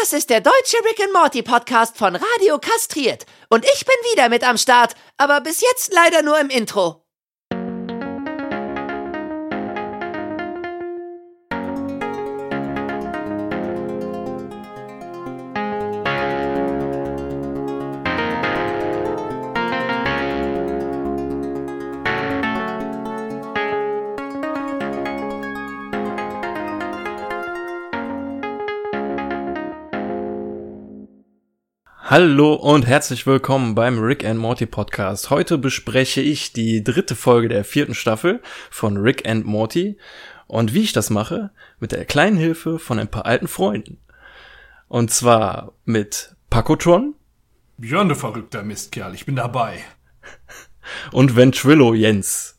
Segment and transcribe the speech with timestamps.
[0.00, 3.26] Das ist der deutsche Rick and Morty Podcast von Radio Kastriert.
[3.50, 7.04] Und ich bin wieder mit am Start, aber bis jetzt leider nur im Intro.
[32.20, 35.30] Hallo und herzlich willkommen beim Rick and Morty Podcast.
[35.30, 39.96] Heute bespreche ich die dritte Folge der vierten Staffel von Rick and Morty
[40.46, 43.96] und wie ich das mache, mit der kleinen Hilfe von ein paar alten Freunden.
[44.88, 47.14] Und zwar mit Pakotron.
[47.78, 49.82] Björn, du verrückter Mistkerl, ich bin dabei.
[51.12, 52.54] Und Ventrilo Jens.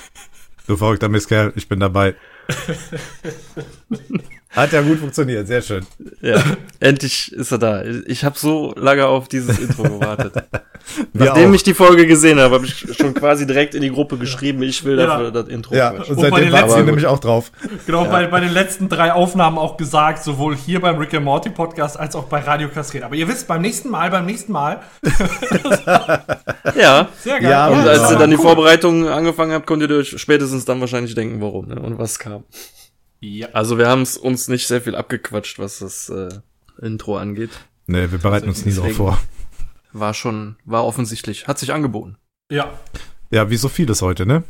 [0.66, 2.16] Du verrückter Mistkerl, ich bin dabei.
[4.52, 5.86] Hat ja gut funktioniert, sehr schön.
[6.22, 6.44] Ja,
[6.82, 7.84] endlich ist er da.
[8.06, 10.34] Ich habe so lange auf dieses Intro gewartet.
[11.14, 14.62] Nachdem ich die Folge gesehen habe, habe ich schon quasi direkt in die Gruppe geschrieben,
[14.64, 15.32] ich will dafür ja.
[15.32, 15.74] das Intro.
[15.76, 17.52] Ja, und seitdem warten sie nämlich auch drauf.
[17.86, 18.12] Genau, ja.
[18.12, 21.98] bei, bei den letzten drei Aufnahmen auch gesagt, sowohl hier beim Rick and Morty Podcast
[21.98, 23.06] als auch bei Radio Kaskade.
[23.06, 24.82] Aber ihr wisst, beim nächsten Mal, beim nächsten Mal.
[26.76, 27.08] ja.
[27.22, 27.50] Sehr geil.
[27.50, 28.44] Ja, und als ihr dann die cool.
[28.44, 31.80] Vorbereitung angefangen habt, konntet ihr euch spätestens dann wahrscheinlich denken, warum ne?
[31.80, 32.44] und was kam.
[33.22, 33.50] Ja.
[33.54, 36.30] Also wir haben es uns nicht sehr viel abgequatscht, was das äh,
[36.82, 37.52] Intro angeht.
[37.88, 39.22] Nee, wir bereiten also uns nie darauf vor.
[39.94, 42.18] War schon, war offensichtlich, hat sich angeboten.
[42.50, 42.80] Ja.
[43.30, 44.44] Ja, wie so vieles heute, ne?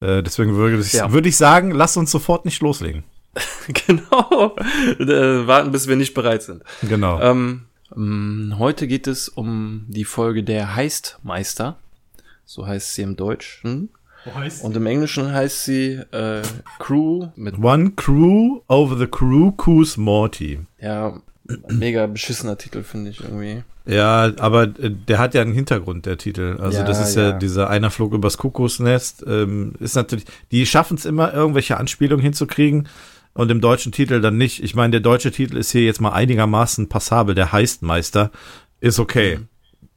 [0.00, 1.12] Äh, deswegen würde ich, ja.
[1.12, 3.04] würde ich sagen, lass uns sofort nicht loslegen.
[3.86, 4.56] genau.
[4.98, 6.62] Äh, warten, bis wir nicht bereit sind.
[6.82, 7.20] Genau.
[7.20, 7.62] Ähm,
[7.96, 11.78] ähm, heute geht es um die Folge der Heistmeister.
[12.44, 13.90] So heißt sie im Deutschen.
[14.62, 16.42] Und im Englischen heißt sie äh,
[16.78, 20.60] Crew mit One Crew over the Crew Coos Morty.
[20.80, 21.20] Ja,
[21.68, 23.64] mega beschissener Titel finde ich irgendwie.
[23.84, 26.58] Ja, aber äh, der hat ja einen Hintergrund, der Titel.
[26.60, 29.24] Also ja, das ist ja, ja, dieser einer flog übers Kuckucksnest.
[29.26, 32.88] Ähm, ist natürlich, die schaffen es immer, irgendwelche Anspielungen hinzukriegen
[33.34, 34.62] und im deutschen Titel dann nicht.
[34.62, 37.34] Ich meine, der deutsche Titel ist hier jetzt mal einigermaßen passabel.
[37.34, 38.30] Der heißt Meister.
[38.80, 39.40] Ist okay.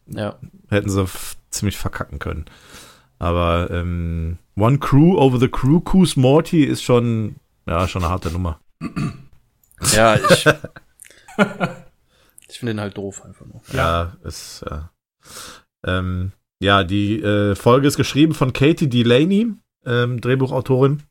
[0.07, 0.37] Ja.
[0.69, 1.05] Hätten sie
[1.49, 2.45] ziemlich verkacken können.
[3.25, 8.29] Aber ähm, One Crew over the Crew Coos Morty ist schon, ja, schon eine harte
[8.29, 8.59] Nummer.
[9.95, 10.45] Ja, ich.
[12.47, 13.63] ich finde den halt doof einfach nur.
[13.73, 14.91] Ja, ja ist, ja.
[15.87, 19.53] Ähm, ja, die äh, Folge ist geschrieben von Katie Delaney,
[19.87, 21.01] ähm, Drehbuchautorin.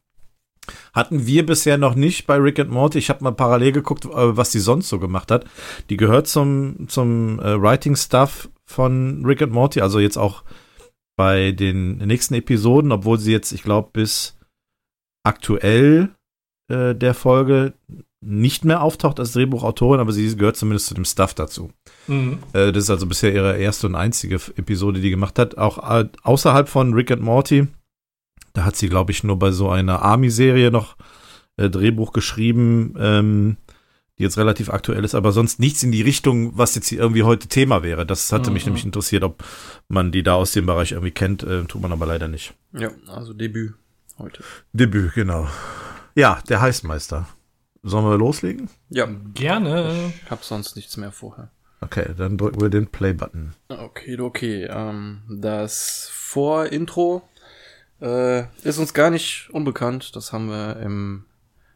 [0.93, 2.99] Hatten wir bisher noch nicht bei Rick and Morty.
[2.99, 5.47] Ich habe mal parallel geguckt, äh, was die sonst so gemacht hat.
[5.91, 10.45] Die gehört zum, zum äh, Writing Stuff von Rick and Morty, also jetzt auch
[11.17, 14.39] bei den nächsten Episoden, obwohl sie jetzt, ich glaube, bis
[15.25, 16.11] aktuell
[16.69, 17.75] äh, der Folge
[18.21, 21.71] nicht mehr auftaucht als Drehbuchautorin, aber sie gehört zumindest zu dem Stuff dazu.
[22.07, 22.39] Mhm.
[22.53, 25.59] Äh, das ist also bisher ihre erste und einzige Episode, die gemacht hat.
[25.59, 27.67] Auch äh, außerhalb von Rick and Morty,
[28.55, 30.97] da hat sie, glaube ich, nur bei so einer Army-Serie noch
[31.57, 32.95] äh, Drehbuch geschrieben.
[32.99, 33.57] Ähm,
[34.19, 37.25] die jetzt relativ aktuell ist, aber sonst nichts in die Richtung, was jetzt hier irgendwie
[37.25, 38.07] heute Thema wäre.
[38.07, 38.55] Das hatte mhm.
[38.55, 39.43] mich nämlich interessiert, ob
[39.89, 42.55] man die da aus dem Bereich irgendwie kennt, äh, tut man aber leider nicht.
[42.73, 43.75] Ja, also Debüt
[44.19, 44.45] heute.
[44.73, 45.49] Debüt, genau.
[46.15, 47.27] Ja, der Heißmeister.
[47.83, 48.71] Sollen wir loslegen?
[48.89, 50.13] Ja, gerne.
[50.25, 51.51] Ich hab sonst nichts mehr vorher.
[51.81, 53.53] Okay, dann drücken wir den Play-Button.
[53.69, 54.67] Okay, okay.
[54.71, 57.29] Ähm, das Vor-Intro
[58.01, 60.17] äh, ist uns gar nicht unbekannt.
[60.17, 61.27] Das haben wir im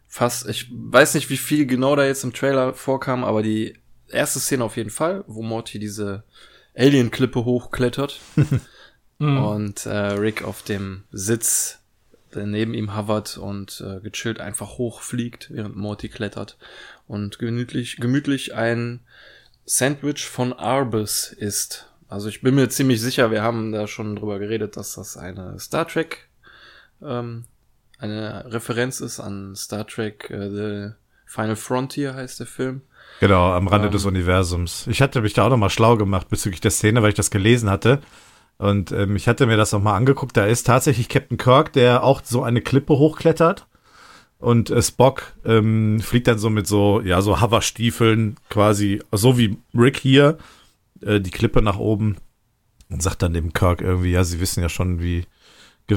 [0.08, 3.74] fast, ich weiß nicht, wie viel genau da jetzt im Trailer vorkam, aber die
[4.08, 6.24] erste Szene auf jeden Fall, wo Morty diese
[6.76, 8.20] Alien-Klippe hochklettert
[9.18, 9.44] mhm.
[9.44, 11.78] und äh, Rick auf dem Sitz
[12.34, 16.56] der neben ihm hovert und äh, gechillt einfach hochfliegt, während Morty klettert
[17.06, 19.00] und gemütlich, gemütlich ein
[19.64, 21.90] Sandwich von Arbus isst.
[22.08, 25.58] Also ich bin mir ziemlich sicher, wir haben da schon drüber geredet, dass das eine
[25.58, 26.28] Star Trek
[27.02, 27.44] ähm,
[27.98, 30.90] eine Referenz ist an Star Trek uh, The
[31.26, 32.82] Final Frontier heißt der Film.
[33.20, 34.86] Genau, am Rande um, ähm, des Universums.
[34.86, 37.68] Ich hatte mich da auch nochmal schlau gemacht bezüglich der Szene, weil ich das gelesen
[37.68, 38.00] hatte.
[38.56, 40.36] Und ähm, ich hatte mir das nochmal angeguckt.
[40.36, 43.66] Da ist tatsächlich Captain Kirk, der auch so eine Klippe hochklettert.
[44.38, 49.58] Und äh, Spock ähm, fliegt dann so mit so, ja, so Hoverstiefeln quasi, so wie
[49.74, 50.38] Rick hier,
[51.02, 52.16] äh, die Klippe nach oben
[52.88, 55.26] und sagt dann dem Kirk irgendwie, ja, sie wissen ja schon, wie,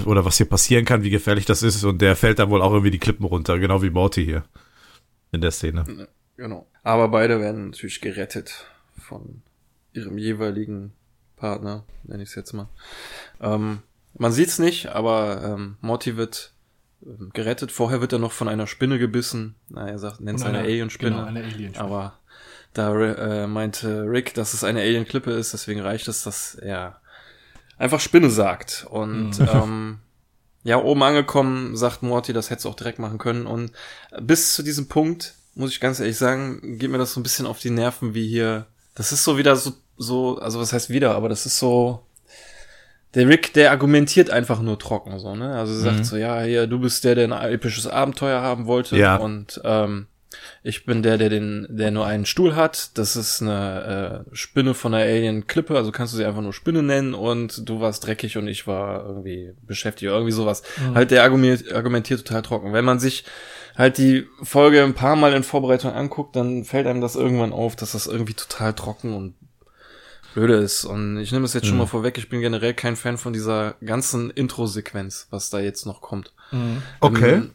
[0.06, 1.84] oder was hier passieren kann, wie gefährlich das ist.
[1.84, 4.44] Und der fällt dann wohl auch irgendwie die Klippen runter, genau wie Morty hier
[5.32, 6.08] in der Szene.
[6.38, 6.68] Genau.
[6.84, 8.66] Aber beide werden natürlich gerettet
[8.98, 9.42] von
[9.94, 10.94] ihrem jeweiligen
[11.36, 12.70] Partner, nenne ich es jetzt mal.
[13.40, 13.80] Ähm,
[14.14, 16.54] man sieht's nicht, aber ähm, Morty wird
[17.06, 17.72] ähm, gerettet.
[17.72, 19.56] Vorher wird er noch von einer Spinne gebissen.
[19.70, 21.16] Na, er sagt, nennt es eine, eine Alien-Spinne.
[21.16, 21.80] Genau, eine Alien -Spinne.
[21.80, 22.20] Aber
[22.74, 27.01] da äh, meinte Rick, dass es eine Alien-Klippe ist, deswegen reicht es, dass er
[27.82, 28.86] einfach Spinne sagt.
[28.90, 29.48] Und Mhm.
[29.52, 30.00] ähm,
[30.64, 33.46] ja, oben angekommen, sagt Morty, das hättest du auch direkt machen können.
[33.48, 33.72] Und
[34.22, 37.46] bis zu diesem Punkt, muss ich ganz ehrlich sagen, geht mir das so ein bisschen
[37.48, 38.68] auf die Nerven, wie hier.
[38.96, 42.06] Das ist so wieder so, so, also was heißt wieder, aber das ist so.
[43.14, 45.54] Der Rick, der argumentiert einfach nur trocken, so, ne?
[45.58, 46.04] Also sagt Mhm.
[46.06, 48.96] so, ja, hier, du bist der, der ein episches Abenteuer haben wollte.
[48.96, 49.18] Ja.
[49.18, 50.08] Und ähm,
[50.64, 52.98] ich bin der, der den, der nur einen Stuhl hat.
[52.98, 56.84] Das ist eine äh, Spinne von einer Alien-Klippe, also kannst du sie einfach nur Spinne
[56.84, 60.62] nennen und du warst dreckig und ich war irgendwie beschäftigt, irgendwie sowas.
[60.94, 62.74] Halt der argumentiert, argumentiert total trocken.
[62.74, 63.26] Wenn man sich
[63.76, 67.76] halt die Folge ein paar Mal in Vorbereitung anguckt, dann fällt einem das irgendwann auf,
[67.76, 69.36] dass das irgendwie total trocken und
[70.36, 70.86] blöde ist.
[70.86, 73.76] Und ich nehme es jetzt schon mal vorweg, ich bin generell kein Fan von dieser
[73.84, 76.34] ganzen Intro-Sequenz, was da jetzt noch kommt.
[77.00, 77.34] Okay.
[77.34, 77.52] Ähm,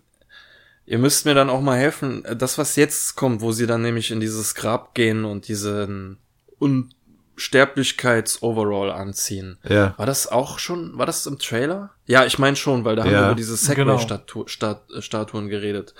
[0.86, 3.82] ihr müsst mir dann auch mal helfen, äh, das, was jetzt kommt, wo sie dann
[3.82, 6.18] nämlich in dieses Grab gehen und diesen
[6.58, 9.58] Unsterblichkeits-Overall anziehen.
[9.68, 9.94] Ja.
[9.96, 11.90] War das auch schon, war das im Trailer?
[12.06, 13.20] Ja, ich meine schon, weil da haben Ja.
[13.22, 13.98] wir über diese Genau.
[13.98, 15.94] Segway-Statuen geredet.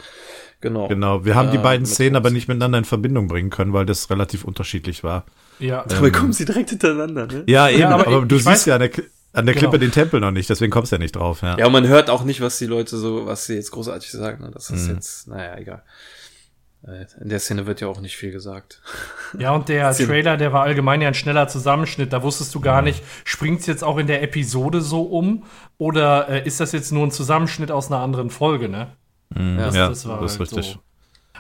[0.60, 0.88] Genau.
[0.88, 1.24] Genau.
[1.24, 2.34] Wir haben die Äh, beiden Szenen aber Rose.
[2.34, 5.26] nicht miteinander in Verbindung bringen können, weil das relativ unterschiedlich war.
[5.58, 5.84] Ja.
[5.86, 7.44] Dabei kommen sie direkt hintereinander, ne?
[7.46, 9.02] Ja, eben, aber aber, ich- du ich siehst weiß- ja an der, K-
[9.36, 9.68] an der Genau.
[9.70, 11.42] Klippe den Tempel noch nicht, deswegen kommst du ja nicht drauf.
[11.42, 11.58] Ja.
[11.58, 14.42] Ja, und man hört auch nicht, was die Leute so, was sie jetzt großartig sagen.
[14.44, 14.50] Ne?
[14.52, 14.94] Das ist Mhm.
[14.94, 15.82] jetzt, naja, egal.
[16.86, 18.80] Äh, In der Szene wird ja auch nicht viel gesagt.
[19.38, 22.12] Ja, und der Trailer, der war allgemein ja ein schneller Zusammenschnitt.
[22.12, 25.44] Da wusstest du gar nicht, springt's jetzt auch in der Episode so um
[25.78, 28.88] oder äh, ist das jetzt nur ein Zusammenschnitt aus einer anderen Folge, ne?
[29.34, 29.58] Mhm.
[29.58, 30.72] Ja, ja, das war das ist halt richtig.
[30.74, 30.78] so.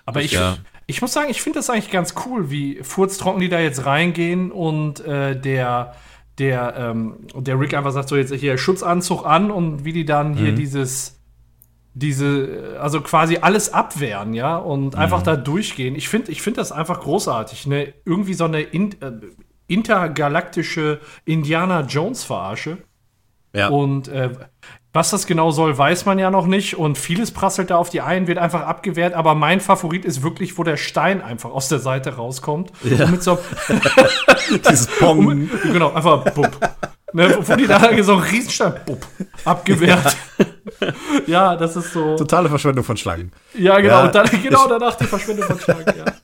[0.04, 0.56] Aber ich, Ja.
[0.86, 4.50] ich muss sagen, ich finde das eigentlich ganz cool, wie furztrocken die da jetzt reingehen
[4.50, 5.94] und äh, der,
[6.38, 10.34] der, ähm, der Rick einfach sagt so jetzt hier Schutzanzug an und wie die dann
[10.34, 10.56] hier Mhm.
[10.56, 11.12] dieses
[11.98, 15.00] diese, also quasi alles abwehren, ja, und Mhm.
[15.00, 15.96] einfach da durchgehen.
[15.96, 17.66] Ich finde, ich finde das einfach großartig.
[17.66, 17.94] Ne?
[18.04, 19.12] Irgendwie so eine in, äh,
[19.66, 22.78] intergalaktische Indiana Jones Verarsche.
[23.54, 23.68] Ja.
[23.68, 24.30] Und äh,
[24.96, 26.76] was das genau soll, weiß man ja noch nicht.
[26.76, 29.14] Und vieles prasselt da auf die einen, wird einfach abgewehrt.
[29.14, 32.72] Aber mein Favorit ist wirklich, wo der Stein einfach aus der Seite rauskommt.
[32.82, 33.38] Und mit so,
[34.68, 35.48] Dieses Pong.
[35.62, 36.58] genau, einfach bupp.
[37.16, 39.06] Ne, wo die da so einen Riesenstein, bupp,
[39.46, 40.14] abgewehrt.
[41.26, 42.14] ja, das ist so.
[42.14, 43.32] Totale Verschwendung von Schlangen.
[43.54, 43.94] Ja, genau.
[44.00, 45.86] Ja, und dann, genau ich- danach die Verschwendung von Schlangen.
[45.96, 46.04] Ja.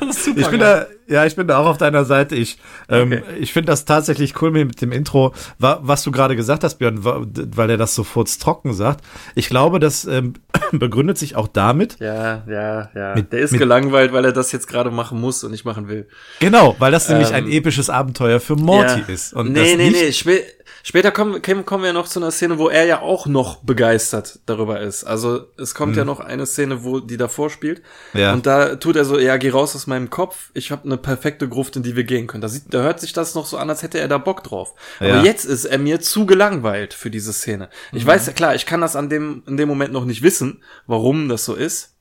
[0.00, 0.40] Das ist super.
[0.40, 0.88] Ich bin geil.
[1.08, 2.34] da, ja, ich bin da auch auf deiner Seite.
[2.34, 2.58] Ich,
[2.88, 6.74] ähm, ich finde das tatsächlich cool mit dem Intro, wa was du gerade gesagt hast,
[6.78, 9.04] Björn, weil er das so furztrocken sagt.
[9.36, 10.34] Ich glaube, das ähm,
[10.72, 13.14] begründet sich auch damit, Ja, ja, ja.
[13.14, 15.88] Mit- der ist mit- gelangweilt, weil er das jetzt gerade machen muss und nicht machen
[15.88, 16.06] will.
[16.40, 19.12] genau, weil das nämlich ein Ähm, episches Abenteuer für Morty ja.
[19.12, 19.32] ist.
[19.32, 20.12] Und nee, nee, nicht, nee.
[20.12, 20.42] Spä
[20.82, 24.80] später kommen, kommen wir noch zu einer Szene, wo er ja auch noch begeistert darüber
[24.80, 25.04] ist.
[25.04, 27.82] Also es kommt ja noch eine Szene, wo die davor spielt.
[28.12, 28.20] Mhm.
[28.20, 28.32] Ja.
[28.32, 30.50] Und da tut er so, ja, geh raus aus meinem Kopf.
[30.54, 32.40] Ich habe eine perfekte Gruft, in die wir gehen können.
[32.42, 34.74] Da, sieht, da hört sich das noch so an, als hätte er da Bock drauf.
[34.98, 35.22] Aber Ja.
[35.22, 37.68] jetzt ist er mir zu gelangweilt für diese Szene.
[37.92, 40.62] Ich weiß ja klar, ich kann das an dem, in dem Moment noch nicht wissen,
[40.86, 41.96] warum das so ist.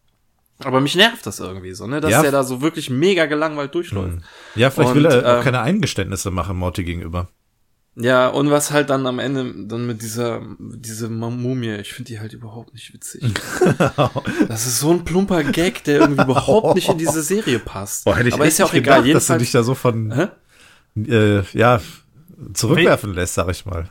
[0.61, 2.21] Aber mich nervt das irgendwie so, ne, dass Ja.
[2.21, 4.17] der da so wirklich mega gelangweilt durchläuft.
[4.55, 7.29] ja, vielleicht und, will er auch ähm, keine Eingeständnisse machen Morty gegenüber.
[8.01, 12.19] Ja, und was halt dann am Ende dann mit dieser diese Mumie, ich finde die
[12.19, 13.21] halt überhaupt nicht witzig.
[14.47, 18.05] das ist so ein plumper Gag, der irgendwie überhaupt nicht in diese Serie passt.
[18.05, 19.41] Boah, hätte ich Aber echt ist ja auch nicht egal, gedacht, dass du jedenfalls.
[19.41, 20.29] dich da so von,
[20.95, 21.81] äh, ja,
[22.53, 23.89] zurückwerfen lässt, sag ich mal.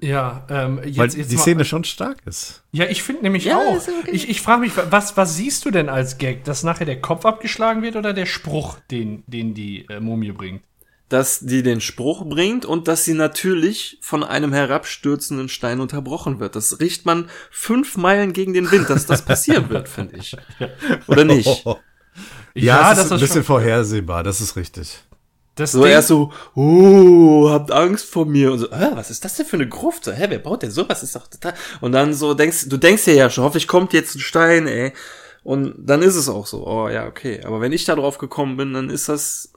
[0.00, 2.62] Ja, ähm, jetzt, Weil jetzt die mal- Szene schon stark ist.
[2.70, 3.74] Ja, ich finde nämlich Ja, auch.
[3.76, 4.10] okay.
[4.12, 6.44] Ich, ich frage mich, was, was siehst du denn als Gag?
[6.44, 10.62] Dass nachher der Kopf abgeschlagen wird oder der Spruch, den, den die äh, Mumie bringt?
[11.08, 16.54] Dass die den Spruch bringt und dass sie natürlich von einem herabstürzenden Stein unterbrochen wird.
[16.54, 20.36] Das riecht man fünf Meilen gegen den Wind, dass das passieren wird, finde ich.
[21.06, 21.64] Oder nicht?
[22.54, 24.98] Ja, das ist ein bisschen vorhersehbar, das ist richtig.
[25.54, 29.24] das So Ding- erst so, oh, habt Angst vor mir und so, hä, was ist
[29.24, 30.04] das denn für eine Gruft?
[30.04, 31.02] So, hä, wer baut denn sowas?
[31.02, 31.54] Ist doch total.
[31.80, 34.92] Und dann so denkst, du denkst dir ja schon, hoffentlich kommt jetzt ein Stein, ey.
[35.44, 37.40] Und dann ist es auch so, oh ja, okay.
[37.44, 39.52] Aber wenn ich da drauf gekommen bin, dann ist das,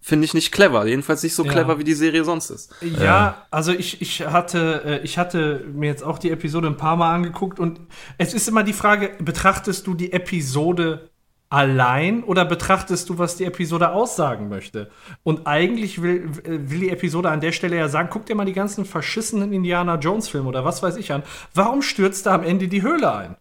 [0.00, 0.86] finde ich nicht clever.
[0.86, 1.52] Jedenfalls nicht so Ja.
[1.52, 2.74] clever, wie die Serie sonst ist.
[2.82, 6.96] Ja, also ich, ich hatte, äh, ich hatte mir jetzt auch die Episode ein paar
[6.96, 7.80] Mal angeguckt und
[8.16, 11.10] es ist immer die Frage, betrachtest du die Episode
[11.50, 14.90] allein oder betrachtest du, was die Episode aussagen möchte?
[15.22, 18.52] Und eigentlich will, will die Episode an der Stelle ja sagen, guck dir mal die
[18.52, 21.22] ganzen verschissenen Indiana Jones Filme oder was weiß ich an.
[21.54, 23.36] Warum stürzt da am Ende die Höhle ein?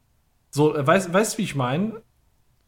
[0.51, 2.01] So, äh, weißt, weißt wie ich meine?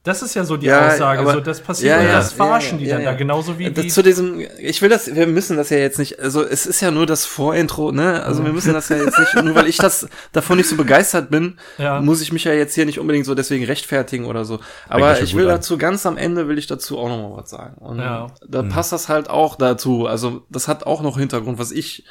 [0.09, 1.19] Das ist ja so die Ja, Aussage.
[1.21, 3.11] aber- So, das passiert Ja, ja, das verarschen ja, die dann ja.
[3.11, 3.17] da.
[3.17, 6.43] Genauso wie, Äh, Zu diesem, ich will das, wir müssen das ja jetzt nicht, also
[6.43, 8.23] es ist ja nur das Vorintro, ne?
[8.23, 11.29] Also wir müssen das ja jetzt nicht, nur weil ich das davon nicht so begeistert
[11.29, 12.01] bin, Ja.
[12.01, 14.59] muss ich mich ja jetzt hier nicht unbedingt so deswegen rechtfertigen oder so.
[14.87, 15.57] Aber ich will an.
[15.57, 17.75] dazu, ganz am Ende will ich dazu auch noch mal was sagen.
[17.77, 18.27] Und Ja.
[18.47, 20.07] da passt das halt auch dazu.
[20.07, 22.05] Also das hat auch noch Hintergrund, was ich,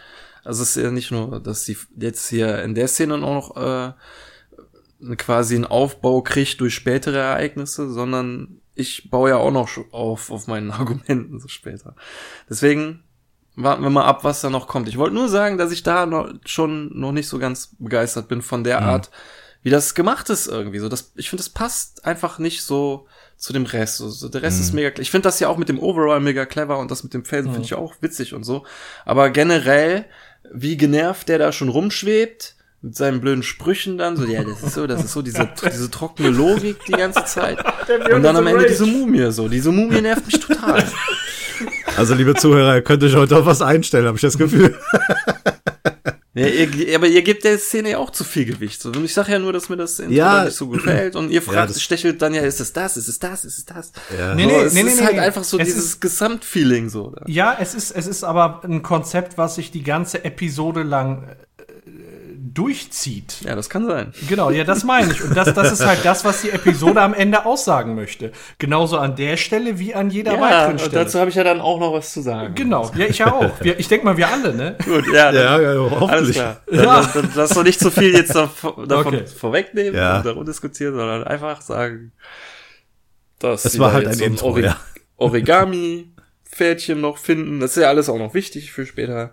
[0.44, 3.56] also es ist ja nicht nur, dass sie jetzt hier in der Szene auch noch
[3.56, 3.92] äh,
[5.16, 10.46] quasi einen Aufbau kriegt durch spätere Ereignisse, sondern ich baue ja auch noch auf, auf
[10.46, 11.94] meinen Argumenten so später.
[12.48, 13.02] Deswegen
[13.56, 14.88] warten wir mal ab, was da noch kommt.
[14.88, 18.40] Ich wollte nur sagen, dass ich da noch, schon noch nicht so ganz begeistert bin
[18.40, 19.10] von der Art,
[19.62, 20.78] wie das gemacht ist irgendwie.
[20.78, 23.96] So, das, ich finde, das passt einfach nicht so zu dem Rest.
[23.96, 26.78] So, der Rest ist mega, ich finde das ja auch mit dem Overall mega clever
[26.78, 28.64] und das mit dem Felsen finde ich auch witzig und so.
[29.04, 30.06] Aber generell,
[30.52, 34.74] wie genervt der da schon rumschwebt, mit seinen blöden Sprüchen dann, so, ja, das ist
[34.74, 37.58] so, das ist so diese, diese trockene Logik die ganze Zeit.
[38.12, 40.84] Und dann am Ende diese Mumie, so, diese Mumie nervt mich total.
[41.96, 44.76] Also, liebe Zuhörer, ihr könnt euch heute auf was einstellen, habe ich das Gefühl.
[46.34, 48.80] Ja, ihr, aber ihr gebt der Szene ja auch zu viel Gewicht.
[48.80, 48.90] So.
[48.90, 50.44] Und ich sage ja nur, dass mir das Intro Ja.
[50.44, 51.16] nicht so gefällt.
[51.16, 53.64] Und ihr fragt, das- stechelt dann ja, ist es das, ist es das, ist es
[53.64, 53.90] das?
[54.16, 54.36] Ja.
[54.36, 55.20] Nee, so, nee, es nee, ist nee, halt nee.
[55.20, 57.12] einfach so Es dieses ist- Gesamtfeeling so.
[57.26, 61.34] Ja, es ist, es ist aber ein Konzept, was sich die ganze Episode lang
[62.54, 63.40] durchzieht.
[63.42, 64.12] Ja, das kann sein.
[64.28, 65.22] Genau, ja, das meine ich.
[65.22, 68.32] Und das, das ist halt das, was die Episode am Ende aussagen möchte.
[68.58, 71.04] Genauso an der Stelle wie an jeder Ja, weiteren und Stelle.
[71.04, 72.54] dazu habe ich ja dann auch noch was zu sagen.
[72.54, 73.60] genau, ja, ich ja auch.
[73.60, 74.76] Wir, ich denke mal, wir alle, ne?
[74.84, 75.30] Gut, ja.
[75.32, 76.36] Ja, ja, Alles hoffentlich.
[76.36, 76.60] klar.
[76.70, 79.26] Dann, dann, dann lass doch nicht zu viel jetzt davon, davon Okay.
[79.26, 80.18] vorwegnehmen Ja.
[80.18, 82.12] und darum diskutieren, sondern einfach sagen,
[83.38, 84.76] dass Es sie war da halt ein so ein Intro, Ori ja.
[85.16, 87.60] Origami-Pferdchen noch finden.
[87.60, 89.32] Das ist ja alles auch noch wichtig für später.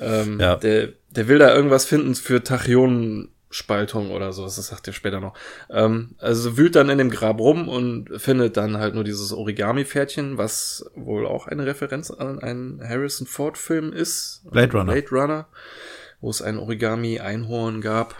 [0.00, 0.56] Ähm, Ja.
[0.56, 4.44] der, der will da irgendwas finden für Tachyonenspaltung oder so.
[4.44, 5.34] Das sagt er später noch.
[5.70, 10.38] Ähm, also wühlt dann in dem Grab rum und findet dann halt nur dieses Origami-Pferdchen,
[10.38, 14.44] was wohl auch eine Referenz an einen Harrison Ford-Film ist.
[14.50, 14.92] Blade Runner.
[14.92, 15.46] Blade Runner,
[16.20, 18.14] wo es ein Origami-Einhorn gab.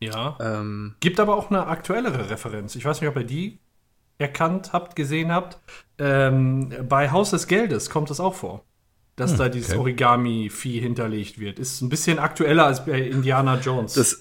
[0.00, 0.36] Ja.
[0.40, 2.74] Ähm, Gibt aber auch eine aktuellere Referenz.
[2.76, 3.60] Ich weiß nicht, ob ihr die
[4.18, 5.58] erkannt habt, gesehen habt.
[5.98, 8.64] Ähm, bei Haus des Geldes kommt es auch vor.
[9.16, 9.78] Dass da dieses okay.
[9.78, 11.60] Origami-Vieh hinterlegt wird.
[11.60, 13.94] Ist ein bisschen aktueller als bei Indiana Jones.
[13.94, 14.18] das,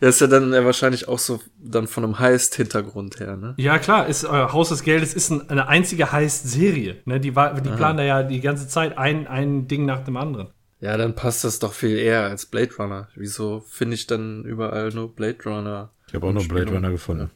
[0.00, 3.54] das ist ja dann ja wahrscheinlich auch so dann von einem Heist-Hintergrund her, ne?
[3.56, 6.96] ja, klar, ist, äh, Haus des Geldes ist ein, eine einzige Heist-Serie.
[7.04, 7.20] Ne?
[7.20, 10.48] Die, war, die planen da ja die ganze Zeit ein, ein Ding nach dem anderen.
[10.80, 13.08] Ja, dann passt das doch viel eher als Blade Runner.
[13.14, 15.90] Wieso finde ich dann überall nur Blade Runner?
[16.08, 17.30] Ich habe auch noch Blade Runner gefunden.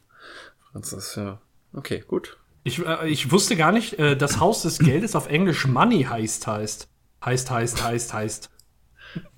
[0.73, 1.39] Das ist ja.
[1.73, 2.37] Okay, gut.
[2.63, 6.47] Ich, äh, ich wusste gar nicht, äh, das Haus des Geldes auf Englisch Money heißt
[6.47, 6.87] heißt.
[7.23, 8.49] Heißt, heißt, heißt, heißt.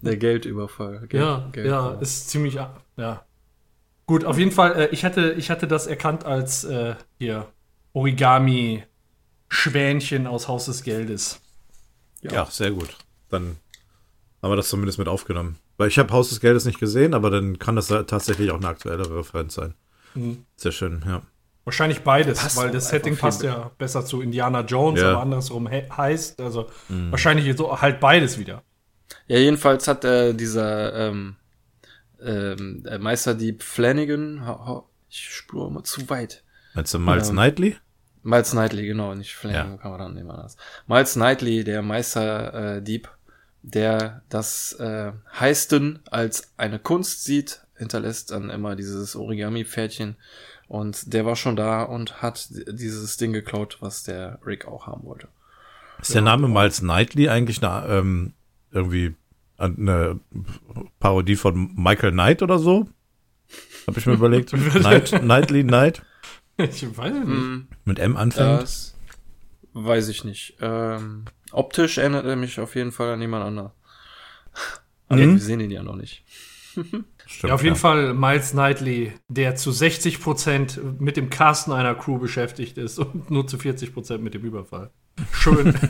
[0.02, 1.08] Der Geldüberfall.
[1.08, 1.94] Geld, Ja, Geldüberfall.
[1.96, 2.60] ja, ist ziemlich,
[2.98, 3.26] ja.
[4.06, 7.48] Gut, auf jeden Fall, äh, ich hatte, ich hatte das erkannt als äh, hier
[7.94, 11.40] Origami-Schwänchen aus Haus des Geldes.
[12.22, 12.46] Ja.
[12.46, 12.96] sehr gut.
[13.30, 13.58] Dann
[14.42, 15.58] haben wir das zumindest mit aufgenommen.
[15.78, 18.58] Weil ich habe Haus des Geldes nicht gesehen, aber dann kann das ja tatsächlich auch
[18.58, 19.74] eine aktuellere Referenz sein.
[20.56, 21.24] Sehr schön, ja.
[21.66, 25.12] Wahrscheinlich beides, Passt weil das Setting passt ja besser zu Indiana Jones, Ja.
[25.12, 28.64] aber andersrum he heißt, also wahrscheinlich so halt beides wieder.
[29.28, 31.38] Ja, jedenfalls hat äh, dieser ähm,
[32.22, 36.44] ähm, der Meisterdieb Flanagan, ha, ha, ich spüre immer zu weit.
[36.74, 37.78] Meinst du Miles Ähm, Knightley?
[38.24, 39.78] Miles Knightley, genau, nicht Flanagan, Ja.
[39.78, 40.58] kann man dann nehmen anders.
[40.88, 43.10] Miles Knightley, der Meisterdieb, äh, Dieb,
[43.62, 50.16] der das äh, Heisten als eine Kunst sieht, hinterlässt dann immer dieses Origami-Pferdchen
[50.74, 55.04] und der war schon da und hat dieses Ding geklaut, was der Rick auch haben
[55.04, 55.28] wollte.
[56.02, 58.34] Ist der Name Miles Knightley eigentlich eine, ähm,
[58.72, 59.14] irgendwie
[59.58, 60.20] eine
[61.00, 62.90] Parodie von Michael Knight oder so?
[63.86, 64.50] Hab ich mir überlegt.
[64.72, 66.02] Knight, Knightley Knight
[66.58, 67.24] Ich weiß nicht.
[67.24, 68.62] Hm, mit M anfängt.
[68.64, 68.96] das
[69.74, 70.58] weiß ich nicht.
[70.60, 73.72] Ähm, optisch erinnert er mich auf jeden Fall an jemand anderen.
[75.08, 75.34] Aber Mhm.
[75.36, 76.24] wir sehen ihn ja noch nicht.
[77.26, 82.18] Stimmt, Ja, auf jeden Fall Miles Knightley, der zu 60% mit dem Casten einer Crew
[82.18, 84.92] beschäftigt ist und nur zu 40% mit dem Überfall.
[85.32, 85.74] Schön.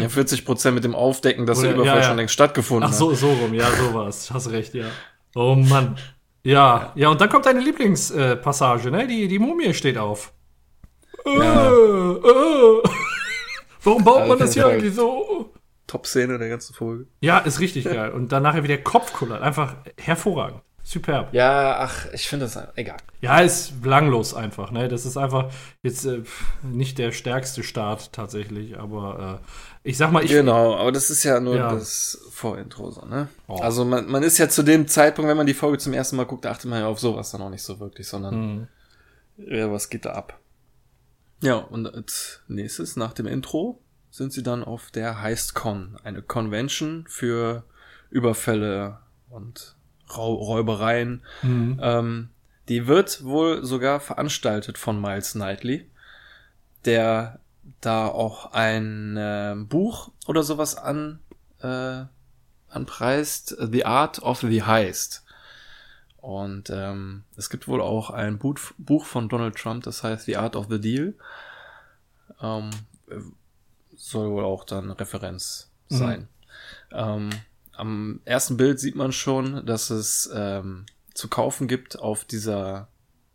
[0.00, 2.08] Ja, 40 Prozent mit dem Aufdecken, dass Oder- der Überfall ja, ja.
[2.08, 4.30] schon längst stattgefunden Ach so, so rum, ja, so war's.
[4.32, 4.86] Hast recht, ja.
[5.34, 5.98] Oh Mann.
[6.44, 9.06] Ja, ja, und dann kommt deine Lieblingspassage, äh, ne?
[9.06, 10.32] Die, die Mumie steht auf.
[11.26, 11.66] Ja.
[11.66, 12.82] Äh, äh.
[13.84, 15.52] Warum baut man das hier eigentlich so?
[15.92, 17.06] Top-Szene der ganzen Folge.
[17.20, 18.10] Ja, ist richtig geil.
[18.12, 19.42] Und dann nachher wieder Kopf kullert.
[19.42, 20.62] Einfach hervorragend.
[20.84, 21.32] Superb.
[21.32, 22.96] Ja, ach, ich finde das egal.
[23.20, 24.88] Ja, ist belanglos einfach, ne?
[24.88, 26.22] Das ist einfach jetzt äh,
[26.62, 30.32] nicht der stärkste Start tatsächlich, aber äh, ich sag mal, ich.
[30.32, 31.72] Genau, aber das ist ja nur Ja.
[31.72, 33.28] das Vorintro, so, ne?
[33.46, 33.58] Oh.
[33.60, 36.26] Also man, man ist ja zu dem Zeitpunkt, wenn man die Folge zum ersten Mal
[36.26, 38.68] guckt, achtet man ja auf sowas dann auch nicht so wirklich, sondern Hm.
[39.36, 40.40] ja, was geht da ab?
[41.42, 43.81] Ja, und als nächstes, nach dem Intro,
[44.12, 47.64] sind sie dann auf der HeistCon, eine Convention für
[48.10, 48.98] Überfälle
[49.30, 49.74] und
[50.14, 51.22] Räubereien.
[51.40, 51.80] Mhm.
[51.82, 52.28] Ähm,
[52.68, 55.90] die wird wohl sogar veranstaltet von Miles Knightley,
[56.84, 57.40] der
[57.80, 61.18] da auch ein äh, Buch oder sowas an
[61.60, 62.04] äh,
[62.68, 65.24] anpreist, The Art of the Heist.
[66.18, 70.36] Und ähm, es gibt wohl auch ein Buch, Buch von Donald Trump, das heißt The
[70.36, 71.14] Art of the Deal.
[72.42, 72.70] Ähm,
[74.10, 75.96] soll wohl auch dann Referenz Mhm.
[75.96, 76.28] sein.
[76.92, 77.30] Ähm,
[77.72, 82.88] am ersten Bild sieht man schon, dass es ähm, zu kaufen gibt auf dieser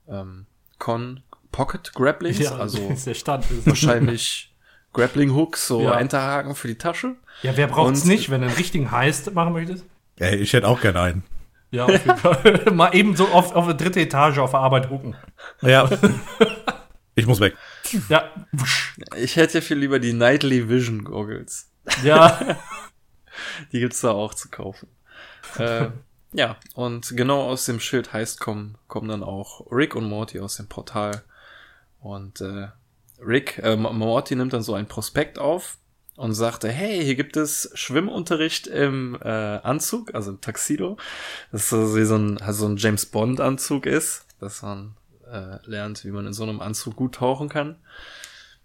[0.08, 0.46] ähm,
[0.80, 1.22] Con
[1.52, 3.46] Pocket Grapplings, also ist der Stand.
[3.66, 4.54] wahrscheinlich
[4.94, 6.00] Grappling Hooks, so Ja.
[6.00, 7.16] Enterhaken für die Tasche.
[7.44, 9.86] Ja, wer braucht's Und- nicht, wenn du einen richtigen Heist machen möchtest?
[10.20, 11.24] Ey, ich hätte auch gerne einen.
[11.72, 12.66] Ja, auf jeden Fall.
[12.74, 15.16] Mal eben so auf, auf eine dritte Etage auf der Arbeit hucken.
[15.62, 15.90] Ja.
[17.16, 17.56] ich muss weg.
[18.10, 18.32] Ja.
[19.16, 21.70] Ich hätte viel lieber die Nightly Vision Goggles.
[22.04, 22.58] Ja.
[23.72, 24.88] Die gibt's da auch zu kaufen.
[25.58, 25.90] äh,
[26.34, 30.58] ja, und genau aus dem Schild heißt kommen, kommen dann auch Rick und Morty aus
[30.58, 31.24] dem Portal.
[32.00, 32.70] Und äh,
[33.20, 35.78] Rick, äh, Morty nimmt dann so ein Prospekt auf
[36.18, 40.98] und sagte, hey, hier gibt es Schwimmunterricht im äh, Anzug, also im Tuxedo.
[41.52, 44.97] Das ist so wie so ein, also so ein James Bond Anzug ist, dass man
[45.32, 47.78] äh, lernt, wie man in so einem Anzug gut tauchen kann.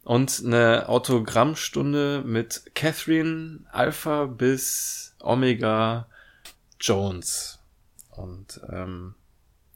[0.05, 6.09] Und eine Autogrammstunde mit Catherine Alpha bis Omega
[6.81, 7.61] Jones.
[8.11, 9.15] Und ähm,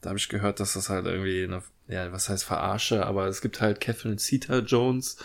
[0.00, 3.40] da habe ich gehört, dass das halt irgendwie eine, ja, was heißt Verarsche, aber es
[3.40, 5.16] gibt halt Catherine Zeta Jones,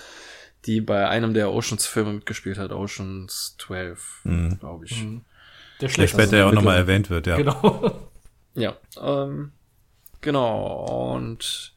[0.65, 4.59] die bei einem der Oceans-Filme mitgespielt hat, Oceans 12, Mhm.
[4.59, 5.01] glaube ich.
[5.01, 5.21] Der
[5.81, 6.13] Der schlecht.
[6.13, 7.35] später ja auch nochmal erwähnt wird, ja.
[7.37, 8.07] Genau.
[8.53, 9.51] Ja, ähm,
[10.21, 11.13] genau.
[11.15, 11.73] Und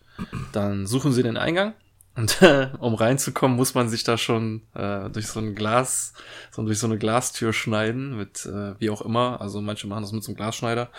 [0.53, 1.75] dann suchen sie den Eingang.
[2.17, 6.13] Und äh, um reinzukommen, muss man sich da schon äh, durch so ein Glas,
[6.53, 9.41] so durch so eine Glastür schneiden, mit äh, wie auch immer.
[9.41, 10.91] Also manche machen das mit so einem Glasschneider.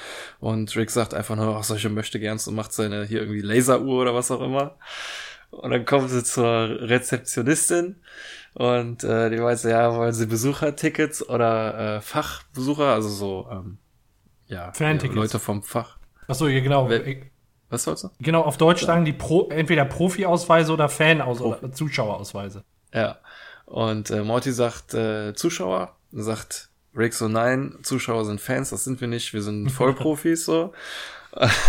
[0.42, 4.02] Und Rick sagt einfach nur, ach, solche möchte gern und macht seine hier irgendwie Laseruhr
[4.02, 4.76] oder was auch immer.
[5.52, 7.96] Und dann kommen sie zur Rezeptionistin
[8.56, 13.78] und äh, die weiß, ja, wollen sie Besuchertickets oder äh, Fachbesucher, also so ähm,
[14.48, 15.16] ja, Fantickets.
[15.16, 15.98] Leute vom Fach.
[16.28, 16.90] Achso, ja, genau.
[16.90, 17.06] Wer-
[17.76, 18.10] Was sollst du?
[18.22, 22.64] Genau, auf Deutsch sagen die Pro, entweder Profi-Ausweise oder Fan-Aus- oder Zuschauerausweise.
[22.94, 23.18] Ja.
[23.66, 29.02] Und äh, Morty sagt äh, Zuschauer, sagt Rick so, nein, Zuschauer sind Fans, das sind
[29.02, 30.72] wir nicht, wir sind Vollprofis so.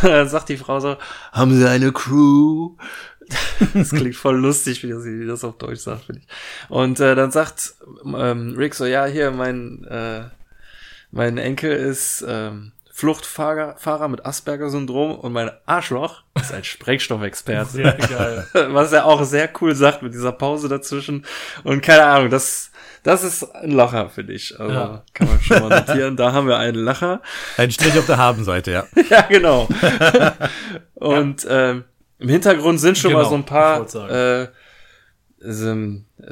[0.03, 0.97] Dann sagt die Frau so,
[1.33, 2.77] haben Sie eine Crew?
[3.75, 6.29] das klingt voll lustig, wie das, wie das auf Deutsch sagt, finde ich.
[6.69, 10.27] Und äh, dann sagt ähm, Rick so, ja, hier, mein, äh,
[11.11, 17.69] mein Enkel ist ähm, Fluchtfahrer Fahrer mit Asperger-Syndrom und mein Arschloch ist ein Sprengstoffexperte.
[17.71, 18.47] Sehr geil.
[18.73, 21.27] Was er auch sehr cool sagt mit dieser Pause dazwischen.
[21.63, 22.71] Und keine Ahnung, das,
[23.03, 24.59] das ist ein Lacher, finde ich.
[24.59, 25.03] Also Ja.
[25.13, 26.17] kann man schon mal notieren.
[26.17, 27.21] Da haben wir einen Lacher.
[27.59, 28.87] Ein Strich auf der Habenseite, ja.
[29.11, 29.69] ja, genau.
[30.95, 31.85] Und ähm,
[32.19, 34.49] im Hintergrund sind schon Genau, mal so ein paar äh,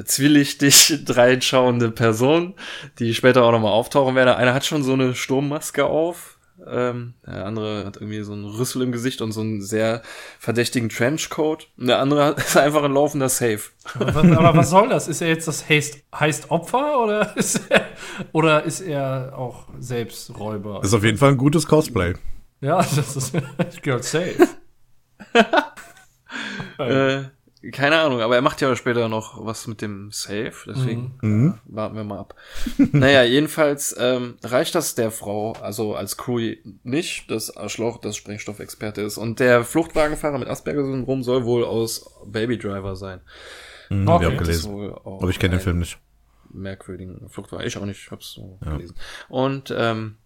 [0.03, 2.55] zwielichtig dreinschauende Personen,
[2.97, 4.29] die später auch nochmal auftauchen werden.
[4.33, 6.34] Einer hat schon so eine Sturmmaske auf.
[6.67, 10.01] Ähm, der andere hat irgendwie so einen Rüssel im Gesicht und so einen sehr
[10.39, 11.67] verdächtigen Trenchcoat.
[11.77, 13.59] Und der andere ist einfach ein laufender Safe.
[13.93, 15.07] Aber was, aber was soll das?
[15.07, 17.85] Ist er jetzt das heißt, heißt Opfer oder ist er,
[18.31, 20.79] oder ist er auch selbst Räuber?
[20.81, 22.13] Das ist auf jeden Fall ein gutes Cosplay.
[22.61, 23.33] ja, das ist
[23.71, 24.47] ich gehört safe.
[26.77, 27.23] Äh,
[27.71, 31.47] keine Ahnung, aber er macht ja später noch was mit dem Safe, deswegen Mhm.
[31.47, 32.35] ja, warten wir mal ab.
[32.91, 39.01] naja, jedenfalls ähm, reicht das der Frau, also als Crew nicht, dass Arschloch das Sprengstoffexperte
[39.01, 39.17] ist.
[39.17, 43.21] Und der Fluchtwagenfahrer mit Asperger-Syndrom soll wohl aus Baby Driver sein.
[43.89, 44.25] Mhm, Okay.
[44.25, 44.93] hab ich Das gelesen.
[45.05, 45.97] Aber ich kenne den Film nicht.
[46.51, 47.65] merkwürdigen Fluchtwagen.
[47.67, 48.95] Ich auch nicht, ich hab's so gelesen.
[49.29, 50.17] Und ähm,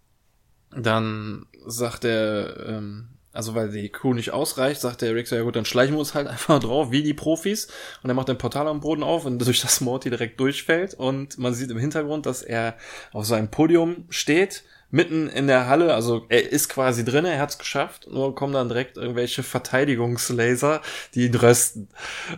[0.70, 5.42] dann sagt er, ähm, also weil die Crew nicht ausreicht, sagt der Rick so, ja
[5.42, 7.68] gut, dann schleichen wir uns halt einfach drauf, wie die Profis.
[8.02, 10.94] Und er macht ein Portal am Boden auf und durch das Morty direkt durchfällt.
[10.94, 12.76] Und man sieht im Hintergrund, dass er
[13.12, 17.58] auf seinem Podium steht, mitten in der Halle, also er ist quasi drin, er hat's
[17.58, 20.80] geschafft, nur kommen dann direkt irgendwelche Verteidigungslaser,
[21.14, 21.88] die ihn rösten.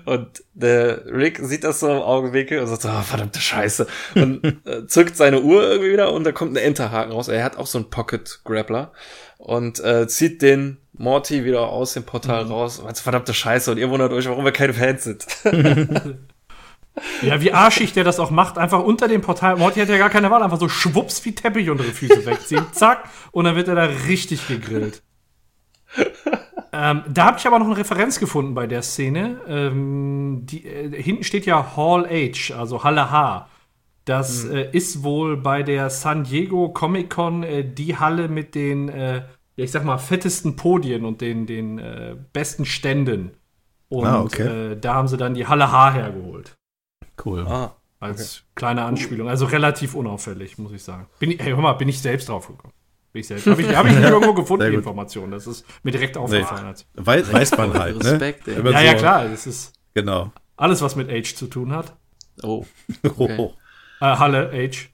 [0.05, 3.87] Und der Rick sieht das so im Augenwinkel und sagt, so, oh, verdammte Scheiße.
[4.17, 7.29] Und äh, zückt seine Uhr irgendwie wieder und da kommt ein Enterhaken raus.
[7.29, 8.93] Er hat auch so einen Pocket Grappler
[9.39, 12.79] und äh, zieht den Morty wieder aus dem Portal raus.
[12.79, 13.71] Und sagt, verdammte Scheiße.
[13.71, 15.27] Und ihr wundert euch, warum wir keine Fans sind.
[17.23, 19.57] Ja, wie arschig der das auch macht, einfach unter dem Portal.
[19.57, 22.67] Morty hat ja gar keine Wahl, einfach so schwupps wie Teppich unter die Füße wegziehen,
[22.73, 25.03] zack, und dann wird er da richtig gegrillt.
[26.75, 29.39] Ähm, da habe ich aber noch eine Referenz gefunden bei der Szene.
[29.47, 33.47] Ähm, die, äh, hinten steht ja Hall H, also Halle H.
[34.07, 38.89] Das äh, ist wohl bei der San Diego Comic Con äh, die Halle mit den,
[38.89, 39.21] äh,
[39.63, 43.31] ja, ich sag mal, fettesten Podien und den, den äh, besten Ständen.
[43.89, 44.73] Und Ah, okay.
[44.73, 46.57] äh, da haben sie dann die Halle H hergeholt.
[47.25, 47.47] Cool.
[47.47, 49.29] Ah, Als kleine Anspielung.
[49.29, 51.07] Also relativ unauffällig, muss ich sagen.
[51.19, 52.73] Bin ich, hey, hör mal, bin ich selbst drauf gekommen.
[53.13, 53.47] Bin ich selbst.
[53.47, 54.75] Habe ich, hab ich irgendwo gefunden, die.
[54.77, 55.31] Information.
[55.31, 56.65] Das ist mir direkt aufgefallen.
[56.67, 58.13] Als, Weiß, weiß man halt, ne?
[58.13, 58.65] Respekt, ey.
[58.73, 59.29] Ja, ja, klar.
[59.29, 60.33] Das ist Genau.
[60.57, 61.95] alles, was mit Age zu tun hat.
[62.43, 62.65] Oh,
[63.19, 63.53] Oh,
[64.01, 64.89] Äh, Halle, Age.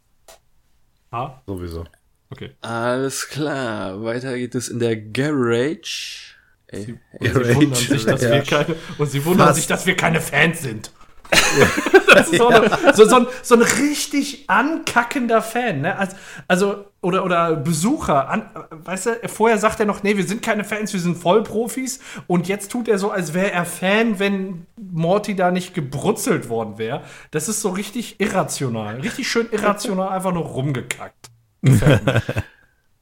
[1.13, 1.85] Ah, sowieso.
[2.31, 2.53] Okay.
[2.61, 4.03] alles klar.
[4.03, 6.35] Weiter geht es in der Garage.
[6.69, 8.31] Ey, Und sie wundern sich, dass Ja.
[8.33, 9.57] wir keine, und sie wundern Fast.
[9.59, 10.91] sich, dass wir keine Fans sind.
[12.15, 15.97] das ist so, eine, so, so, ein, so ein richtig ankackender Fan, ne?
[15.99, 18.29] Also, also oder, oder Besucher.
[18.31, 22.01] An, weißt du, vorher sagt er noch, nee, wir sind keine Fans, wir sind Vollprofis.
[22.27, 26.79] Und jetzt tut er so, als wäre er Fan, wenn Morty da nicht gebrutzelt worden
[26.79, 27.03] wäre.
[27.31, 29.01] Das ist so richtig irrational.
[29.01, 31.31] Richtig schön irrational, einfach nur rumgekackt.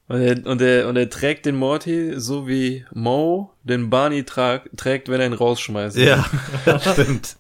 [0.09, 4.63] Und er, und, er, und er trägt den Morty so wie Mo den Barney tra
[4.77, 5.97] trägt, wenn er ihn rausschmeißt.
[5.97, 6.25] Ja,
[6.81, 7.37] stimmt.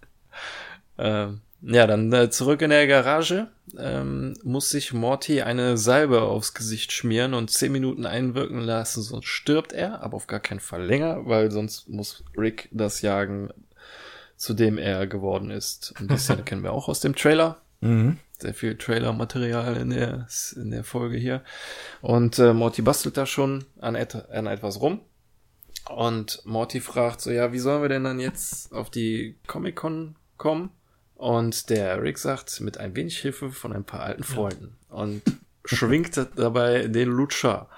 [0.98, 3.48] Ähm, ja, dann äh, zurück in der Garage.
[3.79, 9.26] Ähm, muss sich Morty eine Salbe aufs Gesicht schmieren und zehn Minuten einwirken lassen, sonst
[9.26, 13.50] stirbt er, aber auf gar keinen Fall länger, weil sonst muss Rick das jagen,
[14.37, 15.94] zu dem er geworden ist.
[16.00, 17.59] Und die Szene kennen wir auch aus dem Trailer.
[17.80, 18.18] Mhm.
[18.38, 21.42] Sehr viel Trailer-Material in der, in der Folge hier.
[22.02, 25.00] Und äh, Morty bastelt da schon an, et an etwas rum.
[25.88, 30.70] Und Morty fragt so, ja, wie sollen wir denn dann jetzt auf die Comic-Con kommen?
[31.14, 34.76] Und der Rick sagt, mit ein wenig Hilfe von ein paar alten Freunden.
[34.90, 35.22] Und
[35.64, 37.68] schwingt dabei den Lutscher.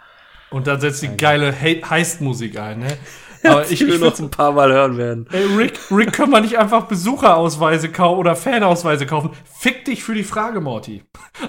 [0.51, 2.97] Und dann setzt die geile He Heist-Musik ein, ne?
[3.45, 5.27] Aber ich, ich noch ein paar Mal hören werden.
[5.33, 9.31] Ey, Rick, Rick, können wir nicht einfach Besucherausweise kaufen oder Fanausweise kaufen?
[9.45, 11.03] Fick dich für die Frage, Morty.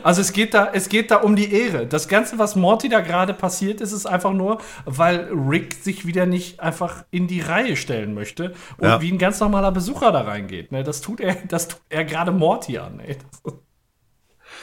[0.04, 1.88] Also es geht da, es geht da um die Ehre.
[1.88, 6.26] Das Ganze, was Morty da gerade passiert ist, ist einfach nur, weil Rick sich wieder
[6.26, 9.02] nicht einfach in die Reihe stellen möchte und Ja.
[9.02, 10.72] wie ein ganz normaler Besucher da reingeht.
[10.72, 10.84] Ne?
[10.84, 13.00] Das tut er, das tut er gerade Morty an.
[13.00, 13.18] Ey.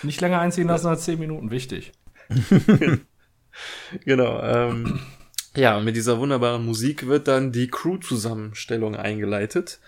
[0.02, 1.92] Nicht länger einziehen lassen als 10 Minuten, wichtig.
[4.04, 4.40] Genau.
[4.42, 5.00] Ähm,
[5.56, 9.80] ja, mit dieser wunderbaren Musik wird dann die Crew-Zusammenstellung eingeleitet.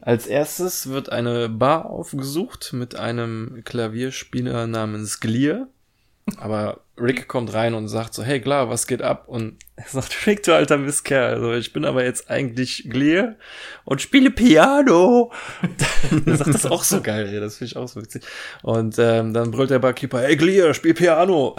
[0.00, 5.68] Als erstes wird eine Bar aufgesucht mit einem Klavierspieler namens Glear.
[6.38, 9.24] Aber Rick kommt rein und sagt so, hey klar, was geht ab?
[9.28, 13.36] Und er sagt, Rick, du alter Mistkerl, also ich bin aber jetzt eigentlich Glear
[13.84, 15.32] und spiele Piano.
[16.26, 18.24] er sagt das auch so geil, das finde ich auch so witzig.
[18.62, 21.56] Und ähm, dann brüllt der Barkeeper, hey Glear, spiel Piano.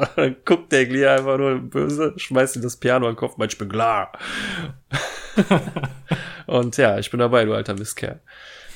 [0.00, 3.36] Und dann guckt der Glear einfach nur böse, schmeißt ihm das Piano an den Kopf,
[3.36, 4.12] meint, ich bin klar.
[6.46, 8.20] und ja, ich bin dabei, du alter Mistkerl.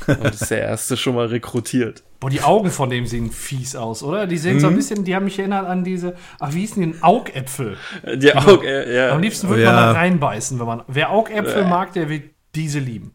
[0.06, 2.02] Und ist der erste schon mal rekrutiert.
[2.18, 4.26] Boah, die Augen von dem sehen fies aus, oder?
[4.26, 4.72] Die sehen so Mhm.
[4.72, 7.02] ein bisschen, die haben mich erinnert an diese, ach, wie hießen die denn?
[7.02, 7.76] Augäpfel.
[8.16, 9.12] Die Augen, äh, ja.
[9.12, 9.72] Am liebsten würde Ja.
[9.72, 10.82] man da reinbeißen, wenn man.
[10.88, 13.14] Wer Augäpfel mag, der wird diese lieben.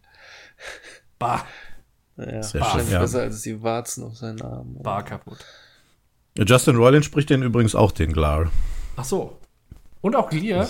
[1.20, 1.46] Bah,
[2.18, 2.42] ja.
[2.44, 3.00] Sehr Wahrscheinlich schön, ja.
[3.02, 4.78] besser als die Warzen auf seinen Armen.
[4.82, 5.38] bah kaputt.
[6.46, 8.52] Justin Roiland spricht den übrigens auch, den Glar.
[8.96, 9.38] Ach so.
[10.02, 10.68] Und auch Glier.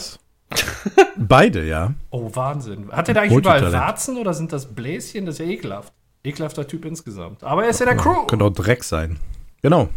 [1.17, 1.93] Beide, ja.
[2.09, 2.91] Oh, Wahnsinn.
[2.91, 3.71] Hat er da eigentlich überall.
[3.73, 5.25] Warzen oder sind das Bläschen?
[5.25, 5.93] Das ist ja ekelhaft.
[6.23, 7.43] Ekelhafter Typ insgesamt.
[7.43, 8.25] Aber er ist ja der Crew.
[8.25, 9.19] Könnte auch Dreck sein.
[9.61, 9.89] Genau.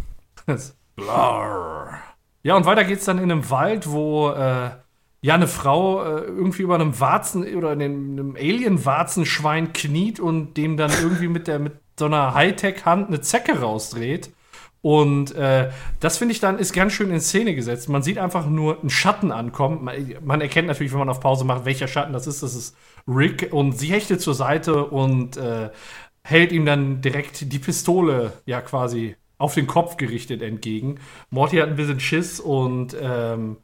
[0.96, 1.98] Blarr.
[2.42, 4.70] Ja, und weiter geht's dann in einem Wald, wo äh,
[5.22, 10.76] ja eine Frau äh, irgendwie über einem Warzen oder einem, einem Alien-Warzenschwein kniet und dem
[10.76, 14.30] dann irgendwie mit der mit so einer Hightech-Hand eine Zecke rausdreht.
[14.82, 17.88] Und äh, das finde ich dann ist ganz schön in Szene gesetzt.
[17.88, 19.84] Man sieht einfach nur einen Schatten ankommen.
[19.84, 22.42] Man, man erkennt natürlich, wenn man auf Pause macht, welcher Schatten das ist.
[22.42, 25.70] Das ist Rick und sie hechtet zur Seite und äh,
[26.22, 31.00] hält ihm dann direkt die Pistole ja quasi auf den Kopf gerichtet entgegen.
[31.30, 33.56] Morty hat ein bisschen Schiss und ähm,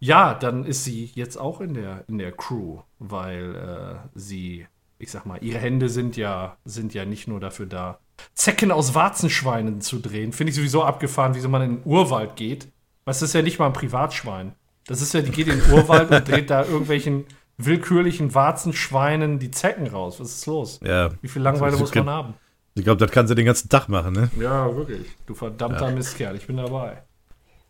[0.00, 4.66] ja, dann ist sie jetzt auch in der, in der Crew, weil äh, sie,
[4.98, 7.98] ich sag mal, ihre Hände sind ja, sind ja nicht nur dafür da,
[8.34, 10.32] Zecken aus Warzenschweinen zu drehen.
[10.32, 12.68] Finde ich sowieso abgefahren, wieso man in den Urwald geht.
[13.04, 14.52] Was ist ja nicht mal ein Privatschwein.
[14.86, 17.26] Das ist ja, die geht in den Urwald und dreht da irgendwelchen
[17.58, 20.20] willkürlichen Warzenschweinen die Zecken raus.
[20.20, 20.80] Was ist los?
[20.82, 21.10] Ja.
[21.20, 22.34] Wie viel Langeweile Das muss man haben?
[22.74, 24.30] Ich glaube, das kann sie den ganzen Tag machen, ne?
[24.38, 25.06] Ja, wirklich.
[25.26, 27.02] Du verdammter Mistkerl, ich bin dabei.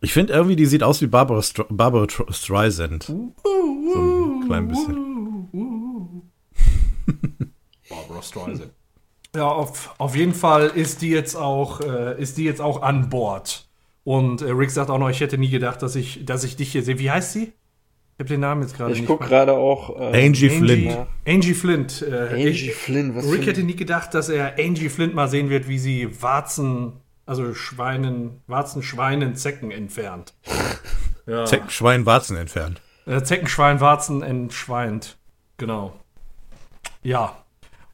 [0.01, 3.05] Ich finde irgendwie, die sieht aus wie Barbara, Str Barbara Tr Streisand.
[3.05, 6.31] So ein klein bisschen.
[7.89, 8.71] Barbara Streisand.
[9.37, 13.09] Ja, auf, auf jeden Fall ist die jetzt auch, äh, ist die jetzt auch an
[13.11, 13.69] Bord.
[14.05, 16.73] Und äh, Rick sagt auch noch, ich hätte nie gedacht, dass ich, dass ich dich
[16.73, 16.99] hier sehe.
[16.99, 17.53] Wie heißt sie?
[18.17, 19.07] Ich habe den Namen jetzt gerade Ich nicht.
[19.07, 19.29] guck mehr.
[19.29, 20.01] gerade auch.
[20.01, 20.89] Äh, Angie Flint.
[20.93, 22.03] Angie, Angie Flint.
[22.03, 25.51] Äh, Angie ich- Flynn, was Rick hätte nie gedacht, dass er Angie Flint mal sehen
[25.51, 26.95] wird, wie sie Warzen,
[27.27, 30.35] also Schweinen, Warzen, Schweinen, Zecken entfernt.
[31.27, 31.45] Ja.
[31.45, 32.81] Zecken, Schwein, Warzen entfernt.
[33.05, 35.19] Äh, Zecken, Schwein, Warzen entschweint.
[35.59, 35.93] Genau.
[37.03, 37.37] Ja.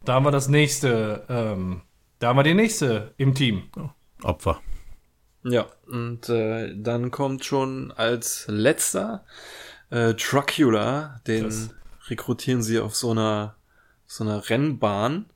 [0.05, 1.83] Da haben wir das nächste, ähm,
[2.19, 3.65] da haben wir die nächste im Team.
[4.23, 4.61] Opfer.
[5.45, 9.25] Ja, und äh, dann kommt schon als letzter
[9.91, 11.71] äh, Truckula, den Das-
[12.09, 13.57] rekrutieren sie auf so einer
[14.07, 15.27] so einer Rennbahn.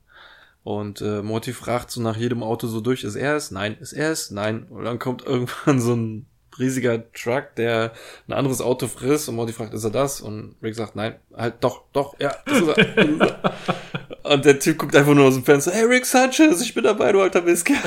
[0.63, 3.49] Und äh, Morty fragt so nach jedem Auto so durch, ist er es?
[3.49, 3.75] Nein.
[3.79, 4.29] Ist er es?
[4.29, 4.63] Nein.
[4.69, 6.27] Und dann kommt irgendwann so ein
[6.59, 7.93] riesiger Truck, der
[8.27, 10.21] ein anderes Auto frisst und Morty fragt, ist er das?
[10.21, 12.85] Und Rick sagt, nein, halt doch, doch, ja, das ist er.
[12.85, 13.53] Das ist er.
[14.29, 17.11] und der Typ guckt einfach nur aus dem Fenster, hey Rick Sanchez, ich bin dabei,
[17.11, 17.69] du alter Mist.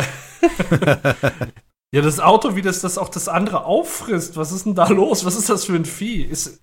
[1.94, 4.36] Ja, das Auto, wie das, das auch das andere auffrisst.
[4.38, 5.26] Was ist denn da los?
[5.26, 6.22] Was ist das für ein Vieh?
[6.22, 6.62] Ist,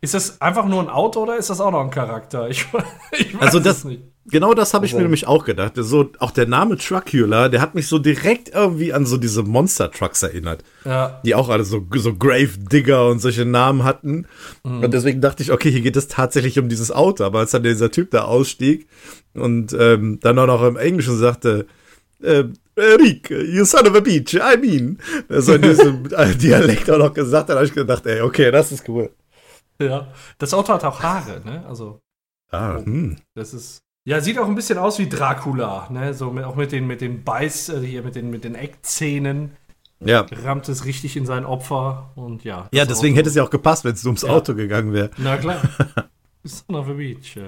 [0.00, 2.48] ist das einfach nur ein Auto oder ist das auch noch ein Charakter?
[2.48, 2.66] Ich,
[3.12, 4.04] ich weiß Also das, es nicht.
[4.26, 5.72] Genau das habe ich Also- mir nämlich auch gedacht.
[5.76, 9.90] So, auch der Name Truckula, der hat mich so direkt irgendwie an so diese Monster
[9.90, 10.62] Trucks erinnert.
[10.84, 11.20] Ja.
[11.24, 14.26] Die auch alle so, so Grave Digger und solche Namen hatten.
[14.62, 17.24] Und deswegen dachte ich, okay, hier geht es tatsächlich um dieses Auto.
[17.24, 18.86] Aber als dann dieser Typ da ausstieg
[19.34, 21.66] und ähm, dann auch noch im Englischen sagte,
[22.22, 22.44] äh,
[22.76, 24.98] Rick, you son of a bitch, I mean.
[25.28, 26.08] So in diesem
[26.38, 29.10] Dialekt auch noch gesagt hat, habe ich gedacht, ey, okay, das ist cool.
[29.80, 30.08] Ja.
[30.38, 31.64] Das Auto hat auch Haare, ne?
[31.68, 32.00] Also,
[32.50, 33.16] Ah, hm.
[33.34, 33.80] das ist.
[34.06, 36.12] Ja, sieht auch ein bisschen aus wie Dracula, ne?
[36.12, 39.56] So mit, auch mit den, mit den Beiß, äh, hier mit den, mit den Eckzähnen.
[40.00, 40.26] Ja.
[40.44, 42.68] Rammt es richtig in sein Opfer und ja.
[42.72, 44.28] Ja, deswegen Auto- hätte es ja auch gepasst, wenn es ums Ja.
[44.30, 45.10] Auto gegangen wäre.
[45.16, 45.62] Na klar.
[46.44, 47.38] Son of a Beach.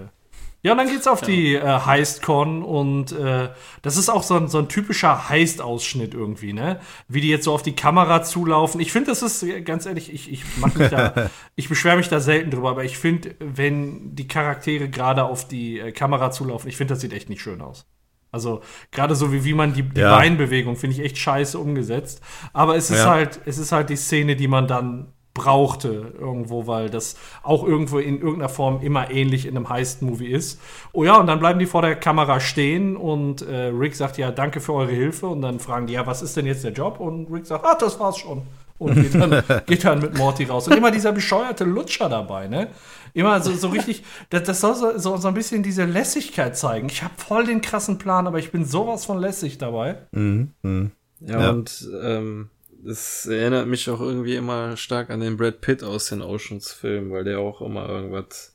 [0.66, 0.70] Ja.
[0.70, 3.50] Ja, und dann geht's auf die äh, Heist-Con und äh,
[3.83, 6.81] das ist auch so ein, so ein typischer Heist-Ausschnitt irgendwie, ne?
[7.09, 8.81] Wie die jetzt so auf die Kamera zulaufen.
[8.81, 12.09] Ich finde, das ist, äh, ganz ehrlich, ich, ich mach mich da, ich beschwere mich
[12.09, 16.68] da selten drüber, aber ich finde, wenn die Charaktere gerade auf die äh, Kamera zulaufen,
[16.68, 17.87] ich finde, das sieht echt nicht schön aus.
[18.33, 20.16] Also gerade so wie, wie man die, die Ja.
[20.16, 22.20] Beinbewegung finde ich echt scheiße umgesetzt.
[22.52, 23.11] Aber es ist Ja.
[23.11, 27.99] halt, es ist halt die Szene, die man dann brauchte irgendwo, weil das auch irgendwo
[27.99, 30.61] in irgendeiner Form immer ähnlich in einem Heist-Movie ist.
[30.92, 34.33] Oh ja, und dann bleiben die vor der Kamera stehen und äh, Rick sagt ja,
[34.33, 36.99] danke für eure Hilfe und dann fragen die, ja, was ist denn jetzt der Job?
[36.99, 38.42] Und Rick sagt, ah, das war's schon.
[38.79, 40.66] Und geht dann, geht dann mit Morty raus.
[40.68, 42.68] Und immer dieser bescheuerte Lutscher dabei, ne?
[43.14, 46.88] Immer so, so richtig, das, das soll so, so, so ein bisschen diese Lässigkeit zeigen.
[46.90, 49.96] Ich habe voll den krassen Plan, aber ich bin sowas von lässig dabei.
[50.12, 50.51] Mhm.
[50.62, 50.90] Mhm.
[51.20, 51.51] Ja, Ja.
[51.51, 52.51] und ähm,
[52.87, 57.25] es erinnert mich auch irgendwie immer stark an den Brad Pitt aus den Oceans-Filmen, weil
[57.25, 58.55] der auch immer irgendwas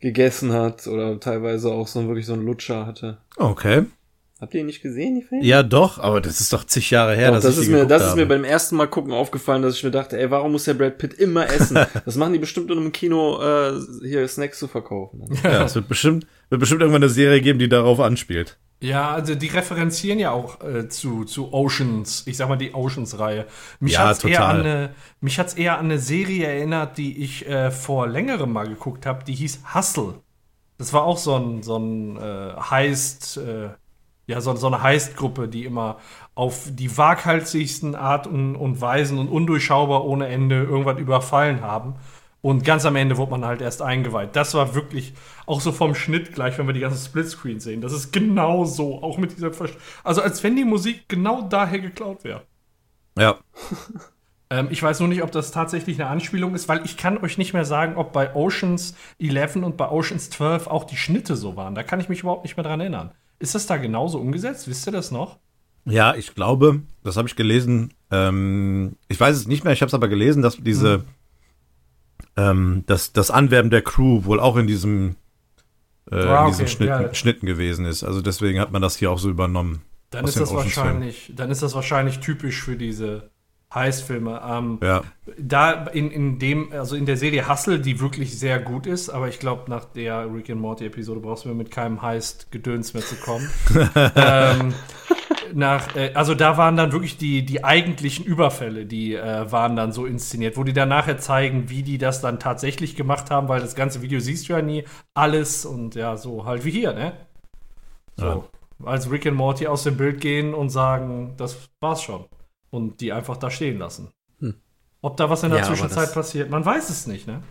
[0.00, 3.18] gegessen hat oder teilweise auch so wirklich so einen Lutscher hatte.
[3.36, 3.84] Okay.
[4.40, 5.44] Habt ihr ihn nicht gesehen, die Filme?
[5.44, 7.84] Ja, doch, aber das ist doch zig Jahre her, Doch, dass das ich ist mir,
[7.84, 8.20] das ist habe.
[8.22, 10.96] mir beim ersten Mal gucken aufgefallen, dass ich mir dachte, ey, warum muss der Brad
[10.98, 11.78] Pitt immer essen?
[12.06, 13.72] Das machen die bestimmt in einem Kino, äh,
[14.02, 15.24] hier Snacks zu verkaufen.
[15.44, 18.58] ja, es wird bestimmt, wird bestimmt irgendwann eine Serie geben, die darauf anspielt.
[18.82, 23.44] Ja, also die referenzieren ja auch äh, zu, zu Oceans, ich sag mal die Oceans-Reihe.
[23.78, 24.54] Mich Ja, hat's eher total.
[24.54, 28.66] an eine, mich hat's eher an eine Serie erinnert, die ich äh, vor längerem mal
[28.66, 30.14] geguckt habe, die hieß Hustle.
[30.78, 33.68] Das war auch so ein, so ein äh, Heist, äh,
[34.30, 35.98] ja, so, so eine Heist-Gruppe, die immer
[36.34, 41.94] auf die waghalsigsten Art und, Weisen und undurchschaubar ohne Ende irgendwann überfallen haben.
[42.42, 44.34] Und ganz am Ende wurde man halt erst eingeweiht.
[44.34, 45.12] Das war wirklich
[45.44, 47.82] auch so vom Schnitt gleich, wenn wir die ganzen Splitscreens sehen.
[47.82, 51.80] Das ist genau so, auch mit dieser Versch Also als wenn die Musik genau daher
[51.80, 52.42] geklaut wäre.
[53.18, 53.36] Ja.
[54.52, 57.38] Ähm, ich weiß nur nicht, ob das tatsächlich eine Anspielung ist, weil ich kann euch
[57.38, 61.56] nicht mehr sagen, ob bei Oceans 11 und bei Oceans 12 auch die Schnitte so
[61.56, 61.76] waren.
[61.76, 63.12] Da kann ich mich überhaupt nicht mehr dran erinnern.
[63.40, 64.68] Ist das da genauso umgesetzt?
[64.68, 65.38] Wisst ihr das noch?
[65.86, 67.94] Ja, ich glaube, das habe ich gelesen.
[68.10, 71.04] Ähm, ich weiß es nicht mehr, ich habe es aber gelesen, dass diese,
[72.36, 75.16] ähm, dass das Anwerben der Crew wohl auch in diesem,
[76.10, 77.14] äh, Ah, in diesen okay, Schnitten, ja.
[77.14, 78.04] Schnitten gewesen ist.
[78.04, 79.82] Also deswegen hat man das hier auch so übernommen.
[80.10, 83.30] Dann ist das wahrscheinlich, dann ist das wahrscheinlich typisch für diese
[83.74, 84.40] Heist-Filme.
[84.46, 85.02] Ähm, Ja.
[85.38, 89.28] Da in, in dem, also in der Serie Hustle, die wirklich sehr gut ist, aber
[89.28, 93.04] ich glaube, nach der Rick and Morty Episode brauchst du mir mit keinem Heist-Gedöns mehr
[93.04, 93.48] zu kommen.
[94.16, 94.74] ähm,
[95.54, 99.92] nach, äh, also da waren dann wirklich die, die eigentlichen Überfälle, die äh, waren dann
[99.92, 103.60] so inszeniert, wo die dann nachher zeigen, wie die das dann tatsächlich gemacht haben, weil
[103.60, 107.12] das ganze Video siehst du ja nie alles und ja, so halt wie hier, ne?
[108.16, 108.44] So.
[108.84, 112.24] Als Rick und Morty aus dem Bild gehen und sagen, das war's schon.
[112.70, 114.10] Und die einfach da stehen lassen.
[114.38, 114.54] Hm.
[115.00, 117.42] Ob da was in der Ja, Zwischenzeit passiert, man weiß es nicht, ne?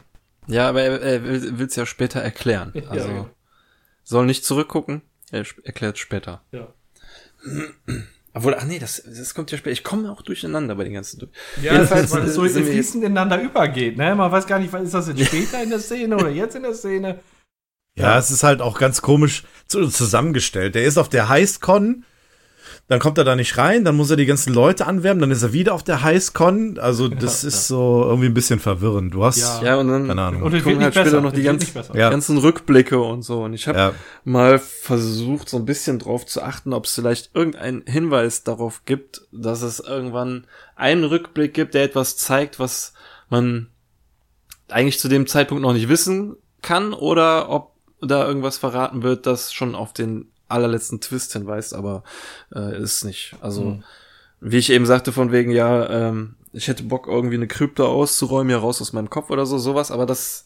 [0.47, 2.71] Ja, aber er, er will es ja später erklären.
[2.75, 3.29] Ja, Also ja.
[4.03, 5.01] soll nicht zurückgucken,
[5.32, 6.41] er erklärt später.
[6.51, 6.67] Ja.
[8.34, 9.73] Obwohl, ach nee, das, das kommt ja später.
[9.73, 11.29] Ich komme auch durcheinander bei den ganzen.
[11.62, 14.15] Ja, Jedenfalls weil es so fließend ineinander übergeht, ne?
[14.15, 16.75] Man weiß gar nicht, ist das jetzt später in der Szene oder jetzt in der
[16.75, 17.19] Szene?
[17.95, 20.75] Ja, es ist halt auch ganz komisch zu, zusammengestellt.
[20.75, 22.05] Der ist auf der HeistCon,
[22.89, 25.43] dann kommt er da nicht rein, dann muss er die ganzen Leute anwerben, dann ist
[25.43, 26.80] er wieder auf der HeistCon.
[26.80, 29.13] Also das ist so irgendwie ein bisschen verwirrend.
[29.13, 29.62] Du hast Ja.
[29.63, 30.41] Ja, und dann Keine Ahnung.
[30.41, 31.69] Und es kommen halt später noch die ganzen.
[31.93, 32.10] Ja.
[32.10, 33.43] ganzen Rückblicke und so.
[33.43, 37.36] Und ich habe ja, mal versucht, so ein bisschen drauf zu achten, ob es vielleicht
[37.36, 42.93] irgendeinen Hinweis darauf gibt, dass es irgendwann einen Rückblick gibt, der etwas zeigt, was
[43.30, 43.67] man
[44.67, 49.54] eigentlich zu dem Zeitpunkt noch nicht wissen kann, oder ob da irgendwas verraten wird, das
[49.54, 52.03] schon auf den allerletzten Twist hinweist, aber
[52.53, 53.35] äh, ist nicht.
[53.41, 53.83] Also, Hm.
[54.41, 58.49] wie ich eben sagte, von wegen, ja, ähm, ich hätte Bock, irgendwie eine Krypta auszuräumen,
[58.49, 60.45] hier raus aus meinem Kopf oder so, sowas, aber das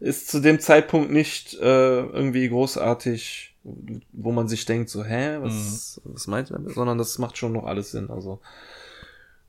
[0.00, 3.54] ist zu dem Zeitpunkt nicht äh, irgendwie großartig,
[4.12, 6.74] wo man sich denkt, so, hä, was, was meint er damit?
[6.74, 8.10] Sondern das macht schon noch alles Sinn.
[8.10, 8.40] Also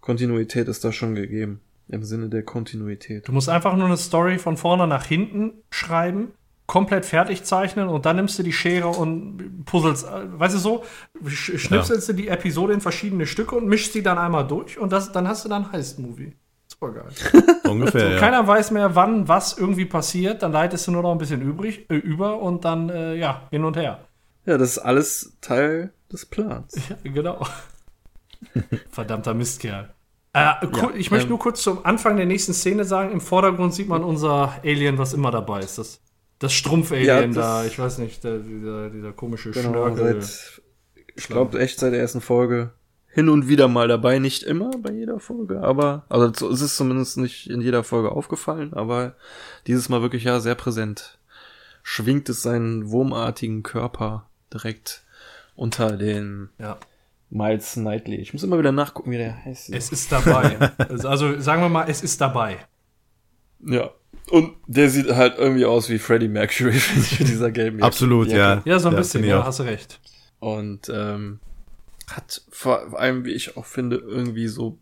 [0.01, 1.61] Kontinuität ist da schon gegeben.
[1.87, 3.27] Im Sinne der Kontinuität.
[3.27, 6.31] Du musst einfach nur eine Story von vorne nach hinten schreiben,
[6.67, 10.83] komplett fertig zeichnen und dann nimmst du die Schere und puzzelst, äh, weißt du so,
[11.27, 14.91] sch schnipselst du die Episode in verschiedene Stücke und mischst die dann einmal durch und
[14.91, 16.33] das, dann hast du dann Heist-Movie.
[16.67, 17.07] Super geil.
[17.69, 18.11] ungefähr.
[18.13, 18.19] ja.
[18.19, 21.85] Keiner weiß mehr, wann was irgendwie passiert, dann leitest du nur noch ein bisschen übrig,
[21.89, 23.99] äh, über und dann, äh, ja, hin und her.
[24.45, 26.75] Ja, das ist alles Teil des Plans.
[26.89, 27.45] Ja, genau.
[28.89, 29.89] Verdammter Mistkerl.
[30.33, 33.73] Äh, ku- ich möchte ähm, nur kurz zum Anfang der nächsten Szene sagen, im Vordergrund
[33.73, 35.77] sieht man unser Alien, was immer dabei ist.
[35.77, 36.01] Das,
[36.39, 40.21] das Strumpf-Alien Ja, das- da, ich weiß nicht, der, dieser, dieser komische Genau, Schnörkel.
[40.21, 40.61] seit,
[41.15, 42.71] ich glaube echt seit der ersten Folge
[43.07, 46.75] hin und wieder mal dabei, nicht immer bei jeder Folge, aber, also so ist es
[46.75, 49.15] zumindest nicht in jeder Folge aufgefallen, aber
[49.67, 51.17] dieses Mal wirklich ja sehr präsent.
[51.81, 55.03] Schwingt es seinen wurmartigen Körper direkt
[55.55, 56.77] unter den Ja.
[57.29, 58.17] Miles Knightley.
[58.17, 59.69] Ich muss immer wieder nachgucken, wie der heißt.
[59.71, 60.57] Es ist dabei.
[60.89, 62.57] also sagen wir mal, es ist dabei.
[63.65, 63.91] ja.
[64.29, 67.87] Und der sieht halt irgendwie aus wie Freddie Mercury, finde ich, dieser gelben Jacke.
[67.87, 68.61] Absolut, ja.
[68.65, 69.99] Ja, so ein Ja, bisschen, ja, hast du recht.
[70.39, 71.39] Und ähm,
[72.11, 74.77] hat vor allem, wie ich auch finde, irgendwie so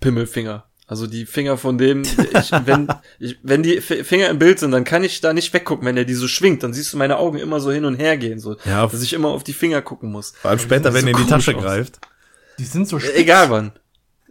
[0.00, 0.64] Pimmelfinger.
[0.86, 4.84] Also die Finger von dem, ich, wenn, ich, wenn die Finger im Bild sind, dann
[4.84, 6.62] kann ich da nicht weggucken, wenn er die so schwingt.
[6.62, 9.12] Dann siehst du meine Augen immer so hin und her gehen, so, Ja, dass ich
[9.12, 10.32] immer auf die Finger gucken muss.
[10.40, 11.62] Vor allem später, wenn so er in die Tasche aus.
[11.62, 12.00] greift.
[12.58, 13.14] Die sind so spitz.
[13.16, 13.72] Egal wann.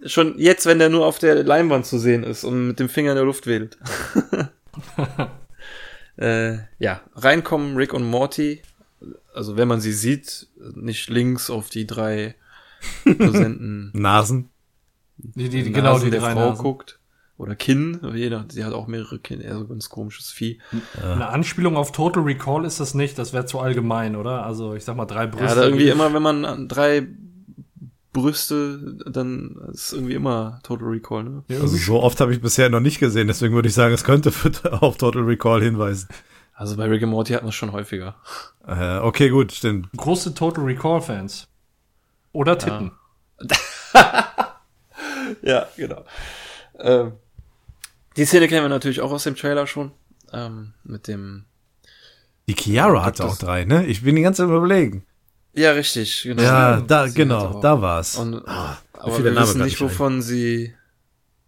[0.05, 3.11] Schon jetzt, wenn der nur auf der Leinwand zu sehen ist und mit dem Finger
[3.11, 3.77] in der Luft wedelt.
[6.17, 8.61] äh, ja, reinkommen Rick und Morty.
[9.33, 12.35] Also wenn man sie sieht, nicht links auf die drei
[13.03, 14.49] präsenten Nasen.
[15.17, 16.63] Die, die, die, Nasen genau, die der drei Frau Nasen.
[16.63, 16.99] guckt.
[17.37, 20.59] Oder Kinn, jeder, sie hat auch mehrere Kinn, eher so ein ganz komisches Vieh.
[20.99, 24.43] Eine Anspielung auf Total Recall ist das nicht, das wäre zu allgemein, oder?
[24.43, 25.45] Also ich sag mal drei Brüste.
[25.45, 27.05] Ja, da irgendwie immer, wenn man an drei
[28.17, 31.43] Brüste, dann ist irgendwie immer Total Recall, ne?
[31.47, 34.03] Ja, Also so oft habe ich bisher noch nicht gesehen, deswegen würde ich sagen, es
[34.03, 34.31] könnte
[34.81, 36.09] auf Total Recall hinweisen.
[36.53, 38.15] Also bei Rick and Morty hat man es schon häufiger.
[38.67, 39.89] Äh, okay, gut, stimmt.
[39.95, 41.47] große Total Recall Fans.
[42.33, 42.91] Oder Titten.
[45.41, 46.05] Ja, genau.
[46.79, 47.13] Ähm,
[48.15, 49.91] die Szene kennen wir natürlich auch aus dem Trailer schon.
[50.31, 51.45] Ähm, mit dem.
[52.47, 53.85] Die Chiara das- auch drei, ne?
[53.85, 55.03] Ich bin die ganze Zeit überlegen.
[55.57, 56.43] Ja, richtig, genau.
[56.43, 58.15] Ja, da, Sie genau, da war's.
[58.15, 60.73] Und, Ah, aber wir wissen nicht, wovon sie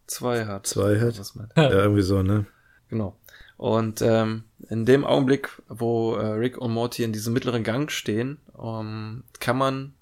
[0.07, 0.65] zwei hat.
[0.67, 1.19] Zwei hat?
[1.19, 2.45] Was meint- Ja, irgendwie so, ne?
[2.89, 3.15] Genau.
[3.57, 8.37] Und ähm, in dem Augenblick, wo äh, Rick und Morty in diesem mittleren Gang stehen,
[8.59, 9.93] ähm, kann man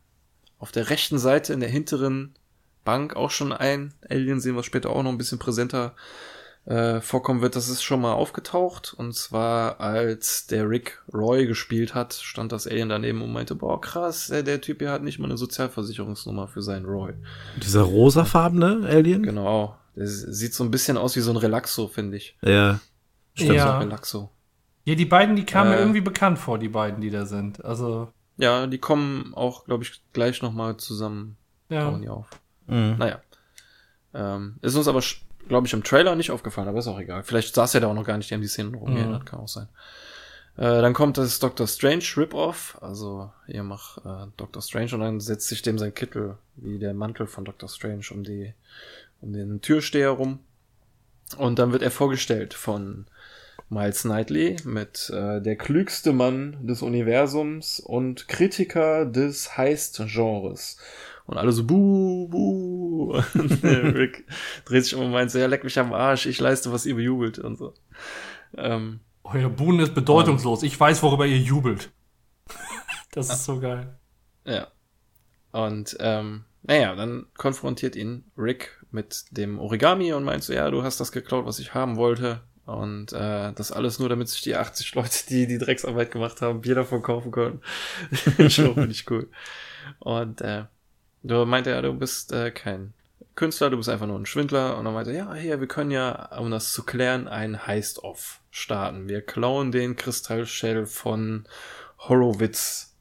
[0.60, 2.34] auf der rechten Seite in der hinteren
[2.86, 5.94] Bank auch schon ein Alien sehen, was später auch noch ein bisschen präsenter
[6.68, 7.56] äh, vorkommen wird.
[7.56, 8.94] Das ist schon mal aufgetaucht.
[8.98, 13.80] Und zwar, als der Rick Roy gespielt hat, stand das Alien daneben und meinte, boah,
[13.82, 17.14] krass, der, der Typ hier hat nicht mal eine Sozialversicherungsnummer für seinen Roy.
[17.64, 19.24] Dieser rosafarbene Alien?
[19.24, 19.78] Genau.
[19.96, 22.38] Der sieht so ein bisschen aus wie so ein Relaxo, finde ich.
[22.44, 22.80] Ja.
[23.34, 23.64] Stimmt, Ja.
[23.64, 24.30] so ein Relaxo.
[24.86, 25.80] Ja, die beiden, die kamen mir Äh.
[25.82, 27.64] irgendwie bekannt vor, die beiden, die da sind.
[27.66, 31.38] Also, Ja, die kommen auch, glaube ich, gleich nochmal zusammen.
[31.70, 31.86] ja.
[31.86, 32.30] Tauchen die auf.
[32.68, 32.96] Mhm.
[33.00, 33.22] Naja.
[34.14, 35.02] Ähm, ist uns aber,
[35.48, 37.24] glaube ich, im Trailer nicht aufgefallen, aber ist auch egal.
[37.24, 39.40] Vielleicht saß er da auch noch gar nicht, die haben die Szenen noch umgeändert, kann
[39.40, 39.68] auch sein.
[40.58, 45.20] Äh, dann kommt das Doctor Strange Rip-Off, also ihr macht äh, Doctor Strange und dann
[45.20, 48.54] setzt sich dem sein Kittel, wie der Mantel von Doctor Strange, um die,
[49.22, 50.40] um den Türsteher rum.
[51.38, 53.06] Und dann wird er vorgestellt von
[53.70, 60.78] Miles Knightley mit äh, der klügste Mann des Universums und Kritiker des Heist-Genres.
[61.26, 62.87] Und alle so, buh, buh.
[63.64, 64.26] Rick
[64.66, 66.96] dreht sich um und meint so, ja, leck mich am Arsch, ich leiste, was ihr
[66.96, 67.74] bejubelt und so.
[68.56, 70.64] Ähm, Euer Buhnen ist bedeutungslos.
[70.64, 71.92] Ich weiß, worüber ihr jubelt.
[73.12, 74.00] das ist so geil.
[74.46, 74.68] ja.
[75.52, 80.84] Und ähm, naja, dann konfrontiert ihn Rick mit dem Origami und meint so, ja, du
[80.84, 82.42] hast das geklaut, was ich haben wollte.
[82.66, 86.62] Und äh, das alles nur, damit sich die 80 Leute, die die Drecksarbeit gemacht haben,
[86.62, 87.62] Bier davon kaufen können.
[88.50, 89.30] Schon finde ich cool.
[90.00, 90.66] Und äh,
[91.28, 92.94] du meinte ja, du bist äh, kein
[93.36, 94.78] Künstler, du bist einfach nur ein Schwindler.
[94.78, 98.42] Und dann meinte er, ja, hier, wir können ja, um das zu klären, einen Heist-Off
[98.50, 99.08] starten.
[99.08, 101.48] Wir klauen den Kristallschädel von
[102.00, 102.96] Horowitz.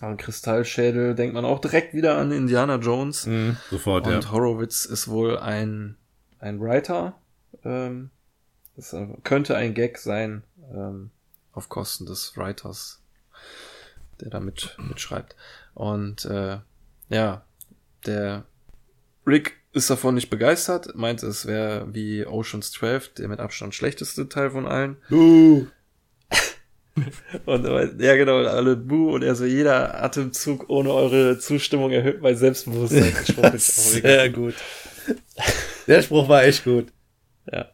[0.00, 3.26] An Kristallschädel denkt man auch direkt wieder an Indiana Jones.
[3.26, 4.32] Mhm, sofort, Und ja.
[4.32, 5.96] Horowitz ist wohl ein,
[6.38, 7.18] ein Writer.
[7.62, 8.10] Ähm,
[8.76, 10.42] das äh, könnte ein Gag sein,
[10.72, 11.10] ähm,
[11.52, 13.02] auf Kosten des Writers,
[14.20, 15.36] der da mit, mitschreibt.
[15.74, 16.58] Und äh,
[17.10, 17.44] ja,
[18.06, 18.44] der
[19.26, 24.28] Rick ist davon nicht begeistert, meint es wäre wie Oceans 12, der mit Abstand schlechteste
[24.28, 24.96] Teil von allen.
[27.46, 31.92] Und er meint, ja genau, alle Buh und er so, jeder Atemzug ohne eure Zustimmung
[31.92, 33.14] erhöht mein Selbstbewusstsein.
[33.24, 34.54] Spruch Sehr gut.
[35.86, 36.92] Der Spruch war echt gut.
[37.50, 37.70] Ja.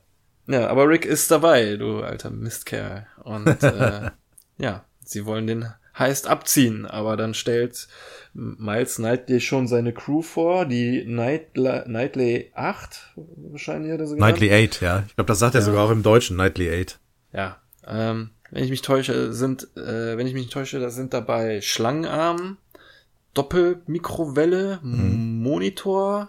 [0.49, 3.07] Ja, aber Rick ist dabei, du alter Mistkerl.
[3.25, 4.11] Und äh,
[4.59, 5.67] ja, sie wollen den
[5.99, 7.89] Heist abziehen, aber dann stellt
[8.35, 14.41] Miles Knightley schon seine Crew vor, die Knightla Knightley 8, wahrscheinlich hat er so genannt.
[14.41, 15.05] Nightly 8, ja.
[15.07, 16.99] Ich glaube, das sagt er sogar auch im Deutschen, Nightly 8.
[17.33, 21.15] Ja, ähm, wenn ich mich täusche, sind, äh, wenn ich mich nicht täusche, da sind
[21.15, 22.59] dabei Schlangenarm,
[23.35, 26.29] Doppelmikrowelle, Monitor,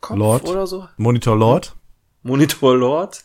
[0.00, 0.48] Kopf Lord.
[0.48, 0.88] oder so.
[0.96, 1.74] Monitor Lord.
[2.22, 3.22] Monitor Lord,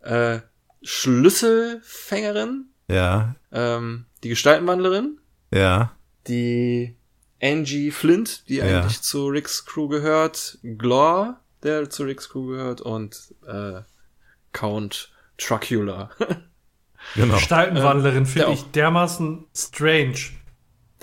[0.00, 0.40] äh,
[0.82, 5.18] Schlüsselfängerin, Ja, ähm, die Gestaltenwandlerin,
[5.52, 5.92] ja.
[6.26, 6.96] die
[7.42, 8.64] Angie Flint, die Ja.
[8.82, 13.80] eigentlich zu Ricks Crew gehört, Glor, der zu Ricks Crew gehört und äh,
[14.52, 16.10] Count Trucula.
[17.16, 17.34] Genau.
[17.36, 20.16] Gestaltenwandlerin der finde ich dermaßen strange.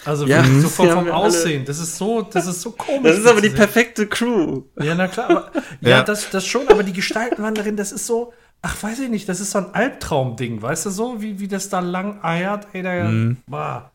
[0.06, 1.66] Also Ja, so vom, vom alle- Aussehen.
[1.66, 3.02] Das ist so, das ist so komisch.
[3.12, 4.62] Das ist aber die perfekte Crew.
[4.80, 5.28] Ja, na klar.
[5.32, 5.52] Aber,
[5.82, 6.04] ja, Ja.
[6.04, 8.32] Das, das schon, aber die Gestaltenwanderin, das ist so,
[8.68, 11.70] ach, weiß ich nicht, das ist so ein Albtraumding, weißt du so, wie, wie das
[11.70, 13.38] da lang eiert, ey, da, Mhm.
[13.48, 13.92] bah.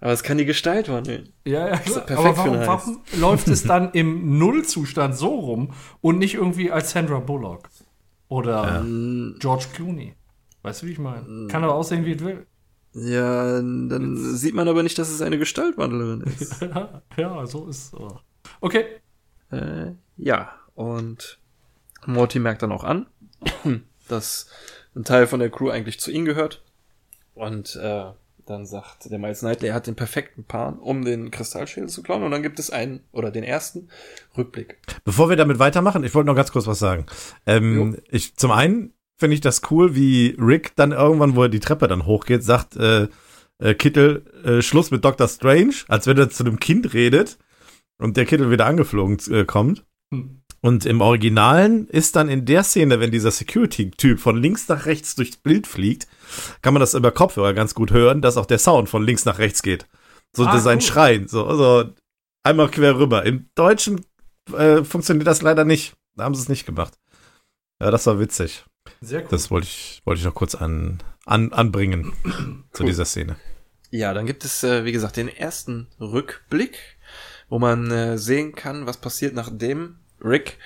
[0.00, 1.28] Aber es kann die Gestalt wandeln.
[1.44, 2.06] Ja, ja, klar.
[2.06, 6.70] perfekt aber für warum, warum läuft es dann im Nullzustand so rum und nicht irgendwie
[6.70, 7.68] als Sandra Bullock
[8.28, 8.82] oder
[9.40, 10.14] George Clooney?
[10.62, 11.48] Weißt du, wie ich meine?
[11.48, 12.46] Kann aber aussehen, wie es will.
[12.94, 16.60] Ja, dann sieht man aber nicht, dass es eine Gestaltwandlerin ist.
[16.62, 18.00] Ja, ja, so ist es.
[18.60, 18.84] Okay.
[19.50, 21.38] Äh, ja, und
[22.06, 23.06] Morty merkt dann auch an,
[24.08, 24.48] dass
[24.94, 26.62] ein Teil von der Crew eigentlich zu ihm gehört.
[27.34, 28.06] Und äh,
[28.46, 32.22] dann sagt der Miles Knightley, er hat den perfekten Plan, um den Kristallschädel zu klauen.
[32.22, 33.88] Und dann gibt es einen, oder den ersten,
[34.36, 34.78] Rückblick.
[35.04, 37.06] Bevor wir damit weitermachen, ich wollte noch ganz kurz was sagen.
[37.46, 41.60] Ähm, ich, zum einen finde ich das cool, wie Rick dann irgendwann, wo er die
[41.60, 43.08] Treppe dann hochgeht, sagt, äh,
[43.58, 45.28] äh, Kittel, äh, Schluss mit Dr.
[45.28, 47.38] Strange, als wenn er zu einem Kind redet
[47.98, 49.84] und der Kittel wieder angeflogen äh, kommt.
[50.12, 50.42] Hm.
[50.60, 55.14] Und im Originalen ist dann in der Szene, wenn dieser Security-Typ von links nach rechts
[55.14, 56.08] durchs Bild fliegt,
[56.62, 59.38] kann man das über Kopfhörer ganz gut hören, dass auch der Sound von links nach
[59.38, 59.86] rechts geht.
[60.34, 60.82] So Ah, sein cool.
[60.82, 61.90] Schreien, so, so
[62.42, 63.24] einmal quer rüber.
[63.24, 64.04] Im Deutschen
[64.56, 65.94] äh, funktioniert das leider nicht.
[66.16, 66.94] Da haben sie es nicht gemacht.
[67.80, 68.64] Ja, das war witzig.
[69.00, 69.28] Sehr cool.
[69.30, 72.12] Das wollte ich, wollte ich noch kurz an, an, anbringen
[72.72, 72.86] zu Cool.
[72.88, 73.36] dieser Szene.
[73.90, 76.78] Ja, dann gibt es, äh, wie gesagt, den ersten Rückblick,
[77.48, 80.58] wo man äh, sehen kann, was passiert, nachdem Rick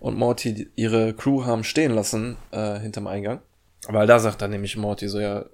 [0.00, 3.40] und Morty ihre Crew haben stehen lassen äh, hinterm Eingang.
[3.88, 5.44] Weil da sagt dann nämlich Morty so, ja,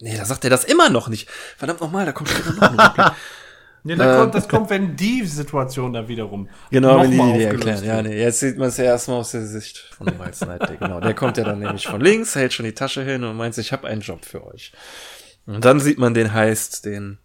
[0.00, 1.28] nee, da sagt er das immer noch nicht.
[1.56, 3.12] Verdammt nochmal, da kommt später noch ein.
[3.84, 7.38] Ja, das, Äh, kommt, das kommt, wenn die Situation dann wiederum Genau, wenn die nochmal
[7.38, 7.84] die erklären.
[7.84, 8.06] Ja, wird.
[8.08, 10.76] nee, jetzt sieht man es ja erstmal aus der Sicht von Miles Knightley.
[10.78, 13.56] Genau, der kommt ja dann nämlich von links, hält schon die Tasche hin und meint,
[13.58, 14.72] ich habe einen Job für euch.
[15.46, 17.18] Und dann sieht man den Heist, den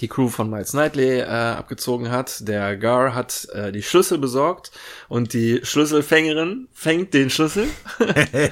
[0.00, 2.48] die Crew von Miles Knightley äh, abgezogen hat.
[2.48, 4.70] Der Gar hat äh, die Schlüssel besorgt
[5.08, 7.68] und die Schlüsselfängerin fängt den Schlüssel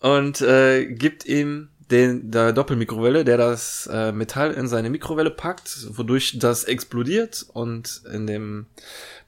[0.00, 5.86] und äh, gibt ihm den der Doppelmikrowelle, der das äh, Metall in seine Mikrowelle packt,
[5.96, 8.66] wodurch das explodiert und in dem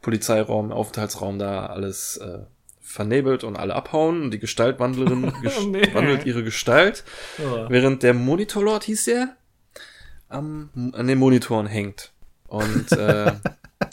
[0.03, 2.41] Polizeiraum, Aufenthaltsraum da alles äh,
[2.83, 5.89] vernebelt und alle abhauen und die Gestaltwandlerin ges Nee.
[5.95, 7.05] wandelt ihre Gestalt,
[7.39, 7.71] Ja.
[7.71, 9.37] während der Monitorlord hieß der
[10.31, 12.13] am, an den Monitoren hängt.
[12.47, 13.33] Und äh,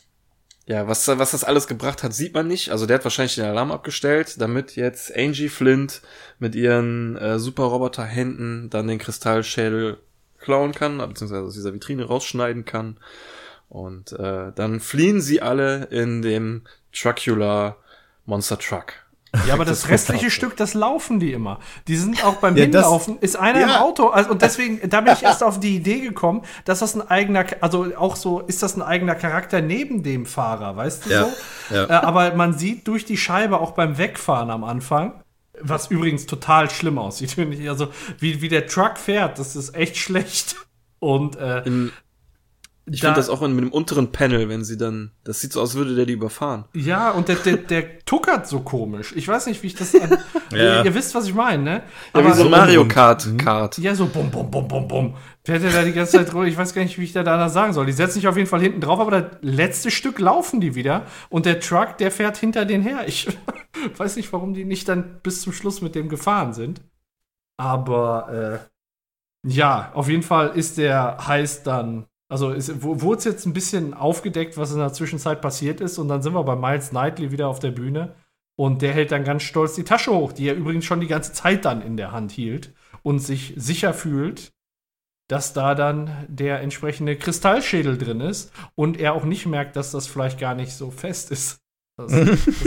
[0.65, 2.71] ja, was, was das alles gebracht hat, sieht man nicht.
[2.71, 6.01] Also der hat wahrscheinlich den Alarm abgestellt, damit jetzt Angie Flint
[6.39, 9.97] mit ihren äh, Superroboter-Händen dann den Kristallschädel
[10.39, 12.97] klauen kann, beziehungsweise aus dieser Vitrine rausschneiden kann.
[13.69, 16.63] Und äh, dann fliehen sie alle in dem
[16.93, 17.77] Truckula
[18.25, 18.93] Monster Truck.
[19.45, 21.59] Ja, aber das restliche Stück, das laufen die immer.
[21.87, 23.81] Die sind auch beim Ja, das- Hinlaufen, ist einer im Ja.
[23.81, 24.07] Auto.
[24.07, 27.45] Also, und deswegen, da bin ich erst auf die Idee gekommen, dass das ein eigener,
[27.61, 31.75] also auch so, ist das ein eigener Charakter neben dem Fahrer, weißt du Ja, so?
[31.75, 31.83] ja.
[31.85, 35.13] Äh, aber man sieht durch die Scheibe auch beim Wegfahren am Anfang,
[35.59, 37.67] was übrigens total schlimm aussieht, finde ich.
[37.69, 37.87] Also,
[38.19, 40.55] wie, wie der Truck fährt, das ist echt schlecht.
[40.99, 41.63] Und äh,
[42.89, 45.51] ich Da- finde das auch in, mit dem unteren Panel, wenn sie dann, das sieht
[45.53, 46.65] so aus, würde der die überfahren.
[46.73, 49.13] Ja, und der, der, der tuckert so komisch.
[49.15, 49.93] Ich weiß nicht, wie ich das.
[49.95, 50.17] An,
[50.51, 50.79] Ja.
[50.79, 51.83] ihr, ihr wisst, was ich meine, ne?
[52.15, 53.77] Ja, wie so ein Mario und- Kart Kart.
[53.77, 55.15] Ja, so bum, bum, bum, bum, bum.
[55.43, 56.45] Fährt er da die ganze Zeit drüber.
[56.45, 57.85] Ich weiß gar nicht, wie ich da danach sagen soll.
[57.85, 61.05] Die setzen sich auf jeden Fall hinten drauf, aber das letzte Stück laufen die wieder.
[61.29, 63.05] Und der Truck, der fährt hinter denen her.
[63.07, 63.27] Ich
[63.97, 66.81] weiß nicht, warum die nicht dann bis zum Schluss mit dem gefahren sind.
[67.59, 72.05] Aber äh, ja, auf jeden Fall ist der heiß dann.
[72.29, 75.97] Also es wo- wurde es jetzt ein bisschen aufgedeckt, was in der Zwischenzeit passiert ist.
[75.97, 78.15] Und dann sind wir bei Miles Knightley wieder auf der Bühne.
[78.55, 81.31] Und der hält dann ganz stolz die Tasche hoch, die er übrigens schon die ganze
[81.31, 82.73] Zeit dann in der Hand hielt
[83.03, 84.51] und sich sicher fühlt,
[85.29, 90.07] dass da dann der entsprechende Kristallschädel drin ist und er auch nicht merkt, dass das
[90.07, 91.57] vielleicht gar nicht so fest ist.
[91.99, 92.65] Das, was,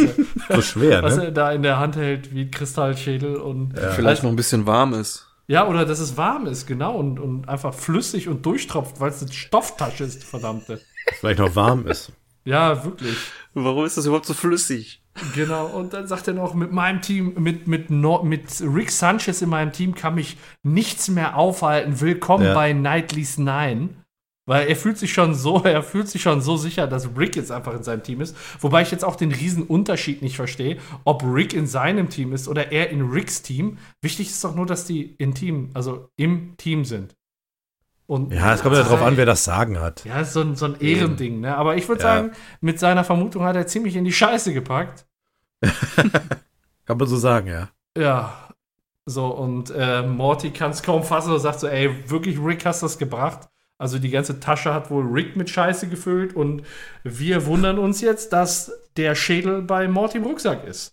[0.49, 1.27] er, So schwer, was ne?
[1.27, 4.93] er da in der Hand hält wie ein Kristallschädel und Vielleicht noch ein bisschen warm
[4.93, 5.30] ist.
[5.51, 9.21] Ja, oder dass es warm ist, genau, und, und einfach flüssig und durchtropft, weil es
[9.21, 10.81] eine Stofftasche ist, verdammte.
[11.19, 12.13] Vielleicht noch warm ist.
[12.45, 13.17] Ja, wirklich.
[13.53, 15.03] Warum ist das überhaupt so flüssig?
[15.35, 19.43] Genau, und dann sagt er noch, mit meinem Team, mit, mit, no, mit Rick Sanchez
[19.43, 22.01] in meinem Team kann mich nichts mehr aufhalten.
[22.01, 22.55] Willkommen Ja.
[22.55, 23.91] bei Knightley's Nine.
[24.47, 27.53] Weil er fühlt sich schon so, er fühlt sich schon so sicher, dass Rick jetzt
[27.53, 28.36] einfach in seinem Team ist.
[28.61, 32.49] Wobei ich jetzt auch den riesen Unterschied nicht verstehe, ob Rick in seinem Team ist
[32.49, 33.78] oder er in Ricks Team.
[34.03, 37.16] Wichtig ist doch nur, dass die in Team, also im Team sind.
[38.07, 40.05] Und Ja, es kommt ja darauf an, wer das Sagen hat.
[40.05, 41.57] ja, ist so ein, so ein Ehrending, ne?
[41.57, 42.09] Aber ich würde Ja.
[42.16, 45.07] sagen, mit seiner Vermutung hat er ziemlich in die Scheiße gepackt.
[46.86, 47.68] Kann man so sagen, ja.
[47.97, 48.49] Ja.
[49.07, 52.82] So, und äh, Morty kann es kaum fassen und sagt so, ey, wirklich, Rick, hast
[52.82, 53.49] das gebracht?
[53.81, 56.62] Also die ganze Tasche hat wohl Rick mit Scheiße gefüllt und
[57.03, 60.93] wir wundern uns jetzt, dass der Schädel bei Morty im Rucksack ist.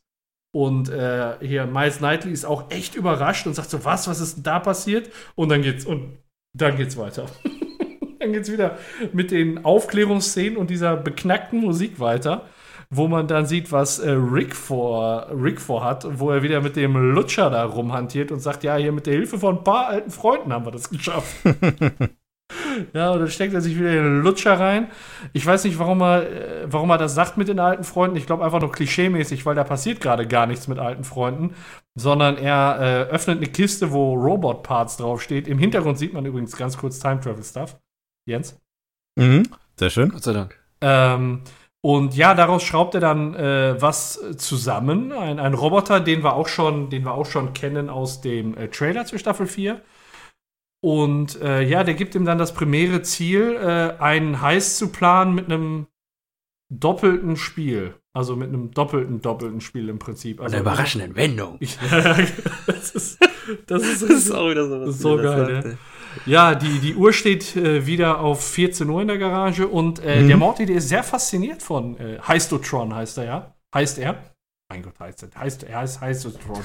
[0.55, 4.38] Und äh, hier Miles Knightley ist auch echt überrascht und sagt so, was, was ist
[4.38, 5.09] denn da passiert?
[5.35, 6.17] Und dann geht's, und
[6.57, 7.25] dann geht's weiter.
[8.19, 8.77] dann geht's wieder
[9.11, 12.45] mit den Aufklärungsszenen und dieser beknackten Musik weiter,
[12.89, 16.95] wo man dann sieht, was äh, Rick vor Rick vorhat, wo er wieder mit dem
[16.95, 20.53] Lutscher da rumhantiert und sagt, ja, hier mit der Hilfe von ein paar alten Freunden
[20.53, 21.35] haben wir das geschafft.
[22.93, 24.89] Ja, und dann steckt er sich wieder in den Lutscher rein.
[25.34, 28.17] Ich weiß nicht, warum er, äh, warum er das sagt mit den alten Freunden.
[28.17, 31.55] Ich glaube einfach nur klischeemäßig, weil da passiert gerade gar nichts mit alten Freunden,
[31.95, 35.47] sondern er äh, öffnet eine Kiste, wo Robot-Parts draufsteht.
[35.47, 37.78] Im Hintergrund sieht man übrigens ganz kurz Time Travel Stuff.
[38.28, 38.59] Jens?
[39.15, 39.43] Mhm.
[39.75, 40.09] Sehr schön.
[40.09, 40.59] Gott sei Dank.
[40.82, 41.41] Ähm,
[41.82, 45.11] und ja, daraus schraubt er dann äh, was zusammen.
[45.11, 48.67] Ein, ein Roboter, den wir auch schon, den wir auch schon kennen aus dem äh,
[48.67, 49.82] Trailer zu Staffel 4.
[50.82, 55.34] Und äh, ja, der gibt ihm dann das primäre Ziel, äh, einen Heist zu planen
[55.34, 55.88] mit einem
[56.69, 57.95] doppelten Spiel.
[58.13, 60.41] Also mit einem doppelten, doppelten Spiel im Prinzip.
[60.41, 60.55] Also,
[61.15, 61.59] Wendung.
[61.91, 62.17] Ja,
[62.65, 63.19] das ist,
[63.67, 65.78] das ist, Das ist auch wieder so Das ist so geil,
[66.25, 66.51] ja.
[66.51, 70.21] ja, die, die Uhr steht äh, wieder auf 14 Uhr in der Garage und äh,
[70.23, 70.28] Mhm.
[70.30, 73.55] der Morty, der ist sehr fasziniert von äh, Heistotron, heißt er ja.
[73.73, 74.17] Heißt er.
[74.69, 75.39] Mein Gott, heißt er.
[75.39, 76.63] Heißt, er heißt Heistotron.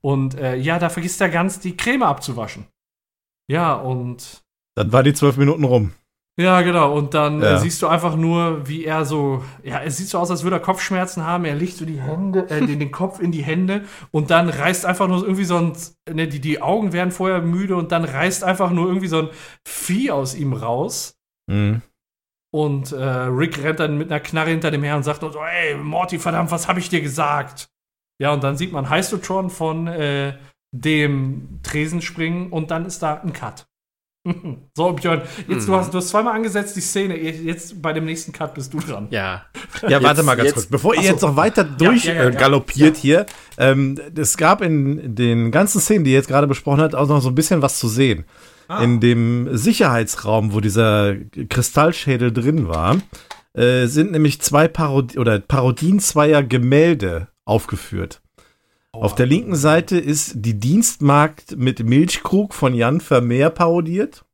[0.00, 2.66] Und äh, ja, da vergisst er ganz, die Creme abzuwaschen.
[3.52, 4.42] Ja, und
[4.74, 5.92] Dann war die zwölf Minuten rum.
[6.38, 6.94] ja, genau.
[6.96, 7.56] Und dann Ja.
[7.56, 10.56] äh, siehst du einfach nur, wie er so, ja, es sieht so aus, als würde
[10.56, 11.44] er Kopfschmerzen haben.
[11.44, 14.86] Er legt so die Hände, äh, den, den Kopf in die Hände und dann reißt
[14.86, 15.72] einfach nur irgendwie so ein,
[16.10, 19.28] ne, die, die Augen werden vorher müde und dann reißt einfach nur irgendwie so ein
[19.68, 21.18] Vieh aus ihm raus.
[21.50, 21.82] Mhm.
[22.54, 25.74] Und äh, Rick rennt dann mit einer Knarre hinter dem her und sagt so, ey,
[25.76, 27.68] Morty, verdammt, was habe ich dir gesagt?
[28.18, 30.38] Ja, und dann sieht man Heistotron von äh,
[30.72, 33.66] dem Tresen springen und dann ist da ein Cut.
[34.76, 38.32] so, Björn, jetzt du, hast, du hast zweimal angesetzt die Szene, jetzt bei dem nächsten
[38.32, 39.08] Cut bist du dran.
[39.10, 39.44] Ja.
[39.88, 40.66] Ja, warte Jetzt- mal ganz jetzt- kurz.
[40.66, 41.08] Bevor ihr so.
[41.08, 42.28] jetzt noch weiter durch ja, ja, ja.
[42.28, 43.26] äh, galoppiert hier,
[43.58, 47.20] ähm, es gab in den ganzen Szenen, die ihr jetzt gerade besprochen habt, auch noch
[47.20, 48.24] so ein bisschen was zu sehen.
[48.68, 48.80] Ah.
[48.84, 51.16] In dem Sicherheitsraum, wo dieser
[51.48, 52.98] Kristallschädel drin war,
[53.54, 58.21] äh, sind nämlich zwei Parodi oder Parodien zweier Gemälde aufgeführt.
[58.92, 64.24] Auf der linken Seite ist die Dienstmagd mit Milchkrug von Jan Vermeer parodiert.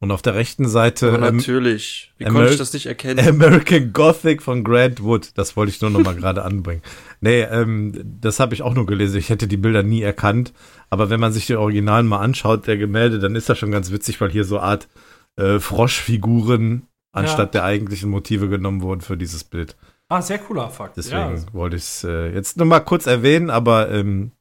[0.00, 2.12] Und auf der rechten Seite Aber ähm, natürlich.
[2.18, 3.26] Wie Ameri- konnte ich das nicht erkennen?
[3.26, 5.30] American Gothic von Grant Wood.
[5.36, 6.82] Das wollte ich nur noch mal gerade anbringen.
[7.22, 9.16] Nee, ähm, das habe ich auch nur gelesen.
[9.18, 10.52] Ich hätte die Bilder nie erkannt.
[10.90, 13.90] Aber wenn man sich die Originalen mal anschaut, der Gemälde, dann ist das schon ganz
[13.92, 14.88] witzig, weil hier so Art
[15.36, 19.76] äh, Froschfiguren anstatt der eigentlichen Motive genommen wurden für dieses Bild.
[20.08, 20.96] Ah, sehr cooler Fakt.
[20.96, 24.32] Deswegen ja, wollte ich es äh, jetzt nur mal kurz erwähnen, aber ähm,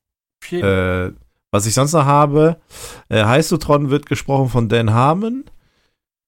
[0.51, 1.11] äh,
[1.51, 2.59] was ich sonst noch habe,
[3.09, 5.45] äh, Heistotron wird gesprochen von Dan Harmon.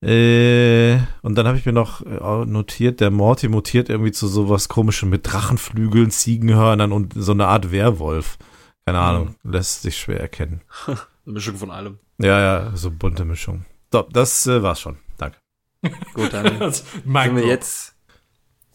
[0.02, 4.70] Äh, und dann habe ich mir noch äh, notiert, der Morty mutiert irgendwie zu sowas
[4.70, 8.38] komischem mit Drachenflügeln, Ziegenhörnern und so eine Art Werwolf.
[8.86, 10.62] Keine Ahnung, lässt sich schwer erkennen.
[10.86, 11.98] Eine Mischung von allem.
[12.20, 13.66] Ja, ja, so bunte Mischung.
[13.92, 14.98] So, das äh, war's schon.
[15.18, 15.38] Danke.
[16.14, 17.95] Gut, dann sind Mike wir jetzt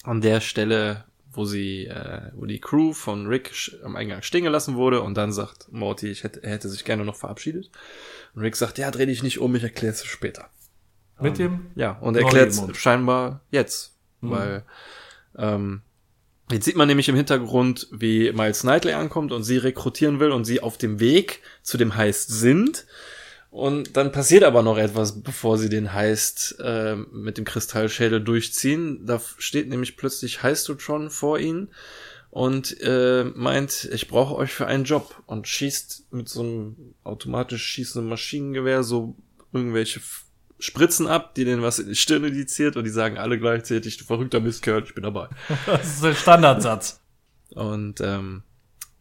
[0.02, 3.52] an der Stelle, wo sie, äh, wo die Crew von Rick
[3.84, 7.04] am Eingang stehen gelassen wurde und dann sagt Morty, ich hätte, er hätte sich gerne
[7.04, 7.70] noch verabschiedet.
[8.34, 10.48] Und Rick sagt, ja, dreh dich nicht um, ich erkläre es später.
[11.20, 12.76] mit dem Ja, und erklärt Mund.
[12.76, 14.30] scheinbar jetzt, Mhm.
[14.30, 14.64] weil
[15.36, 15.82] ähm,
[16.50, 20.44] jetzt sieht man nämlich im Hintergrund, wie Miles Knightley ankommt und sie rekrutieren will und
[20.46, 22.86] sie auf dem Weg zu dem Heist sind.
[23.50, 29.04] Und dann passiert aber noch etwas, bevor sie den Heist äh, mit dem Kristallschädel durchziehen.
[29.06, 31.68] Da steht nämlich plötzlich Heistotron vor ihnen
[32.30, 37.64] und äh, meint, ich brauche euch für einen Job und schießt mit so einem automatisch
[37.64, 39.16] schießenden Maschinengewehr so
[39.52, 40.00] irgendwelche
[40.60, 44.04] Spritzen ab, die denen was in die Stirn injiziert und die sagen alle gleichzeitig, du
[44.04, 45.28] verrückter Mistkerl, ich bin dabei.
[45.66, 47.00] Das ist der Standardsatz.
[47.50, 48.44] Und ähm,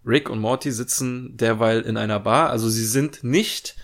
[0.04, 2.50] Rick und Morty sitzen derweil in einer Bar.
[2.50, 3.76] Also sie sind nicht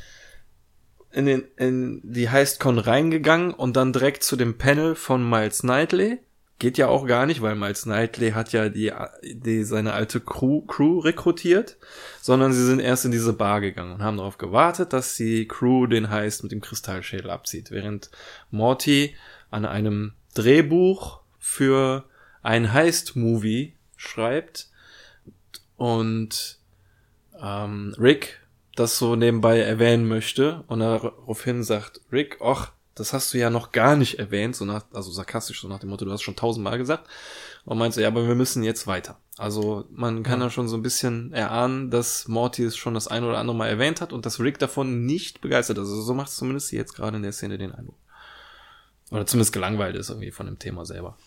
[1.15, 6.19] in, den, in die Heistcon reingegangen und dann direkt zu dem Panel von Miles Knightley.
[6.59, 8.91] Geht ja auch gar nicht, weil Miles Knightley hat ja die,
[9.23, 11.77] die seine alte Crew, Crew rekrutiert,
[12.21, 15.87] sondern sie sind erst in diese Bar gegangen und haben darauf gewartet, dass die Crew
[15.87, 18.11] den Heist mit dem Kristallschädel abzieht, während
[18.51, 19.15] Morty
[19.51, 22.03] an einem Drehbuch für
[22.41, 24.69] ein Heist-Movie schreibt
[25.77, 26.59] und
[27.41, 28.41] ähm, Rick
[28.75, 33.73] das so nebenbei erwähnen möchte und daraufhin sagt Rick, ach, das hast du ja noch
[33.73, 36.77] gar nicht erwähnt, so nach, also sarkastisch, so nach dem Motto, du hast schon tausendmal
[36.77, 37.09] gesagt.
[37.65, 39.17] Und meinte, ja, aber wir müssen jetzt weiter.
[39.37, 43.23] Also man kann da schon so ein bisschen erahnen, dass Morty es schon das ein
[43.23, 45.89] oder andere Mal erwähnt hat und dass Rick davon nicht begeistert ist.
[45.89, 47.97] Also so macht es zumindest jetzt gerade in der Szene den Eindruck.
[49.11, 51.17] Oder zumindest gelangweilt ist irgendwie von dem Thema selber.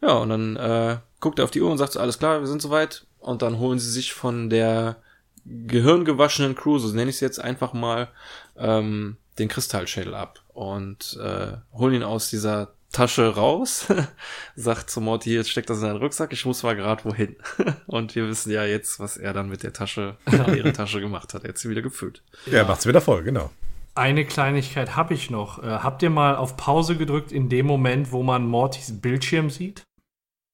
[0.00, 2.46] Ja, und dann äh, guckt er auf die Uhr und sagt so, alles klar, wir
[2.46, 3.06] sind soweit.
[3.18, 4.96] Und dann holen sie sich von der
[5.44, 8.08] gehirngewaschenen Crew, so nenne ich es jetzt einfach mal,
[8.56, 13.86] ähm, den Kristallschädel ab und äh, holen ihn aus dieser Tasche raus,
[14.56, 17.36] sagt zu Morty, jetzt steckt das in seinen Rucksack, ich muss mal gerade wohin.
[17.86, 21.44] und wir wissen ja jetzt, was er dann mit der Tasche, ihre Tasche gemacht hat.
[21.44, 22.22] Er hat sie wieder gefüllt.
[22.46, 23.50] Ja, macht's wieder voll, genau.
[23.94, 25.62] Eine Kleinigkeit habe ich noch.
[25.62, 29.84] Äh, habt ihr mal auf Pause gedrückt in dem Moment, wo man Mortys Bildschirm sieht?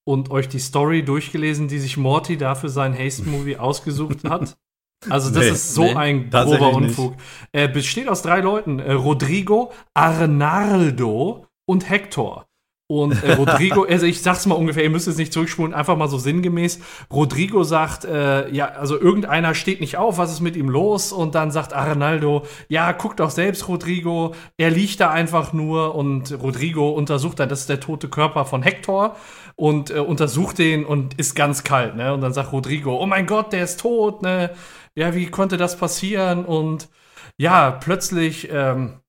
[0.04, 4.56] Und euch die Story durchgelesen, die sich Morty da für sein Haste-Movie ausgesucht hat?
[5.08, 6.72] Also, das Nee, ist so nee, ein grober.
[6.72, 7.14] Unfug.
[7.52, 12.46] Er besteht aus drei Leuten: äh, Rodrigo, Arnaldo und Hector.
[12.88, 16.08] Und äh, Rodrigo, also ich sag's mal ungefähr, ihr müsst es nicht zurückspulen, einfach mal
[16.08, 16.78] so sinngemäß.
[17.12, 21.10] Rodrigo sagt, äh, ja, also irgendeiner steht nicht auf, was ist mit ihm los?
[21.12, 26.40] Und dann sagt Arnaldo, ja, guck doch selbst, Rodrigo, er liegt da einfach nur und
[26.40, 29.16] Rodrigo untersucht dann, das ist der tote Körper von Hector
[29.56, 32.14] und äh, untersucht den und ist ganz kalt, ne?
[32.14, 34.50] Und dann sagt Rodrigo, oh mein Gott, der ist tot, ne?
[34.96, 36.44] Ja, wie konnte das passieren?
[36.46, 36.88] Und
[37.36, 39.00] ja, plötzlich ähm,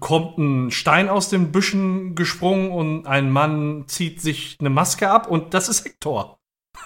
[0.00, 5.28] kommt ein Stein aus den Büschen gesprungen und ein Mann zieht sich eine Maske ab
[5.28, 6.33] und das ist Hector.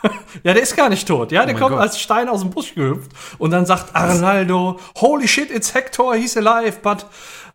[0.43, 1.33] ja, der ist gar nicht tot.
[1.33, 1.83] Ja, der mein kommt Gott.
[1.83, 6.37] als Stein aus dem Busch gehüpft und dann sagt Arnaldo, holy shit, it's Hector, he's
[6.37, 7.07] alive, but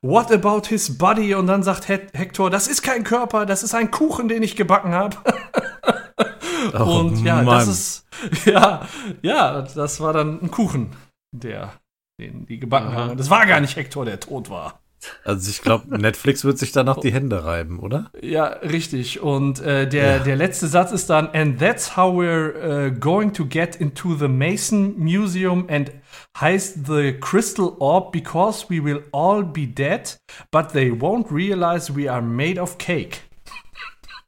[0.01, 1.33] what about his body?
[1.33, 4.55] Und dann sagt He Hector, das ist kein Körper, das ist ein Kuchen, den ich
[4.55, 5.17] gebacken habe.
[6.83, 7.69] und ja, das Mann.
[7.69, 8.05] ist,
[8.45, 8.87] ja,
[9.21, 10.95] ja, das war dann ein Kuchen,
[11.31, 11.73] der,
[12.19, 12.95] den die gebacken Aha.
[12.95, 13.11] haben.
[13.11, 14.82] Und das war gar nicht Hector, der tot war.
[15.23, 18.11] Also ich glaube, Netflix wird sich danach die Hände reiben, oder?
[18.21, 19.21] Ja, richtig.
[19.21, 23.45] Und äh, der, der letzte Satz ist dann, and that's how we're uh, going to
[23.45, 25.91] get into the Mason Museum and
[26.39, 30.17] heist the crystal orb because we will all be dead,
[30.51, 33.21] but they won't realize we are made of cake.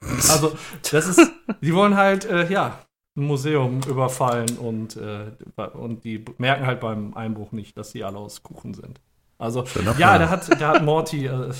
[0.29, 0.55] also,
[0.91, 2.79] das ist, die wollen halt, äh, ja,
[3.17, 5.31] ein Museum überfallen und, äh,
[5.73, 8.99] und die merken halt beim Einbruch nicht, dass sie alle aus Kuchen sind.
[9.37, 11.51] Also, Schöner ja, da hat, da hat Morty, äh,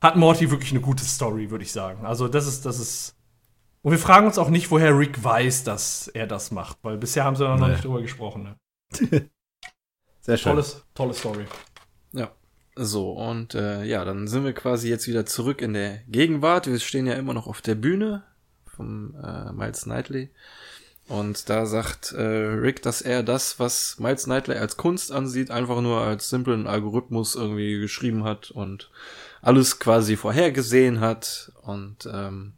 [0.00, 2.06] hat Morty wirklich eine gute Story, würde ich sagen.
[2.06, 3.14] Also, das ist, das ist.
[3.82, 7.24] Und wir fragen uns auch nicht, woher Rick weiß, dass er das macht, weil bisher
[7.24, 7.68] haben sie noch Nee.
[7.72, 8.42] nicht drüber gesprochen.
[8.42, 8.56] Ne?
[10.20, 10.52] Sehr schön.
[10.52, 11.44] Tolles, tolle Story.
[12.12, 12.30] Ja.
[12.74, 16.66] So, und äh, ja, dann sind wir quasi jetzt wieder zurück in der Gegenwart.
[16.66, 18.22] Wir stehen ja immer noch auf der Bühne
[18.66, 20.30] vom äh, Miles Knightley.
[21.08, 25.80] Und da sagt äh, Rick, dass er das, was Miles Knightley als Kunst ansieht, einfach
[25.80, 28.90] nur als simplen Algorithmus irgendwie geschrieben hat und
[29.40, 31.50] alles quasi vorhergesehen hat.
[31.62, 32.52] Und ähm,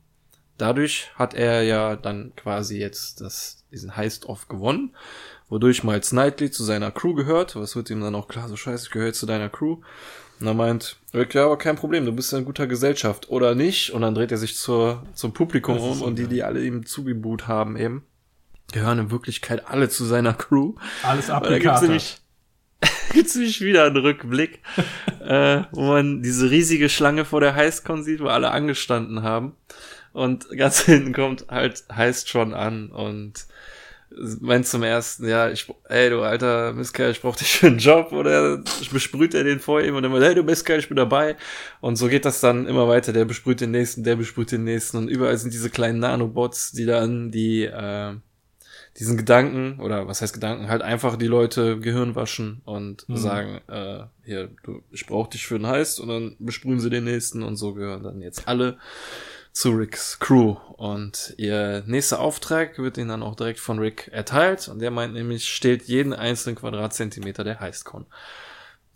[0.58, 4.96] dadurch hat er ja dann quasi jetzt das, diesen Heist-Off gewonnen,
[5.48, 7.54] wodurch Miles Knightley zu seiner Crew gehört.
[7.54, 9.78] Was wird ihm dann auch klar, so scheiße, ich gehöre zu deiner Crew.
[10.40, 13.54] Und er meint, Rick, ja, aber kein Problem, du bist ja in guter Gesellschaft, oder
[13.54, 13.90] nicht?
[13.90, 17.46] Und dann dreht er sich zur, zum Publikum um und die, die alle ihm zugebuht
[17.46, 18.04] haben eben,
[18.72, 20.74] gehören in Wirklichkeit alle zu seiner Crew.
[21.02, 22.18] Alles da gibt's nämlich,
[23.34, 24.60] nämlich wieder einen Rückblick,
[25.20, 29.56] äh, wo man diese riesige Schlange vor der Heißcon sieht, wo alle angestanden haben.
[30.12, 33.46] Und ganz hinten kommt halt Heist schon an und
[34.40, 38.12] meint zum ersten, ja, ich, ey, du alter Mistkerl, ich brauch dich für einen Job,
[38.12, 38.62] oder
[38.92, 41.36] besprüht er den vor ihm und dann meint, hey, du Mistkerl, ich bin dabei.
[41.80, 44.96] Und so geht das dann immer weiter, der besprüht den nächsten, der besprüht den nächsten
[44.96, 48.14] und überall sind diese kleinen Nanobots, die dann die, äh,
[49.00, 53.16] diesen Gedanken, oder was heißt Gedanken, halt einfach die Leute Gehirn waschen und Mhm.
[53.16, 57.04] sagen, äh, hier, du, ich brauch dich für einen Heist und dann besprühen sie den
[57.04, 58.78] nächsten und so gehören dann jetzt alle
[59.52, 60.56] zu Ricks Crew.
[60.76, 64.68] Und ihr nächster Auftrag wird ihnen dann auch direkt von Rick erteilt.
[64.68, 68.06] Und der meint nämlich, steht jeden einzelnen Quadratzentimeter der Heistcon.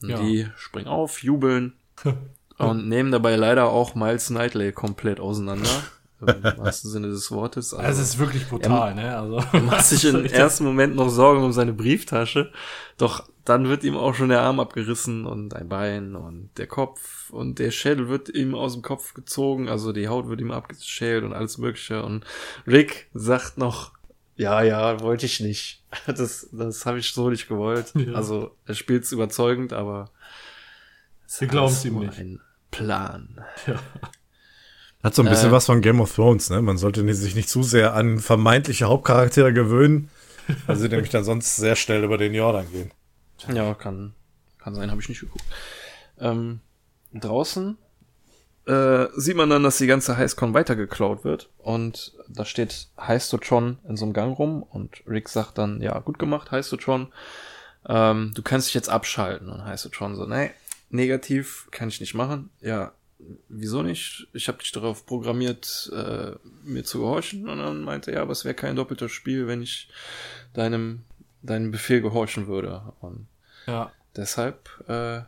[0.02, 0.18] Und Ja.
[0.20, 1.72] die springen auf, jubeln
[2.58, 5.70] und nehmen dabei leider auch Miles Knightley komplett auseinander.
[6.26, 7.74] Im wahrsten Sinne des Wortes.
[7.74, 9.16] Also, es ist wirklich brutal, ne?
[9.16, 12.52] Also, er macht sich im ersten Moment noch Sorgen um seine Brieftasche,
[12.96, 17.30] doch dann wird ihm auch schon der Arm abgerissen und ein Bein und der Kopf
[17.30, 21.24] und der Schädel wird ihm aus dem Kopf gezogen, also die Haut wird ihm abgeschält
[21.24, 22.24] und alles mögliche und
[22.66, 23.92] Rick sagt noch,
[24.36, 25.82] ja, ja, wollte ich nicht.
[26.06, 27.92] Das, das habe ich so nicht gewollt.
[27.94, 28.14] Ja.
[28.14, 30.10] Also er spielt's überzeugend, aber
[31.24, 32.18] es Wir ist glauben's alles ihm nicht.
[32.18, 32.40] Ein
[32.72, 33.44] Plan.
[35.04, 35.52] Hat so ein bisschen Äh.
[35.52, 36.62] was von Game of Thrones, ne?
[36.62, 40.08] Man sollte sich nicht zu sehr an vermeintliche Hauptcharaktere gewöhnen,
[40.66, 42.90] weil sie nämlich dann sonst sehr schnell über den Jordan gehen.
[43.52, 44.14] Ja, kann,
[44.58, 45.44] kann sein, habe ich nicht geguckt.
[46.18, 46.60] Ähm,
[47.12, 47.76] draußen
[48.66, 53.98] äh, sieht man dann, dass die ganze Heißcon weitergeklaut wird und da steht Heißtotron in
[53.98, 57.08] so einem Gang rum und Rick sagt dann, ja, gut gemacht, Heißtotron,
[57.86, 60.50] ähm, du kannst dich jetzt abschalten und Heißtotron so, nee,
[60.88, 62.48] negativ kann ich nicht machen.
[62.62, 62.92] Ja,
[63.48, 64.28] wieso nicht?
[64.32, 66.32] Ich habe dich darauf programmiert, äh,
[66.64, 69.62] mir zu gehorchen und dann meinte er, ja, aber es wäre kein doppeltes Spiel, wenn
[69.62, 69.88] ich
[70.52, 71.02] deinem
[71.42, 73.26] deinem Befehl gehorchen würde und
[73.66, 73.92] ja.
[74.16, 75.22] Deshalb äh,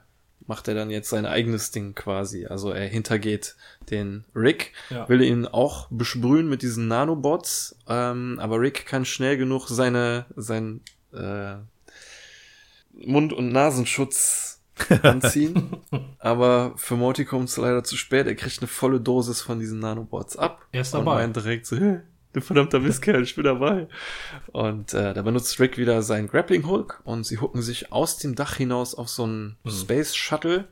[0.47, 2.47] macht er dann jetzt sein eigenes Ding quasi.
[2.47, 3.57] Also er hintergeht
[3.91, 5.09] den Rick, Ja.
[5.09, 10.81] will ihn auch besprühen mit diesen Nanobots, ähm, aber Rick kann schnell genug seine sein
[11.13, 11.57] äh,
[12.93, 14.56] Mund- und Nasenschutz
[15.03, 15.77] anziehen.
[16.19, 18.27] aber für Morty kommt es leider zu spät.
[18.27, 20.67] Er kriegt eine volle Dosis von diesen Nanobots ab.
[20.73, 21.23] Er ist und dabei.
[21.23, 22.01] meint direkt so, hey,
[22.33, 23.89] du verdammter Mistkerl, ich bin dabei.
[24.53, 28.35] Und äh, da benutzt Rick wieder seinen Grappling Hook und sie hucken sich aus dem
[28.35, 29.71] Dach hinaus auf so einen Mhm.
[29.71, 30.69] Space Shuttle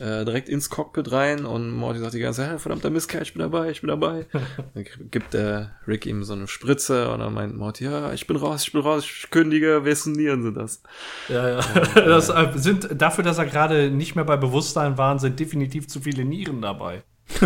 [0.00, 3.32] äh, direkt ins Cockpit rein und Morty sagt die ganze Zeit, hey, verdammter Mistkerl, ich
[3.32, 4.26] bin dabei, ich bin dabei.
[4.74, 8.36] dann gibt der Rick ihm so eine Spritze und dann meint Morty, ja, ich bin
[8.36, 10.82] raus, ich bin raus, ich kündige, wessen Nieren sind das?
[11.28, 11.60] Ja, ja.
[11.94, 16.00] Das äh, sind dafür, dass er gerade nicht mehr bei Bewusstsein war, sind definitiv zu
[16.00, 17.02] viele Nieren dabei.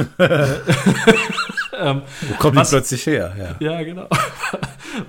[1.78, 3.56] ähm, Wo kommt Was- die plötzlich her?
[3.60, 3.72] Ja.
[3.72, 4.08] ja, genau.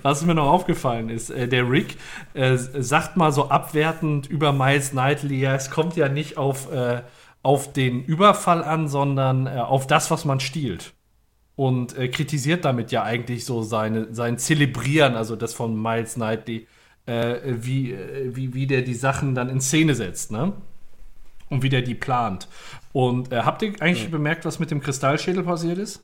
[0.04, 1.98] Was mir noch aufgefallen ist, äh, der Rick
[2.34, 7.02] äh, sagt mal so abwertend über Miles Knightley, ja, es kommt ja nicht auf, äh,
[7.42, 10.94] auf den Überfall an, sondern äh, auf das, was man stiehlt.
[11.56, 16.68] Und äh, kritisiert damit ja eigentlich so seine, sein Zelebrieren, also das von Miles Knightley,
[17.06, 20.54] äh, wie, äh, wie, wie der die Sachen dann in Szene setzt, ne?
[21.50, 22.48] Und wie der die plant.
[22.94, 26.02] Und äh, habt ihr eigentlich bemerkt, was mit dem Kristallschädel passiert ist?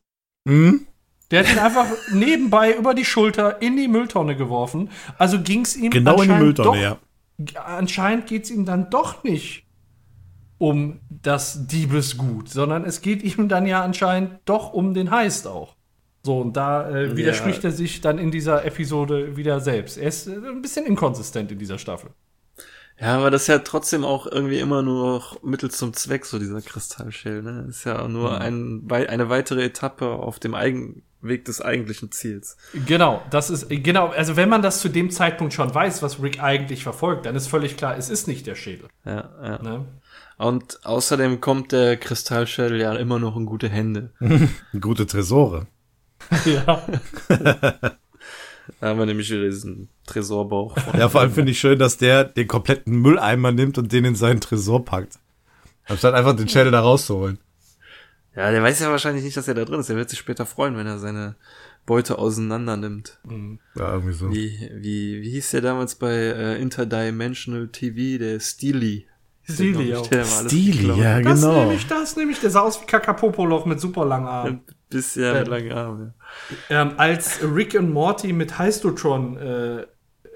[0.48, 0.88] Hm?
[1.32, 4.90] Der hat ihn einfach nebenbei über die Schulter in die Mülltonne geworfen.
[5.18, 7.62] Also ging es ihm Genau in die Mülltonne, doch, ja.
[7.64, 9.65] Anscheinend geht es ihm dann doch nicht
[10.70, 15.76] um das Diebesgut, sondern es geht ihm dann ja anscheinend doch um den Heist auch.
[16.24, 19.98] So, und da äh, widerspricht er sich dann in dieser Episode wieder selbst.
[19.98, 22.10] Er ist äh, ein bisschen inkonsistent in dieser Staffel.
[23.00, 26.40] Ja, aber das ist ja trotzdem auch irgendwie immer nur noch Mittel zum Zweck, so
[26.40, 27.68] dieser Kristallschäl, ne?
[27.70, 32.56] Ist ja nur ein, wei- eine weitere Etappe auf dem Eigen Weg des eigentlichen Ziels.
[32.86, 36.42] Genau, das ist, genau, also wenn man das zu dem Zeitpunkt schon weiß, was Rick
[36.42, 38.88] eigentlich verfolgt, dann ist völlig klar, es ist nicht der Schädel.
[39.06, 39.62] Ja, ja.
[39.62, 39.86] Ne?
[40.38, 44.12] Und außerdem kommt der Kristallschädel ja immer noch in gute Hände.
[44.80, 45.68] Gute Tresore.
[46.46, 46.86] ja.
[48.80, 50.76] Da haben wir nämlich wieder diesen Tresorbauch.
[50.98, 54.16] Ja, vor allem finde ich schön, dass der den kompletten Mülleimer nimmt und den in
[54.16, 55.20] seinen Tresor packt.
[55.86, 57.40] Anstatt einfach den Schädel da rauszuholen.
[58.36, 59.90] Ja, der weiß ja wahrscheinlich nicht, dass er da drin ist.
[59.90, 61.36] Er wird sich später freuen, wenn er seine
[61.86, 63.20] Beute auseinander nimmt.
[63.76, 64.32] Ja, irgendwie so.
[64.32, 68.20] Wie, wie, wie hieß der damals bei äh, Interdimensional TV?
[68.20, 69.08] Der Steely.
[69.48, 69.88] Glaub ich,
[70.82, 70.96] ja.
[70.96, 71.60] ja, Das genau.
[71.62, 72.40] nehme ich, das nehme ich.
[72.40, 74.62] Der sah aus wie Kakapopoloch mit super langen Armen.
[74.90, 76.14] Bisher mit Ähm, langen Armen.
[76.70, 79.86] ähm, als Rick und Morty mit Heistotron äh,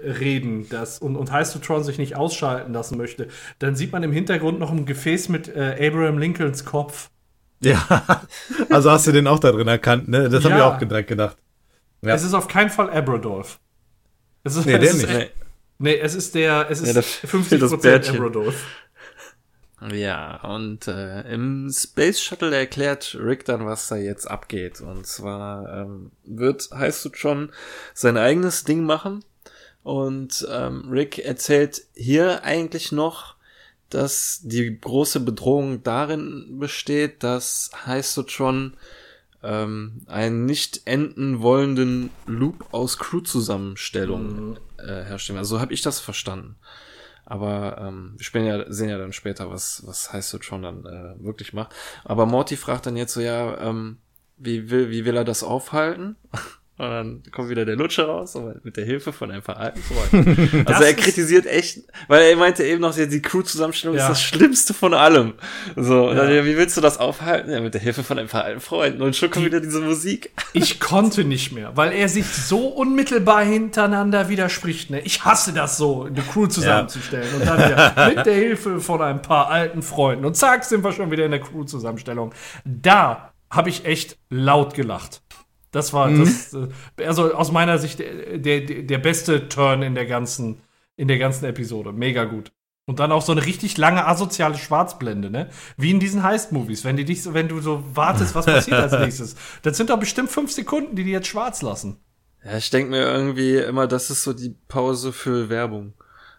[0.03, 3.27] reden das, und, und Heistotron sich nicht ausschalten lassen möchte,
[3.59, 7.09] dann sieht man im Hintergrund noch ein Gefäß mit äh, Abraham Lincolns Kopf.
[7.61, 8.21] Ja,
[8.69, 10.29] also hast du den auch da drin erkannt, ne?
[10.29, 10.73] Das habe ich Ja.
[10.75, 11.37] auch direkt gedacht.
[12.01, 12.13] Ja.
[12.13, 13.59] Es ist auf keinen Fall Abradolf.
[14.43, 15.09] Es ist, Nee, es der ist, nicht.
[15.13, 15.29] äh,
[15.81, 18.15] Nee, es ist der, es ist Ja, das- 50% das Bärtchen.
[18.17, 18.65] Abradolf.
[19.91, 24.81] Ja, und äh, im Space Shuttle erklärt Rick dann, was da jetzt abgeht.
[24.81, 27.51] Und zwar ähm, wird, heißt du schon,
[27.93, 29.23] sein eigenes Ding machen.
[29.83, 33.35] Und ähm, Rick erzählt hier eigentlich noch,
[33.89, 38.73] dass die große Bedrohung darin besteht, dass Heistotron
[39.41, 45.39] ähm, einen nicht enden wollenden Loop aus Crew-Zusammenstellungen äh, herstellen.
[45.39, 46.57] Also so habe ich das verstanden.
[47.29, 51.53] Aber ähm, wir spielen ja, sehen ja dann später, was, was Heistotron dann äh, wirklich
[51.53, 51.73] macht.
[52.03, 53.99] Aber Morty fragt dann jetzt so, ja, ähm,
[54.37, 56.15] wie will, wie will er das aufhalten?
[56.79, 60.63] Und dann kommt wieder der Lutscher raus, mit der Hilfe von ein paar alten Freunden.
[60.65, 64.03] Also er kritisiert echt, weil er meinte eben noch, ja, die Crew-Zusammenstellung Ja.
[64.03, 65.33] ist das Schlimmste von allem.
[65.75, 66.15] So, Ja.
[66.15, 67.51] dann, ja, wie willst du das aufhalten?
[67.51, 69.01] Ja, mit der Hilfe von ein paar alten Freunden.
[69.01, 70.31] Und schon kommt wieder diese Musik.
[70.53, 74.89] Ich konnte nicht mehr, weil er sich so unmittelbar hintereinander widerspricht.
[74.89, 75.01] Ne?
[75.01, 77.27] Ich hasse das so, eine Crew zusammenzustellen.
[77.35, 80.23] Und dann wieder mit der Hilfe von ein paar alten Freunden.
[80.23, 82.33] Und zack, sind wir schon wieder in der Crew-Zusammenstellung.
[82.63, 85.21] Da habe ich echt laut gelacht.
[85.71, 90.05] Das war das, äh, also aus meiner Sicht der, der, der beste Turn in der
[90.05, 90.61] ganzen,
[90.95, 91.93] in der ganzen Episode.
[91.93, 92.51] Mega gut.
[92.85, 95.49] Und dann auch so eine richtig lange asoziale Schwarzblende, ne?
[95.77, 96.83] Wie in diesen Heist-Movies.
[96.83, 99.35] Wenn die dich so, wenn du so wartest, was passiert als nächstes.
[99.61, 101.97] Das sind doch bestimmt fünf Sekunden, die die jetzt schwarz lassen.
[102.43, 105.93] Ja, ich denke mir irgendwie immer, das ist so die Pause für Werbung.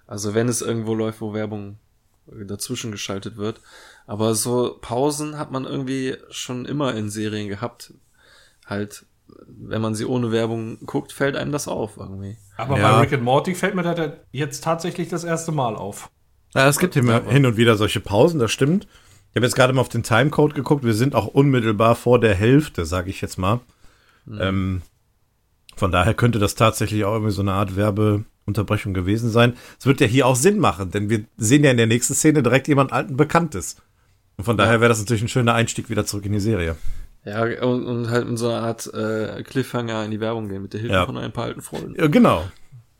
[0.09, 1.79] Also wenn es irgendwo läuft, wo Werbung
[2.27, 3.61] dazwischen geschaltet wird.
[4.07, 7.95] Aber so Pausen hat man irgendwie schon immer in Serien gehabt.
[8.67, 9.07] Halt,
[9.47, 12.37] wenn man sie ohne Werbung guckt, fällt einem das auf irgendwie.
[12.57, 12.93] Aber Ja.
[12.97, 16.11] bei Rick and Morty fällt mir das jetzt tatsächlich das erste Mal auf.
[16.55, 18.89] Ja, es gibt immer hin und wieder solche Pausen, das stimmt.
[19.31, 20.83] Ich habe jetzt gerade mal auf den Timecode geguckt.
[20.85, 23.61] Wir sind auch unmittelbar vor der Hälfte, sage ich jetzt mal.
[24.39, 24.83] Ähm,
[25.77, 29.55] von daher könnte das tatsächlich auch irgendwie so eine Art Werbeunterbrechung gewesen sein.
[29.79, 32.43] Es wird ja hier auch Sinn machen, denn wir sehen ja in der nächsten Szene
[32.43, 33.77] direkt jemand alten Bekanntes.
[34.37, 36.77] Und von daher wäre das natürlich ein schöner Einstieg wieder zurück in die Serie.
[37.25, 40.73] Ja, und, und halt mit so einer Art äh, Cliffhanger in die Werbung gehen, mit
[40.73, 41.07] der Hilfe Ja.
[41.07, 41.95] von ein paar alten Freunden.
[41.97, 42.45] Ja, genau.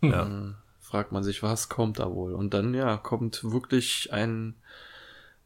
[0.03, 0.11] Ja.
[0.11, 2.35] Dann fragt man sich, was kommt da wohl?
[2.35, 4.57] Und dann, ja, kommt wirklich ein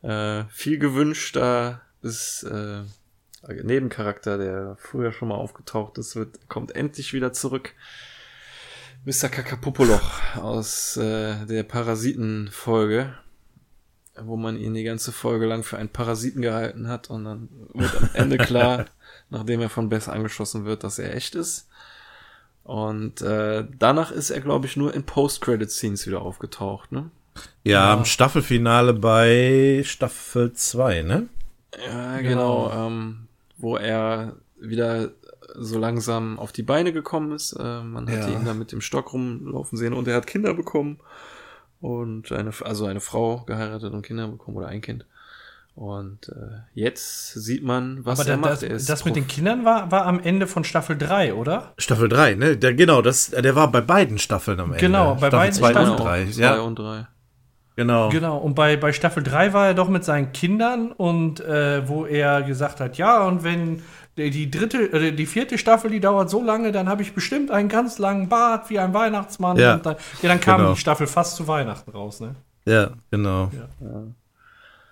[0.02, 2.82] äh, viel gewünschter ist, äh,
[3.62, 7.74] Nebencharakter, der früher schon mal aufgetaucht ist, wird, kommt endlich wieder zurück.
[9.04, 9.28] Mr.
[9.28, 13.14] Kakapopoloch aus äh, der Parasitenfolge,
[14.22, 17.96] wo man ihn die ganze Folge lang für einen Parasiten gehalten hat und dann wird
[17.96, 18.86] am Ende klar,
[19.30, 21.68] nachdem er von Bess angeschossen wird, dass er echt ist.
[22.62, 27.10] Und äh, danach ist er, glaube ich, nur in Post-Credit-Scenes wieder aufgetaucht, ne?
[27.64, 31.28] Ja, im Staffelfinale bei Staffel 2, ne?
[31.86, 32.70] Ja, genau.
[32.72, 33.26] Ähm,
[33.58, 35.10] wo er wieder
[35.56, 37.52] so langsam auf die Beine gekommen ist.
[37.52, 38.38] Äh, man hatte Ja.
[38.38, 40.98] ihn da mit dem Stock rumlaufen sehen und er hat Kinder bekommen.
[41.84, 45.04] Und eine, also eine Frau geheiratet und Kinder bekommen oder ein Kind.
[45.74, 48.52] Und äh, jetzt sieht man, was Aber er da, macht.
[48.52, 51.74] das, er ist das mit den Kindern war, war am Ende von Staffel 3, oder?
[51.76, 52.56] Staffel 3, ne?
[52.56, 54.78] Der, genau, das, der war bei beiden Staffeln am Ende.
[54.80, 55.90] Genau, bei Staffel beiden 2 Staffeln.
[55.90, 56.26] und 3.
[56.30, 57.06] Zwei Ja, und drei.
[57.76, 58.08] genau.
[58.08, 62.06] Genau, und bei, bei Staffel 3 war er doch mit seinen Kindern und äh, wo
[62.06, 63.82] er gesagt hat, ja, und wenn
[64.16, 67.50] die, die dritte, äh, die vierte Staffel, die dauert so lange, dann habe ich bestimmt
[67.50, 69.56] einen ganz langen Bart wie ein Weihnachtsmann.
[69.58, 69.74] Ja.
[69.74, 70.74] Und dann, ja, dann kam Genau.
[70.74, 72.34] die Staffel fast zu Weihnachten raus, ne?
[72.64, 73.50] Ja, genau.
[73.80, 74.04] Ja.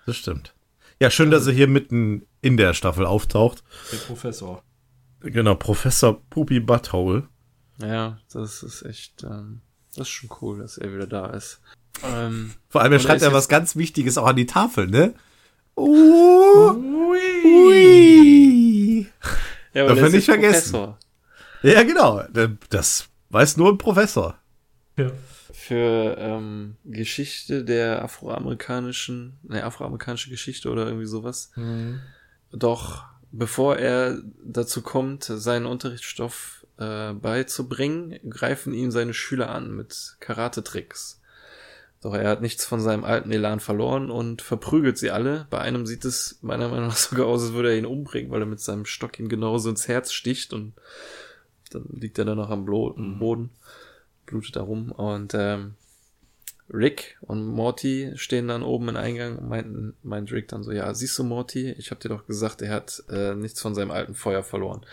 [0.07, 0.55] Das stimmt.
[1.01, 3.63] Ja, schön, dass er hier mitten in der Staffel auftaucht.
[3.93, 4.63] Der Professor.
[5.21, 7.29] Genau, Professor Puppy Butthole.
[7.81, 9.61] Ja, das ist echt, ähm,
[9.97, 11.61] das ist schon cool, dass er wieder da ist.
[12.05, 15.15] Ähm, Vor allem, er er schreibt ja was ganz Wichtiges auch an die Tafel, ne?
[15.77, 18.72] Uh, Ui.
[18.93, 19.07] Ui.
[19.75, 20.73] ja, Darf man ist nicht vergessen.
[20.73, 20.99] Professor.
[21.63, 22.23] Ja, genau.
[22.71, 24.39] Das weiß nur ein Professor.
[24.99, 25.11] Ja.
[25.53, 31.51] für ähm, Geschichte der afroamerikanischen, ne, afroamerikanische Geschichte oder irgendwie sowas.
[32.53, 40.17] Doch bevor er dazu kommt, seinen Unterrichtsstoff äh, beizubringen, greifen ihn seine Schüler an mit
[40.21, 41.22] Karate-Tricks.
[42.03, 45.47] Doch er hat nichts von seinem alten Elan verloren und verprügelt sie alle.
[45.51, 48.43] Bei einem sieht es meiner Meinung nach sogar aus, als würde er ihn umbringen, weil
[48.43, 50.75] er mit seinem Stock ihn genauso ins Herz sticht und
[51.71, 53.51] dann liegt er dann noch am am Boden,
[54.27, 55.75] blutet da rum und ähm,
[56.73, 60.93] Rick und Morty stehen dann oben im Eingang und meinten, meint Rick dann so, ja,
[60.95, 64.15] siehst du Morty, ich hab dir doch gesagt, er hat äh, nichts von seinem alten
[64.15, 64.85] Feuer verloren.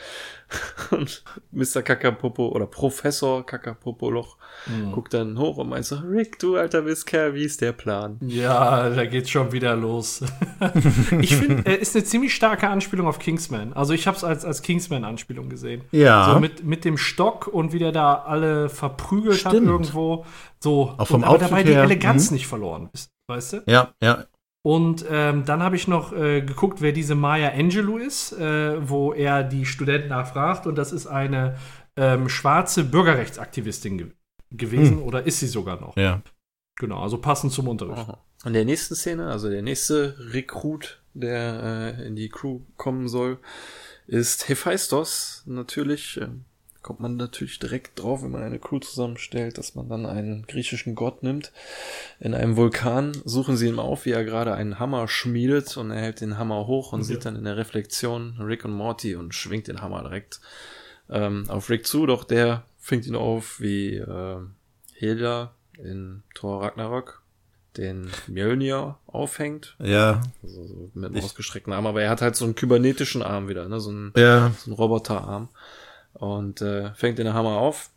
[0.91, 1.82] und Mr.
[1.82, 4.38] Kakapopo oder Professor Kakapopoloch
[4.68, 4.91] Mhm.
[4.91, 8.18] guckt dann hoch und meint so, Rick, du alter Mistkerl, wie ist der Plan?
[8.22, 10.24] Ja, da geht's schon wieder los.
[11.22, 13.74] ich finde, er ist eine ziemlich starke Anspielung auf Kingsman.
[13.74, 15.84] Also ich habe es als, als Kingsman-Anspielung gesehen.
[15.91, 16.34] Ja.
[16.34, 19.68] So mit, mit dem Stock und wie der da alle verprügelt hat Stimmt.
[19.68, 20.26] irgendwo.
[20.60, 20.93] So.
[20.97, 22.36] Auch vom und, aber Outfit dabei die her, Eleganz mhm.
[22.36, 23.10] nicht verloren ist.
[23.28, 23.64] Weißt du?
[23.68, 24.26] Ja, ja.
[24.62, 29.14] Und ähm, dann habe ich noch äh, geguckt, wer diese Maya Angelou ist, äh, wo
[29.14, 30.68] er die Studenten nachfragt.
[30.68, 31.55] Und das ist eine
[31.95, 34.07] ähm, schwarze Bürgerrechtsaktivistin ge
[34.51, 35.03] gewesen Hm.
[35.03, 35.95] oder ist sie sogar noch.
[35.95, 36.24] Ja.
[36.78, 37.99] Genau, also passend zum Unterricht.
[37.99, 38.18] Aha.
[38.45, 43.38] In der nächsten Szene, also der nächste Rekrut, der äh, in die Crew kommen soll,
[44.07, 45.43] ist Hephaistos.
[45.45, 46.30] Natürlich äh,
[46.82, 50.96] kommt man natürlich direkt drauf, wenn man eine Crew zusammenstellt, dass man dann einen griechischen
[50.96, 51.52] Gott nimmt.
[52.20, 56.02] In einem Vulkan suchen sie ihn auf, wie er gerade einen Hammer schmiedet und er
[56.02, 57.06] hält den Hammer hoch und Ja.
[57.06, 60.40] sieht dann in der Reflexion Rick und Morty und schwingt den Hammer direkt
[61.10, 64.38] ähm, auf Rick zu, doch der fängt ihn auf wie äh,
[64.94, 65.54] Hela
[65.84, 67.22] in Thor Ragnarok
[67.78, 70.22] den Mjölnir aufhängt, Ja.
[70.44, 73.48] also so mit einem Ich- ausgestreckten Arm, aber er hat halt so einen kybernetischen Arm
[73.48, 74.52] wieder, ne, so einen, Ja.
[74.58, 75.50] so einen Roboterarm
[76.20, 77.90] und äh, fängt den Hammer auf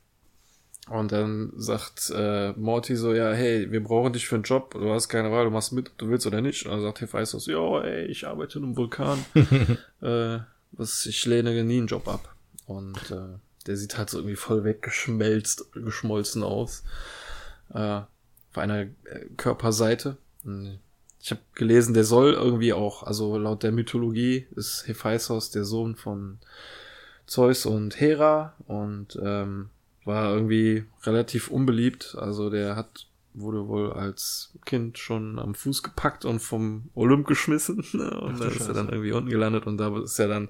[0.89, 4.93] und dann sagt äh, Morty so, ja, hey, wir brauchen dich für einen Job, du
[4.93, 6.67] hast keine Wahl, du machst mit, ob du willst oder nicht.
[6.67, 9.25] Und dann sagt Hephaistos, ja, ey, ich arbeite in einem Vulkan,
[10.03, 10.39] äh,
[10.73, 12.35] was, ich lehne nie einen Job ab.
[12.67, 16.83] Und äh, der sieht halt so irgendwie voll weggeschmelzt, geschmolzen aus.
[17.73, 18.01] Äh,
[18.51, 18.89] auf einer äh,
[19.37, 20.17] Körperseite.
[21.21, 25.95] Ich habe gelesen, der soll irgendwie auch, also laut der Mythologie ist Hephaistos der Sohn
[25.95, 26.41] von
[27.27, 29.71] Zeus und Hera und ähm,
[30.05, 32.17] war irgendwie relativ unbeliebt.
[32.19, 37.85] Also der hat wurde wohl als Kind schon am Fuß gepackt und vom Olymp geschmissen.
[37.93, 38.21] ne?
[38.21, 38.73] Und da ist er Scheiße.
[38.73, 40.49] dann irgendwie unten gelandet und da ist er dann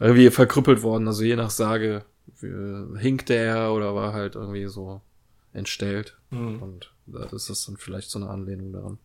[0.00, 1.06] irgendwie verkrüppelt worden.
[1.06, 2.04] Also je nach Sage
[2.42, 5.00] äh, hinkte er oder war halt irgendwie so
[5.52, 6.16] entstellt.
[6.30, 6.62] Mhm.
[6.62, 8.98] Und da ist das dann vielleicht so eine Anlehnung daran.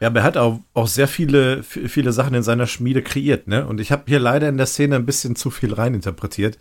[0.00, 3.66] Ja, aber er hat auch, auch sehr viele, viele Sachen in seiner Schmiede kreiert, ne?
[3.66, 6.58] Und ich habe hier leider in der Szene ein bisschen zu viel reininterpretiert,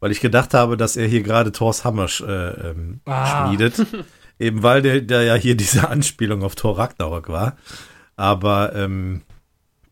[0.00, 3.48] weil ich gedacht habe, dass er hier gerade Thors Hammer äh, ähm, Ah.
[3.48, 3.84] schmiedet.
[4.38, 7.56] Eben weil der, der ja hier diese Anspielung auf Thor Ragnarok war.
[8.16, 9.22] Aber ähm,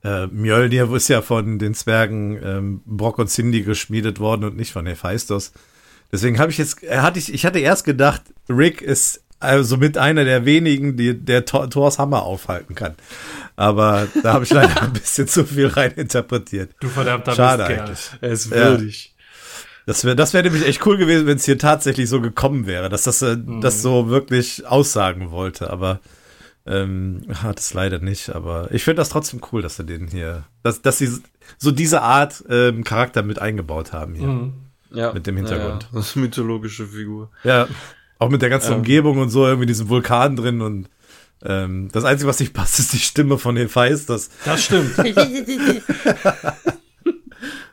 [0.05, 4.73] äh, Mjölnir ist ja von den Zwergen ähm, Brock und Cindy geschmiedet worden und nicht
[4.73, 5.53] von Hephaistos.
[6.13, 10.25] Deswegen habe ich jetzt, hatte ich, ich hatte erst gedacht, Rick ist also mit einer
[10.25, 12.95] der wenigen, die der Thor, Thors Hammer aufhalten kann.
[13.57, 16.73] Aber da habe ich leider ein bisschen zu viel reininterpretiert.
[16.81, 17.81] Du verdammter Schade Mistkerl.
[17.81, 18.11] eigentlich.
[18.21, 18.57] Er ist Ja.
[18.71, 19.15] würdig.
[19.87, 22.89] Das wäre das wär nämlich echt cool gewesen, wenn es hier tatsächlich so gekommen wäre,
[22.89, 25.69] dass das, äh, das so wirklich aussagen wollte.
[25.71, 26.01] Aber
[26.67, 28.31] ähm, hat es leider nicht.
[28.35, 31.11] Aber ich finde das trotzdem cool, dass sie den hier, dass, dass sie
[31.59, 34.27] so diese Art ähm, Charakter mit eingebaut haben hier.
[34.27, 34.55] Mhm.
[34.91, 35.13] Ja.
[35.13, 35.83] Mit dem Hintergrund.
[35.83, 37.31] Ja, das ist eine mythologische Figur.
[37.43, 37.67] Ja,
[38.25, 38.79] auch mit der ganzen Ähm.
[38.79, 40.89] Umgebung und so, irgendwie diesen Vulkan drin und
[41.43, 44.31] ähm, das Einzige, was nicht passt, ist die Stimme von Hephaistos.
[44.45, 44.97] Das stimmt.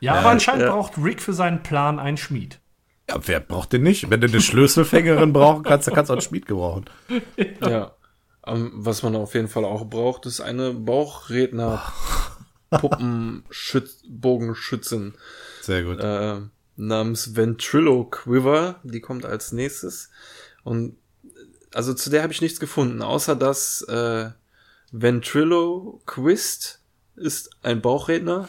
[0.00, 0.72] ja, aber anscheinend ja.
[0.72, 2.60] braucht Rick für seinen Plan einen Schmied.
[3.08, 4.10] Ja, wer braucht den nicht?
[4.10, 6.84] Wenn du eine Schlüsselfängerin brauchen kannst, dann kannst du auch einen Schmied gebrauchen.
[7.60, 7.92] Ja.
[8.46, 11.82] Ähm, was man auf jeden Fall auch braucht, ist eine Bauchredner
[12.70, 15.14] Puppenbogenschützin
[15.62, 16.00] Sehr gut.
[16.00, 16.40] äh,
[16.76, 18.80] namens Ventrilo Quiver.
[18.82, 20.10] Die kommt als nächstes.
[20.64, 20.96] Und
[21.74, 24.30] also zu der habe ich nichts gefunden, außer dass äh,
[24.90, 26.82] Ventrilo Quist
[27.16, 28.48] ist ein Bauchredner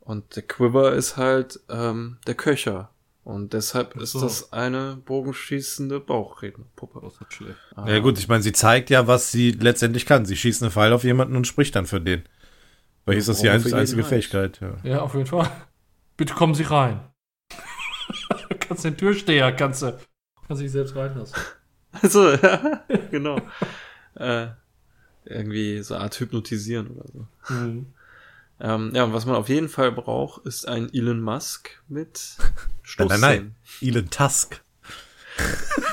[0.00, 2.90] und der Quiver ist halt ähm, der Köcher.
[3.24, 4.20] Und deshalb ist so.
[4.20, 7.00] das eine bogenschießende Bauchrednerpuppe.
[7.02, 7.56] Das ist schlecht.
[7.86, 10.26] Ja gut, ich meine, sie zeigt ja, was sie letztendlich kann.
[10.26, 12.24] Sie schießt einen Pfeil auf jemanden und spricht dann für den.
[13.04, 14.02] Weil ist das die einzige, einzige.
[14.02, 14.60] Fähigkeit.
[14.60, 14.76] Ja.
[14.82, 15.48] Ja, auf jeden Fall.
[16.16, 17.00] Bitte kommen Sie rein.
[18.60, 19.98] kannst den Türsteher, kannst du,
[20.52, 21.34] kannst dich selbst reinlassen.
[22.00, 23.38] Also, ja, genau.
[24.16, 24.48] äh,
[25.24, 27.52] irgendwie so eine Art hypnotisieren oder so.
[27.54, 27.86] Mhm.
[28.60, 32.52] Ähm, ja, und was man auf jeden Fall braucht, ist ein Elon Musk mit Nein,
[32.82, 33.20] Stoßzähnen.
[33.20, 33.88] nein, nein.
[33.88, 34.60] Elon Tusk.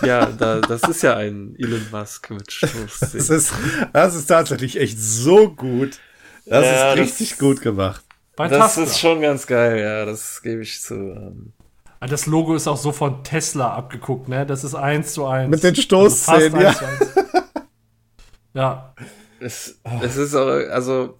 [0.02, 3.38] Ja, da, das ist ja ein Elon Musk mit Das Stoßzähnen.
[3.38, 3.54] ist,
[3.94, 6.00] das ist tatsächlich echt so gut.
[6.46, 8.04] Das Ja, ist das- richtig gut gemacht.
[8.36, 8.84] Das Tesla.
[8.84, 10.94] ist schon ganz geil, ja, das gebe ich zu.
[10.96, 11.54] Ähm,
[12.00, 14.46] Das Logo ist auch so von Tesla abgeguckt, ne?
[14.46, 15.50] Das ist eins zu eins.
[15.50, 16.90] Mit den Also Stoßzähnen, fast ja.
[18.54, 18.96] Ja,
[19.40, 21.18] es, es ist auch, also,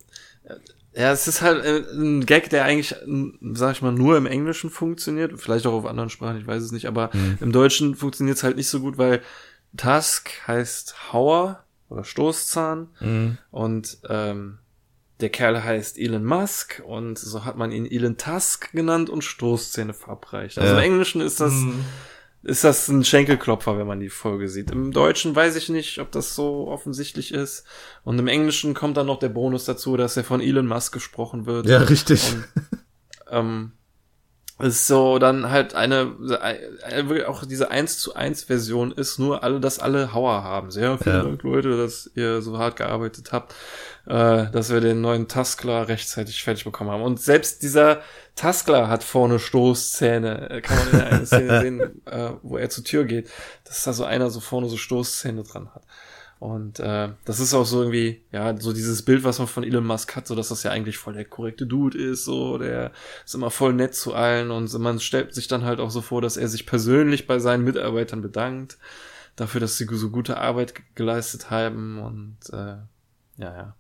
[0.94, 2.96] ja, es ist halt äh, ein Gag, der eigentlich,
[3.54, 6.72] sag ich mal, nur im Englischen funktioniert, vielleicht auch auf anderen Sprachen, ich weiß es
[6.72, 9.22] nicht, aber im Deutschen funktioniert es halt nicht so gut, weil
[9.78, 12.88] Task heißt Hauer oder Stoßzahn.
[13.00, 13.38] Mhm.
[13.52, 14.60] Und ähm,
[15.22, 19.94] der Kerl heißt Elon Musk und so hat man ihn Elon Tusk genannt und Stoßzähne
[19.94, 20.58] verabreicht.
[20.58, 20.80] Also Ja.
[20.80, 21.84] im Englischen ist das, Mhm.
[22.44, 24.72] ist das ein Schenkelklopfer, wenn man die Folge sieht.
[24.72, 27.66] Im Deutschen weiß ich nicht, ob das so offensichtlich ist.
[28.06, 31.46] Und im Englischen kommt dann noch der Bonus dazu, dass er von Elon Musk gesprochen
[31.46, 31.66] wird.
[31.68, 32.34] Ja, richtig.
[32.34, 32.46] Und,
[33.30, 33.72] ähm,
[34.60, 36.16] ist so dann halt eine,
[36.84, 40.70] eine wirklich auch diese 1 zu 1 Version ist nur alle, dass alle Hauer haben.
[40.70, 41.24] Sehr vielen Ja.
[41.24, 43.54] Dank, Leute, dass ihr so hart gearbeitet habt,
[44.06, 47.04] äh, dass wir den neuen Taskler rechtzeitig fertig bekommen haben.
[47.04, 48.02] Und selbst dieser
[48.36, 50.50] Taskler hat vorne Stoßzähne.
[50.50, 53.30] Äh, Kann man in der einen Szene sehen, äh, wo er zur Tür geht,
[53.64, 55.84] dass da so einer so vorne so Stoßzähne dran hat.
[56.40, 59.86] Und äh, das ist auch so irgendwie, ja, so dieses Bild, was man von Elon
[59.86, 62.94] Musk hat, so dass das ja eigentlich voll der korrekte Dude ist, so, der
[63.26, 66.22] ist immer voll nett zu allen und man stellt sich dann halt auch so vor,
[66.22, 68.78] dass er sich persönlich bei seinen Mitarbeitern bedankt,
[69.36, 72.78] dafür, dass sie so gute Arbeit ge- geleistet haben und äh,
[73.38, 73.76] ja, ja.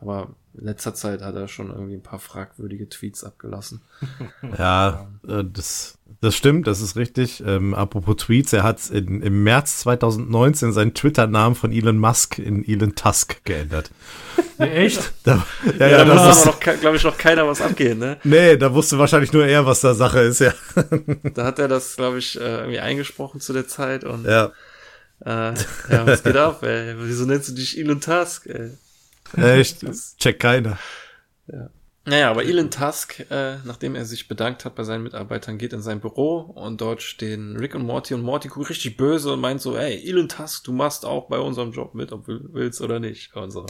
[0.00, 3.82] Aber in letzter Zeit hat er schon irgendwie ein paar fragwürdige Tweets abgelassen.
[4.58, 7.42] Ja, äh, das, das stimmt, das ist richtig.
[7.46, 12.66] Ähm, apropos Tweets, er hat in, im März 2019 seinen Twitter-Namen von Elon Musk in
[12.66, 13.90] Elon Tusk geändert.
[14.58, 15.12] Ja, echt?
[15.24, 15.46] Da,
[15.78, 18.16] ja, Ja, ja, da ist, aber noch, glaube ich, noch keiner was abgehen, ne?
[18.24, 20.52] nee, da wusste wahrscheinlich nur er, was da Sache ist, ja.
[21.34, 24.52] Da hat er das, glaube ich, äh, irgendwie eingesprochen zu der Zeit und Ja,
[25.24, 25.52] Äh,
[25.90, 26.94] ja, was geht ab, ey?
[26.98, 28.70] Wieso nennst du dich Elon Tusk, ey?
[29.36, 29.84] Echt,
[30.18, 30.78] check keiner.
[32.06, 35.82] Naja, aber Elon Tusk, äh, nachdem er sich bedankt hat bei seinen Mitarbeitern, geht in
[35.82, 39.60] sein Büro und dort stehen Rick und Morty und Morty guckt richtig böse und meint
[39.60, 43.00] so, ey, Elon Tusk, du machst auch bei unserem Job mit, ob du willst oder
[43.00, 43.36] nicht.
[43.36, 43.66] Und so.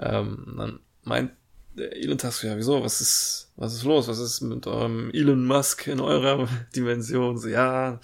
[0.00, 1.32] Ähm, dann meint
[1.74, 4.08] der Elon Tusk, ja, wieso, was ist, was ist los?
[4.08, 7.36] Was ist mit eurem Elon Musk in eurer Dimension?
[7.36, 8.00] So, ja,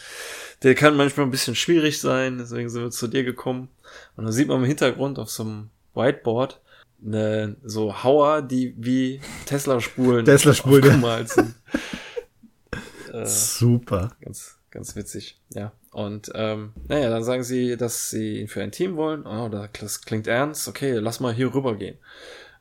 [0.63, 3.69] der kann manchmal ein bisschen schwierig sein, deswegen sind wir zu dir gekommen.
[4.17, 6.61] Und dann sieht man im Hintergrund auf so einem Whiteboard
[7.05, 11.55] eine, so Hauer, die wie Tesla-Spulen Tesla-Spulen, aufgemalt sind.
[13.13, 14.13] äh, Super.
[14.21, 15.73] ganz, ganz witzig, ja.
[15.93, 19.27] Und ähm, naja, dann sagen sie, dass sie ihn für ein Team wollen.
[19.27, 20.69] Oh, das klingt ernst.
[20.69, 21.97] Okay, lass mal hier rüber gehen.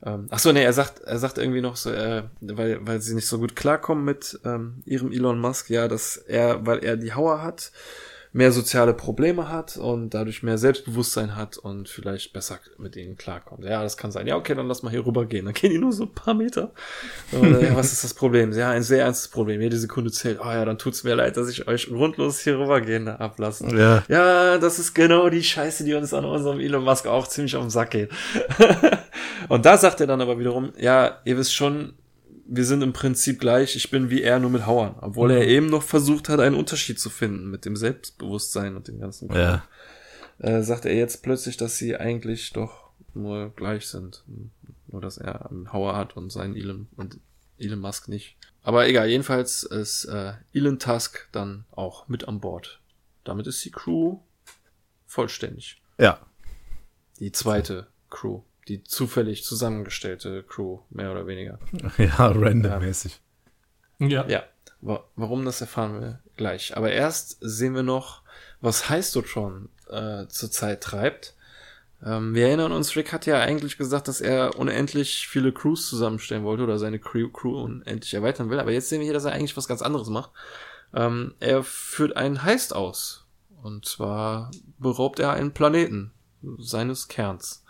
[0.06, 3.16] Ähm, ach so, nee, er sagt, er sagt irgendwie noch so, äh, weil, weil sie
[3.16, 7.14] nicht so gut klarkommen mit ähm, ihrem Elon Musk, ja, dass er, weil er die
[7.14, 7.72] Hauer hat,
[8.36, 13.64] mehr soziale Probleme hat und dadurch mehr Selbstbewusstsein hat und vielleicht besser mit ihnen klarkommt.
[13.64, 14.28] Ja, das kann sein.
[14.28, 15.46] Ja, okay, dann lass mal hier rüber gehen.
[15.46, 16.74] Dann gehen die nur so ein paar Meter.
[17.32, 18.52] Und, äh, ja, was ist das Problem?
[18.52, 19.62] Ja, ein sehr ernstes Problem.
[19.62, 20.40] Jede Sekunde zählt.
[20.42, 23.74] Oh ja, dann tut's mir leid, dass ich euch grundlos hier rübergehen ablasse.
[23.74, 24.04] Ja.
[24.10, 27.64] Ja, das ist genau die Scheiße, die uns an unserem Elon Musk auch ziemlich auf
[27.64, 28.12] den Sack geht.
[29.48, 31.94] und da sagt er dann aber wiederum, ja, ihr wisst schon,
[32.46, 34.96] wir sind im Prinzip gleich, ich bin wie er, nur mit Hauern.
[35.02, 39.00] Obwohl er eben noch versucht hat, einen Unterschied zu finden mit dem Selbstbewusstsein und dem
[39.00, 39.38] ganzen Kram.
[39.38, 39.68] Ja.
[40.38, 44.24] Äh, sagt er jetzt plötzlich, dass sie eigentlich doch nur gleich sind.
[44.88, 47.20] Nur, dass er einen Hauer hat und seinen Elon und
[47.58, 48.38] Elon Musk nicht.
[48.62, 52.80] Aber egal, jedenfalls ist äh, Elon Tusk dann auch mit an Bord.
[53.24, 54.20] Damit ist die Crew
[55.06, 55.82] vollständig.
[55.98, 56.20] Ja.
[57.20, 58.42] Die zweite Crew.
[58.68, 61.60] Die zufällig zusammengestellte Crew, mehr oder weniger.
[61.98, 63.20] Ja, randommäßig.
[64.00, 64.28] Ja.
[64.28, 64.44] Ja,
[64.82, 66.76] wa warum das erfahren wir gleich.
[66.76, 68.24] Aber erst sehen wir noch,
[68.62, 71.36] was Heistotron äh, zurzeit treibt.
[72.04, 76.44] Ähm, wir erinnern uns, Rick hat ja eigentlich gesagt, dass er unendlich viele Crews zusammenstellen
[76.44, 78.60] wollte oder seine Crew, Crew unendlich erweitern will.
[78.60, 80.32] Aber jetzt sehen wir hier, dass er eigentlich was ganz anderes macht.
[80.94, 83.26] Ähm, er führt einen Heist aus.
[83.62, 86.12] Und zwar beraubt er einen Planeten
[86.60, 87.65] seines Kerns.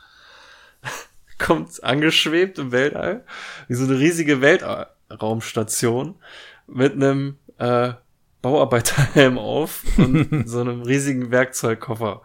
[1.37, 3.25] Kommt angeschwebt im Weltall,
[3.67, 6.15] wie so eine riesige Weltraumstation
[6.67, 7.93] mit einem äh,
[8.41, 12.21] Bauarbeiterhelm auf und so einem riesigen Werkzeugkoffer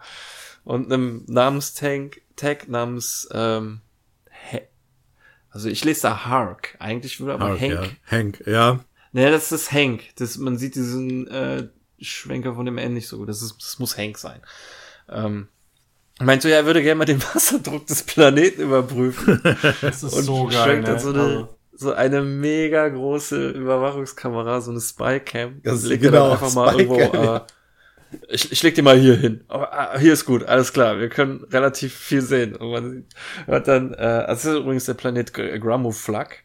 [0.63, 3.81] und einem Namenstank Tag namens ähm,
[4.49, 4.61] He
[5.51, 6.77] also ich lese da Hark.
[6.79, 7.71] Eigentlich würde aber Hark, Hank.
[7.71, 8.17] Ja.
[8.17, 8.79] Hank, ja.
[9.11, 10.03] Nee, das ist Hank.
[10.15, 11.67] Das, man sieht diesen äh,
[11.99, 13.29] Schwenker von dem N nicht so gut.
[13.29, 14.41] Das, ist, das muss Hank sein.
[15.09, 15.49] Ähm,
[16.25, 19.41] meint so, ja, er würde gerne mal den Wasserdruck des Planeten überprüfen.
[19.81, 20.53] Das ist und so geil.
[20.63, 20.89] schwenkt Ne?
[20.93, 25.61] dann so eine, Also, so eine mega große Überwachungskamera, so eine Spycam.
[25.63, 27.37] Das- legt genau, dann einfach mal irgendwo, ja.
[27.37, 27.41] äh,
[28.29, 29.43] ich, ich leg die mal hier hin.
[29.47, 30.99] Aber ah, hier ist gut, alles klar.
[30.99, 32.55] Wir können relativ viel sehen.
[32.57, 33.05] Und man sieht,
[33.45, 36.43] hört dann, äh, also das ist übrigens der Planet Gr- Gramo Flak.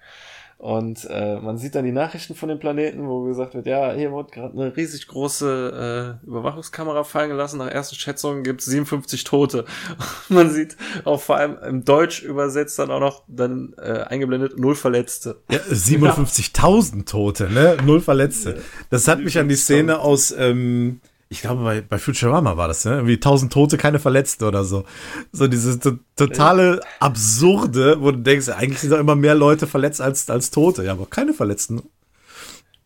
[0.59, 4.11] Und äh, man sieht dann die Nachrichten von dem Planeten, wo gesagt wird, ja, hier
[4.11, 7.59] wurde gerade eine riesig große äh, Überwachungskamera fallen gelassen.
[7.59, 9.67] Nach ersten Schätzungen gibt es 57 Tote.
[10.31, 14.75] man sieht auch vor allem im Deutsch übersetzt dann auch noch dann äh, eingeblendet null
[14.75, 15.43] Verletzte.
[15.51, 17.77] Ja, 57.000 Tote, ne?
[17.85, 18.63] Null Verletzte.
[18.89, 22.85] Das hat mich an die Szene aus ähm, ich glaube, bei, bei Futurama war das,
[22.85, 22.93] ne?
[22.95, 24.85] Irgendwie tausend Tote, keine Verletzten oder so.
[25.33, 30.01] So dieses to totale Absurde, wo du denkst, eigentlich sind da immer mehr Leute verletzt
[30.01, 30.85] als, als Tote.
[30.85, 31.83] Ja, aber keine Verletzten.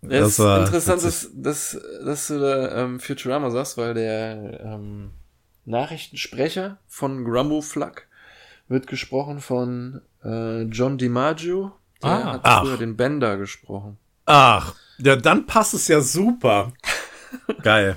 [0.03, 5.11] Ja, das ist interessant, dass, dass, dass du da ähm, Futurama sagst, weil der ähm,
[5.67, 8.07] Nachrichtensprecher von Grumble Flug
[8.69, 11.73] wird gesprochen von äh, John DiMaggio.
[12.03, 12.33] Der Ah.
[12.33, 12.63] hat Ach.
[12.63, 13.99] früher den Bender gesprochen.
[14.25, 16.73] Ach, ja, dann passt es ja super.
[17.63, 17.97] Geil.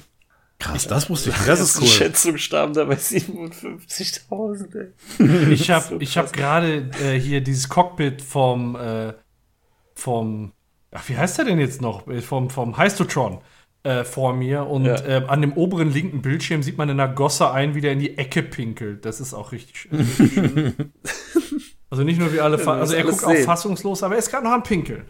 [0.63, 1.35] Krass, das wusste ich.
[1.45, 1.87] Das ist Die cool.
[1.89, 5.49] Schätzung starben da bei 57.000, ey.
[5.53, 9.13] Ich habe ich hab gerade äh, hier dieses Cockpit vom, äh,
[9.95, 10.53] vom,
[10.91, 12.07] ach, wie heißt der denn jetzt noch?
[12.07, 13.39] Äh, Vom, vom Heistotron
[13.83, 14.95] äh, vor mir und Ja.
[15.05, 17.99] äh, an dem oberen linken Bildschirm sieht man in der Gosse ein, wie der in
[17.99, 19.03] die Ecke pinkelt.
[19.05, 20.73] Das ist auch richtig, richtig schön.
[21.89, 23.45] Also nicht nur wie alle, fa du also er guckt alles auch sehen.
[23.45, 25.03] fassungslos, aber er ist gerade noch am Pinkeln.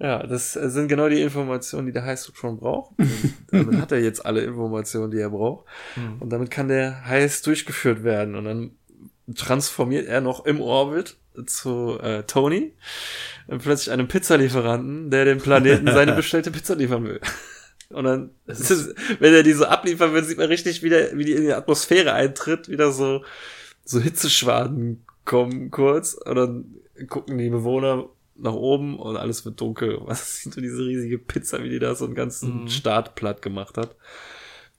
[0.00, 2.92] Ja, das äh, sind genau die Informationen, die der Heißdruck schon braucht.
[2.98, 5.66] Und damit hat er jetzt alle Informationen, die er braucht.
[6.20, 8.34] Und damit kann der Heiß durchgeführt werden.
[8.34, 8.70] Und dann
[9.34, 11.16] transformiert er noch im Orbit
[11.46, 12.74] zu äh, Tony
[13.46, 17.20] und plötzlich einem Pizzalieferanten, der dem Planeten seine bestellte Pizza liefern will.
[17.90, 21.24] Und dann, ist, wenn er die so abliefern will, sieht man richtig, wie, der, wie
[21.24, 23.24] die in die Atmosphäre eintritt, wieder so,
[23.82, 26.12] so Hitzeschwaden kommen kurz.
[26.12, 26.74] Und dann
[27.08, 29.98] gucken die Bewohner nach oben und alles wird dunkel.
[30.02, 32.68] Was sieht so diese riesige Pizza, wie die da so einen ganzen Mhm.
[32.68, 33.96] Staat platt gemacht hat.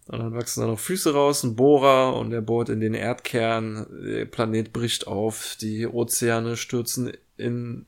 [0.07, 3.85] Und dann wachsen da noch Füße raus, ein Bohrer und der bohrt in den Erdkern.
[4.03, 7.85] Der Planet bricht auf, die Ozeane stürzen in,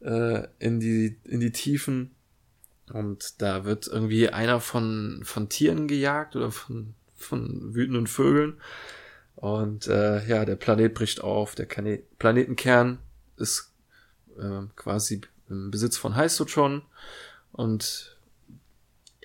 [0.00, 2.12] äh, in, die, in die Tiefen.
[2.90, 8.54] Und da wird irgendwie einer von, von Tieren gejagt oder von, von wütenden Vögeln.
[9.36, 12.98] Und äh, ja, der Planet bricht auf, der Planetenkern
[13.36, 13.71] ist
[14.38, 16.82] äh, quasi im Besitz von Heistotron.
[17.52, 18.16] Und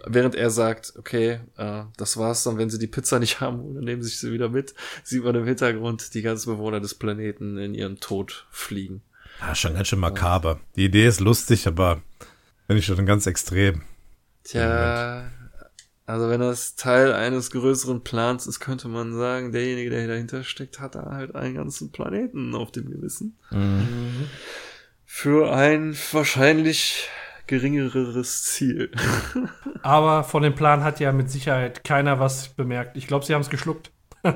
[0.05, 3.83] während er sagt, okay, äh, das war's dann, wenn sie die Pizza nicht haben, dann
[3.83, 4.73] nehmen sie sie wieder mit,
[5.03, 9.01] sieht man im Hintergrund die ganzen Bewohner des Planeten in ihren Tod fliegen.
[9.39, 10.59] Ja, schon ganz schön makaber.
[10.75, 12.01] Die Idee ist lustig, aber
[12.65, 13.83] finde ich schon ganz extrem.
[14.43, 15.29] Tja,
[16.07, 20.79] also wenn das Teil eines größeren Plans ist, könnte man sagen, derjenige, der dahinter steckt,
[20.79, 23.37] hat da halt einen ganzen Planeten auf dem Gewissen.
[25.19, 27.09] Für ein wahrscheinlich
[27.47, 28.91] geringeres Ziel.
[29.81, 32.95] Aber von dem Plan hat ja mit Sicherheit keiner was bemerkt.
[32.95, 33.89] Ich glaube, sie haben es geschluckt.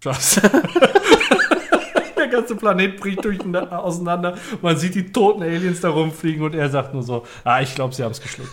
[0.00, 0.42] Spaß.
[2.18, 4.36] Der ganze Planet bricht durch, auseinander.
[4.60, 7.94] Man sieht die toten Aliens da rumfliegen und er sagt nur so: Ah, ich glaube,
[7.94, 8.52] sie haben es geschluckt.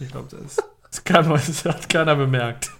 [0.00, 0.56] Ich glaube, das,
[0.90, 2.72] das, kann, man- das hat keiner bemerkt.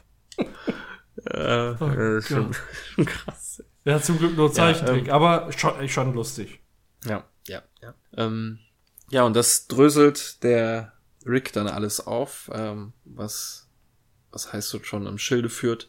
[1.32, 2.56] Äh, äh, schon,
[2.96, 3.62] schon krass.
[3.86, 6.60] Hat zum Glück nur Zeichentrick, ähm, aber schon, schon lustig.
[7.04, 7.94] Ja, ja, ja.
[8.16, 8.58] Ähm,
[9.10, 10.92] ja, und das dröselt der
[11.26, 13.68] Rick dann alles auf, ähm, was,
[14.30, 15.88] was heißt so schon am Schilde führt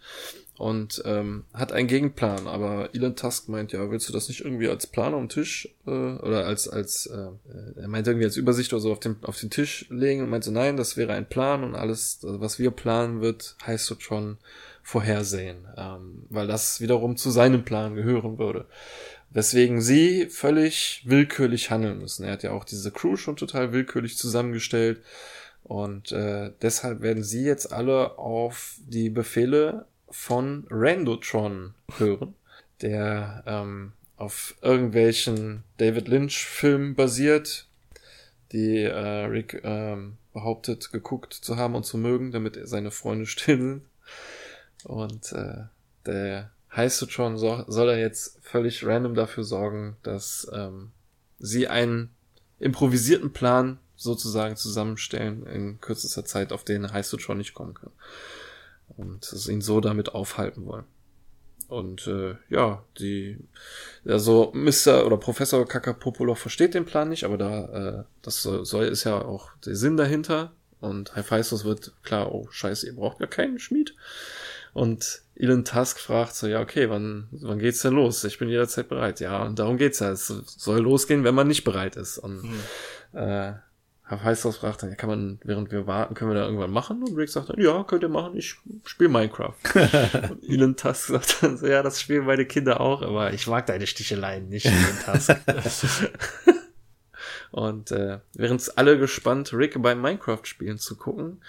[0.59, 2.45] und ähm, hat einen Gegenplan.
[2.45, 5.89] Aber Elon Tusk meint, ja, willst du das nicht irgendwie als Plan am Tisch äh,
[5.89, 7.29] oder als als äh,
[7.77, 10.51] er meint irgendwie als Übersicht oder so auf den auf den Tisch legen und meinte
[10.51, 14.37] nein, das wäre ein Plan und alles, was wir planen wird, heißt so schon
[14.83, 18.65] vorhersehen, ähm, weil das wiederum zu seinem Plan gehören würde.
[19.31, 22.23] Weswegen sie völlig willkürlich handeln müssen.
[22.23, 25.03] Er hat ja auch diese Crew schon total willkürlich zusammengestellt.
[25.63, 32.33] Und äh, deshalb werden sie jetzt alle auf die Befehle von Randotron hören,
[32.81, 37.67] der ähm, auf irgendwelchen David Lynch-Filmen basiert,
[38.51, 43.57] die äh, Rick ähm, behauptet, geguckt zu haben und zu mögen, damit seine Freunde still
[43.57, 43.81] sind.
[44.85, 45.65] Und äh,
[46.05, 50.91] der Heistotron so, soll er jetzt völlig random dafür sorgen, dass ähm,
[51.39, 52.11] sie einen
[52.59, 57.91] improvisierten Plan sozusagen zusammenstellen in kürzester Zeit, auf den Heistotron nicht kommen kann.
[58.97, 60.85] Und es ihn so damit aufhalten wollen.
[61.67, 63.37] Und äh, ja, die
[64.05, 65.05] also Mr.
[65.05, 69.21] oder Professor Kakapopolov versteht den Plan nicht, aber da äh, das soll, soll ist ja
[69.21, 70.51] auch der Sinn dahinter.
[70.81, 73.95] Und Hephaistos wird klar, oh scheiße, ihr braucht ja keinen Schmied.
[74.73, 78.23] Und Elon Tusk fragt so, ja, okay, wann, wann geht's denn los?
[78.25, 79.21] Ich bin jederzeit bereit.
[79.21, 80.11] Ja, und darum geht's ja.
[80.11, 82.17] Es soll losgehen, wenn man nicht bereit ist.
[82.17, 82.43] Und
[83.13, 83.53] äh,
[84.05, 87.01] Hephaistos fragt dann, ja, kann man, während wir warten, können wir da irgendwann machen?
[87.03, 89.55] Und Rick sagt dann, ja, könnt ihr machen, ich spiele Minecraft.
[90.29, 93.65] und Elon Tusk sagt dann so, ja, das spielen meine Kinder auch, aber ich mag
[93.65, 95.37] deine Sticheleien nicht, Elon Tusk.
[97.51, 101.41] Und äh, während alle gespannt Rick beim Minecraft-Spielen zu gucken,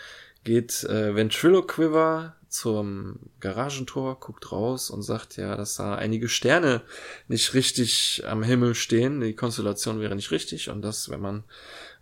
[0.44, 6.82] geht äh, Ventriloquiver zum Garagentor, guckt raus und sagt ja, dass da einige Sterne
[7.28, 9.20] nicht richtig am Himmel stehen.
[9.20, 11.44] Die Konstellation wäre nicht richtig und dass, wenn man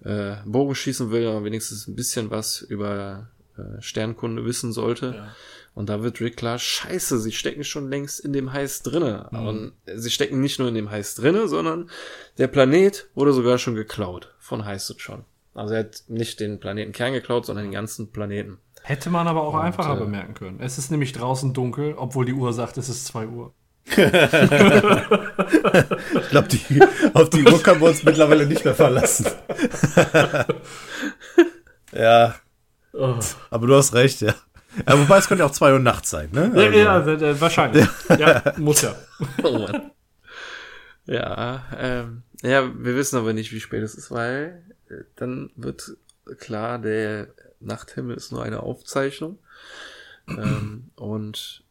[0.04, 5.14] äh, Bogen schießen will, aber wenigstens ein bisschen was über äh, Sternkunde wissen sollte.
[5.14, 5.36] Ja.
[5.74, 9.28] Und da wird Rick klar, scheiße, sie stecken schon längst in dem Heiß drinne.
[9.30, 9.46] Mhm.
[9.46, 11.90] Und sie stecken nicht nur in dem Heiß drinne, sondern
[12.38, 15.24] der Planet wurde sogar schon geklaut von Heißutron.
[15.54, 18.58] Also er hat nicht den Planetenkern geklaut, sondern den ganzen Planeten.
[18.88, 20.60] Hätte man aber auch einfacher äh, bemerken können.
[20.60, 23.52] Es ist nämlich draußen dunkel, obwohl die Uhr sagt, es ist 2 Uhr.
[26.22, 26.80] Ich glaube, die,
[27.12, 29.26] auf die Uhr können wir uns mittlerweile nicht mehr verlassen.
[31.92, 32.34] ja,
[32.94, 33.18] Oh.
[33.50, 34.34] aber du hast recht, ja.
[34.86, 36.50] ja wobei es könnte auch zwei Uhr nachts sein, ne?
[36.74, 37.86] Ja, Also, ja, äh, wahrscheinlich.
[38.18, 38.94] Ja, muss ja.
[39.42, 39.90] Oh Mann.
[41.04, 45.92] ja, ähm, ja, wir wissen aber nicht, wie spät es ist, weil äh, dann wird
[46.38, 47.28] klar, der
[47.60, 49.38] Nachthimmel ist nur eine Aufzeichnung.
[50.28, 51.64] ähm, und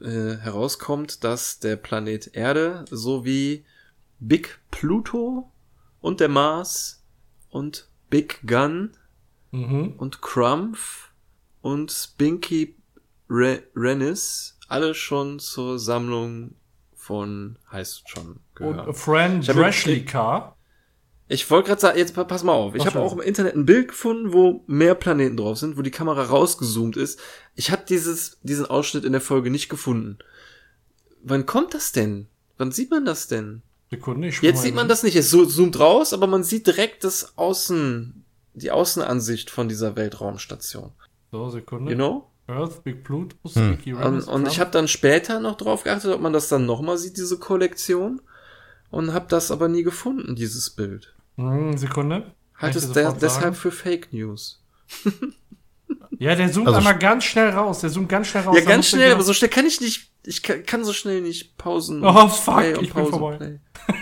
[0.00, 3.64] äh, herauskommt, dass der Planet Erde sowie
[4.20, 5.50] Big Pluto
[6.00, 7.02] und der Mars
[7.50, 8.90] und Big Gun
[9.52, 9.94] Mhm.
[9.98, 11.10] und Crumpf
[11.62, 12.74] und Spinky
[13.30, 16.56] Re Rennis alle schon zur Sammlung
[16.96, 18.80] von Heißutron gehören.
[18.88, 20.56] Und Fran Dreshlika.
[21.26, 22.74] Ich wollte gerade sagen, jetzt pa- pass mal auf.
[22.74, 25.90] Ich habe auch im Internet ein Bild gefunden, wo mehr Planeten drauf sind, wo die
[25.90, 27.18] Kamera rausgezoomt ist.
[27.54, 30.18] Ich habe dieses diesen Ausschnitt in der Folge nicht gefunden.
[31.22, 32.26] Wann kommt das denn?
[32.58, 33.62] Wann sieht man das denn?
[33.90, 35.16] Sekunde, ich Jetzt sieht man das nicht.
[35.16, 38.24] Es zo- zoomt raus, aber man sieht direkt das Außen,
[38.54, 40.92] die Außenansicht von dieser Weltraumstation.
[41.32, 41.92] So, Sekunde.
[41.92, 42.30] You know?
[42.46, 43.74] Earth, Big Pluto, Hm.
[43.76, 46.98] Sticky Und, und ich habe dann später noch drauf geachtet, ob man das dann nochmal
[46.98, 48.20] sieht, diese Kollektion.
[48.90, 51.13] Und habe das aber nie gefunden, dieses Bild.
[51.36, 52.32] Hm, Sekunde.
[52.56, 54.62] Halt es de deshalb für Fake News.
[56.18, 57.80] Ja, der zoomt Also- einmal ganz schnell raus.
[57.80, 58.56] Der zoomt ganz schnell raus.
[58.56, 60.10] Ja, Da ganz schnell, aber so schnell kann ich nicht.
[60.24, 62.02] Ich kann, kann so schnell nicht pausen.
[62.04, 63.60] Oh, fuck, ich bin vorbei.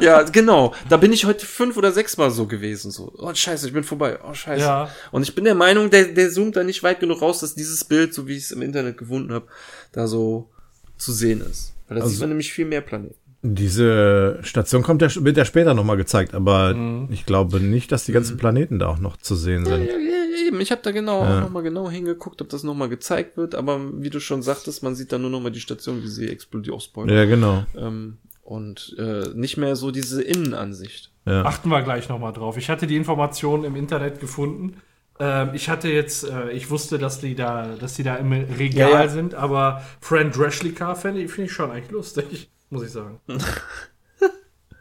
[0.00, 0.72] Ja, genau.
[0.88, 2.90] Da bin ich heute fünf oder sechs Mal so gewesen.
[2.90, 4.18] So, oh scheiße, ich bin vorbei.
[4.26, 4.62] Oh scheiße.
[4.64, 4.88] Ja.
[5.10, 7.84] Und ich bin der Meinung, der, der zoomt da nicht weit genug raus, dass dieses
[7.84, 9.46] Bild, so wie ich es im Internet gefunden habe,
[9.92, 10.48] da so
[10.96, 11.74] zu sehen ist.
[11.86, 13.14] Weil da Also- sieht man nämlich viel mehr Planeten.
[13.42, 17.08] Diese Station kommt ja, wird ja später nochmal gezeigt, aber Mhm.
[17.10, 19.86] ich glaube nicht, dass die ganzen Planeten da auch noch zu sehen Ja, sind.
[19.86, 20.60] ja, ja, eben.
[20.60, 21.36] Ich habe da genau Ja.
[21.38, 23.54] auch noch mal genau hingeguckt, ob das noch mal gezeigt wird.
[23.54, 26.28] Aber wie du schon sagtest, man sieht da nur noch mal die Station, wie sie
[26.28, 26.76] explodiert.
[26.76, 27.14] Oh, Spoiler.
[27.14, 27.64] Ja, genau.
[27.78, 31.10] Ähm, und äh, nicht mehr so diese Innenansicht.
[31.24, 31.44] Ja.
[31.44, 32.58] Achten wir gleich nochmal drauf.
[32.58, 34.76] Ich hatte die Informationen im Internet gefunden.
[35.18, 38.90] Ähm, ich hatte jetzt, äh, ich wusste, dass die da, dass die da im Regal
[38.90, 39.08] Ja, ja.
[39.08, 43.20] sind, aber Fran Dreshlika finde ich, find ich schon eigentlich lustig, muss ich sagen.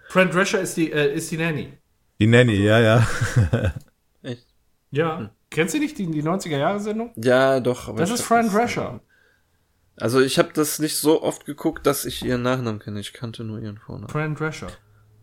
[0.10, 1.74] Fran Drescher ist die, äh, ist die Nanny.
[2.20, 3.08] Die Nanny, ja, ja.
[4.24, 4.48] Echt?
[4.92, 5.32] Ja.
[5.50, 7.12] Kennst du nicht die, die 90er-Jahre-Sendung?
[7.16, 7.88] Ja, doch.
[7.90, 9.02] Aber Das ist Fran Drescher.
[9.98, 13.00] Also ich habe das nicht so oft geguckt, dass ich ihren Nachnamen kenne.
[13.00, 14.10] Ich kannte nur ihren Vornamen.
[14.10, 14.68] Fran Drescher.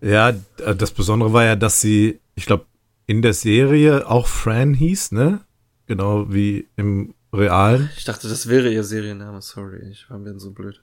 [0.00, 2.66] Ja, äh, das Besondere war ja, dass sie, ich glaube,
[3.06, 5.40] in der Serie auch Fran hieß, ne?
[5.86, 7.90] Genau wie im Realen.
[7.96, 9.40] Ich dachte, das wäre ihr Serienname.
[9.40, 10.82] Sorry, ich war mir so blöd.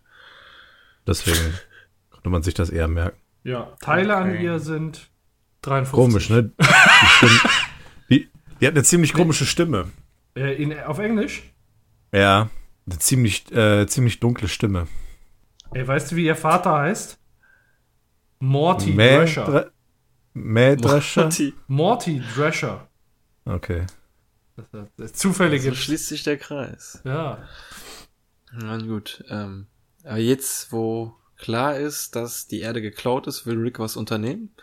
[1.06, 1.54] Deswegen
[2.24, 3.18] konnte man sich das eher merken.
[3.44, 3.74] Ja.
[3.82, 4.44] Teile an Okay.
[4.46, 5.10] ihr sind
[5.64, 5.94] 53.
[5.94, 6.44] Komisch, ne?
[6.58, 6.66] Die,
[7.18, 7.40] Stimme,
[8.10, 8.30] die,
[8.62, 9.92] die hat eine ziemlich komische Stimme.
[10.36, 11.44] Äh, in, auf Englisch?
[12.14, 12.50] Ja,
[12.88, 14.88] eine ziemlich, äh, ziemlich dunkle Stimme.
[15.74, 17.20] Ey, weißt du, wie ihr Vater heißt?
[18.40, 19.46] Morty Drescher.
[19.48, 19.72] Mähdre-
[20.34, 21.28] Mähdrescher?
[21.30, 22.88] Die- Morty Drescher.
[23.44, 23.86] Okay.
[24.56, 25.70] Das, das, das zufällige.
[25.72, 27.02] So schließt sich der Kreis.
[27.04, 27.44] ja.
[28.56, 29.24] Na gut.
[29.30, 29.66] Ähm,
[30.06, 34.56] aber jetzt, wo klar ist, dass die Erde geklaut ist, will Rick was unternehmen.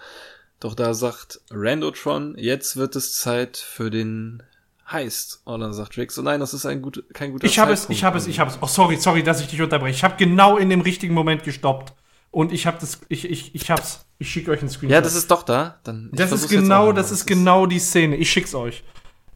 [0.60, 4.42] Doch da sagt Randotron, jetzt wird es Zeit für den
[4.90, 5.42] Heist.
[5.44, 7.80] Und dann sagt Rick so, nein, das ist ein gut, kein guter Ich habe es,
[7.80, 7.98] Zeitpunkt.
[7.98, 8.58] ich habe es, ich habe es.
[8.60, 9.94] Oh, sorry, sorry, dass ich dich unterbreche.
[9.94, 11.92] Ich habe genau in dem richtigen Moment gestoppt.
[12.30, 14.06] Und ich habe das, ich, ich, ich hab's.
[14.18, 14.92] Ich schicke euch einen Screenshot.
[14.92, 15.80] Ja, das ist doch da.
[15.84, 18.16] Dann, ich das ist genau, das ist genau die Szene.
[18.16, 18.84] Ich schick's euch.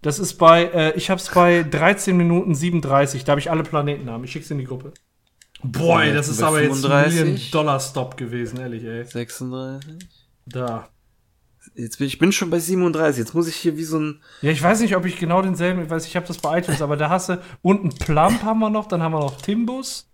[0.02, 3.24] Das ist bei, äh, ich hab's bei 13 Minuten 37.
[3.24, 4.24] Da habe ich alle Planetennamen.
[4.24, 4.92] Ich schick's in die Gruppe.
[5.64, 7.24] Boah, ey, das ist aber jetzt ein 35.
[7.24, 9.04] Million-Dollar-Stop gewesen, ehrlich, ey.
[9.04, 9.96] 36.
[10.46, 10.88] Da.
[11.74, 13.18] Jetzt bin ich bin schon bei 37.
[13.18, 15.82] Jetzt muss ich hier wie so ein Ja, ich weiß nicht, ob ich genau denselben,
[15.82, 18.68] ich weiß, ich habe das bei iTunes, aber da hast du unten Plump haben wir
[18.70, 20.06] noch, dann haben wir noch Timbus.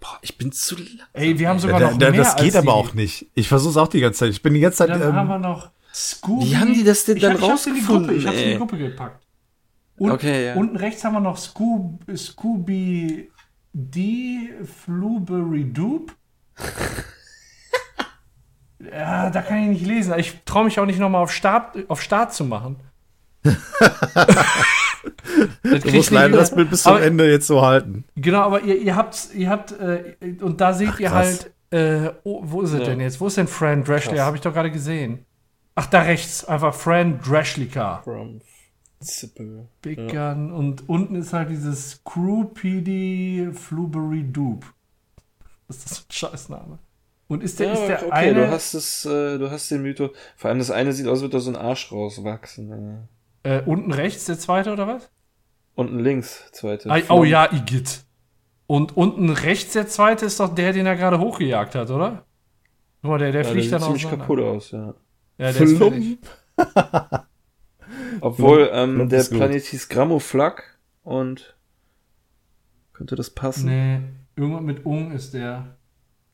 [0.00, 0.86] Boah, ich bin zu lang.
[1.12, 2.70] Ey, wir haben sogar Da, noch da, mehr das geht als aber die.
[2.70, 3.26] auch nicht.
[3.34, 4.30] Ich versuche es auch die ganze Zeit.
[4.30, 4.88] Ich bin die ganze Zeit.
[4.90, 6.46] Dann haben wir Ähm, noch Scooby.
[6.46, 8.26] Wie haben die das denn ich dann hab, ich hab's in die Gruppe, rausgefunden, ich
[8.26, 8.56] hab's in die?
[8.56, 9.26] Gruppe gepackt.
[9.98, 10.54] Und, Okay, ja.
[10.54, 13.30] Unten rechts haben wir noch Scoob, Scooby
[13.72, 14.50] D
[14.84, 16.14] Flubery Doop.
[18.78, 20.14] ja, da kann ich nicht lesen.
[20.18, 22.76] Ich traue mich auch nicht nochmal auf Start, auf Start zu machen.
[23.42, 23.52] du
[25.92, 28.04] musst leider das Bild bis zum aber, Ende jetzt so halten.
[28.14, 31.48] Genau, aber ihr, ihr habt, ihr habt, äh, und da seht ihr krass.
[31.70, 32.84] halt, äh, oh, wo ist es Ja.
[32.86, 33.20] denn jetzt?
[33.20, 34.16] Wo ist denn Fran Dreshley?
[34.16, 34.26] Krass.
[34.26, 35.24] Habe ich doch gerade gesehen.
[35.74, 38.02] Ach, da rechts, einfach Fran Dreshlika.
[39.02, 39.66] Zippel.
[39.82, 40.32] Big Ja.
[40.34, 40.52] Gun.
[40.52, 44.66] Und unten ist halt dieses Crew PD Flubery Dupe.
[45.68, 46.78] Das ist ein Scheißname.
[47.28, 48.34] Und ist der, Ja, ist der okay, eine.
[48.34, 50.10] du hast es, äh, du hast den Mythos.
[50.36, 53.06] Vor allem das eine sieht aus, als würde da so ein Arsch rauswachsen.
[53.42, 53.56] Äh.
[53.58, 55.10] äh, unten rechts der zweite oder was?
[55.74, 56.90] Unten links, zweite.
[56.90, 58.04] Ah, oh ja, Igitt.
[58.66, 62.24] Und unten rechts der zweite ist doch der, den er gerade hochgejagt hat, oder?
[63.00, 64.26] Guck mal, der, der Ja, der fliegt sieht dann ziemlich auseinander.
[64.26, 64.94] kaputt aus, ja.
[65.38, 65.92] Ja, der ist Flump.
[65.94, 66.18] fertig.
[68.20, 69.30] Obwohl, ähm, Flump der ist.
[69.32, 70.64] Planet hieß Grammoflag
[71.02, 71.56] und
[72.92, 73.66] könnte das passen?
[73.68, 74.00] Nee,
[74.36, 75.76] irgendwas mit Ung ist der.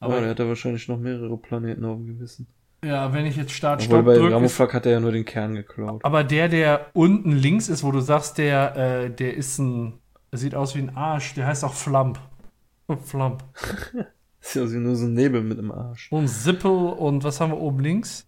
[0.01, 2.47] Aber Aber der hat ja wahrscheinlich noch mehrere Planeten auf dem Gewissen.
[2.85, 5.25] ja, wenn ich jetzt Start Obwohl Stopp bei ist- Grammoflag hat er ja nur den
[5.25, 6.05] Kern geklaut.
[6.05, 9.95] Aber der, der unten links ist, wo du sagst, der, äh, der ist ein.
[10.31, 12.21] Der sieht aus wie ein Arsch, der heißt auch Flamp.
[12.87, 13.43] Oh, Flamp.
[14.41, 16.13] Sieht aus wie nur so ein Nebel mit dem Arsch.
[16.13, 18.27] Und Sippel und was haben wir oben links?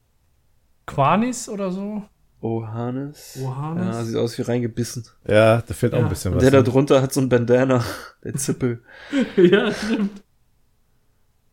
[0.86, 2.02] Quanis oder so?
[2.42, 3.38] Ohanes.
[3.42, 3.84] Ohanes?
[3.96, 5.04] Ja, sieht aus wie reingebissen.
[5.26, 6.04] Ja, da fehlt auch Ja.
[6.04, 6.42] ein bisschen Und was.
[6.42, 6.64] der da ne?
[6.64, 7.84] drunter hat so ein Bandana.
[8.24, 8.82] Der Zippel.
[9.36, 10.22] ja, stimmt.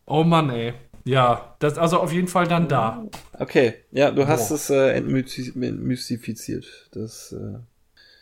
[0.06, 0.74] Oh Mann, ey.
[1.04, 3.06] Ja, das ist also auf jeden Fall dann da.
[3.34, 4.56] Okay, ja, du hast Boah.
[4.56, 6.66] es äh, entmysti- entmystifiziert.
[6.92, 7.60] Das, äh,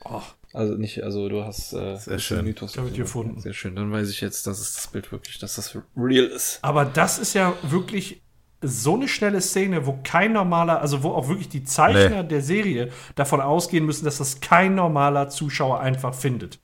[0.08, 0.22] Oh,
[0.54, 2.46] also nicht, also du hast äh, Sehr den schön.
[2.46, 3.42] Mythos Ich es gefunden.
[3.42, 6.60] Sehr schön, dann weiß ich jetzt, dass es das Bild wirklich, dass das real ist.
[6.62, 8.22] Aber das ist ja wirklich
[8.68, 12.90] so eine schnelle Szene, wo kein normaler, also wo auch wirklich die Zeichner der Serie
[13.16, 16.60] davon ausgehen müssen, dass das kein normaler Zuschauer einfach findet.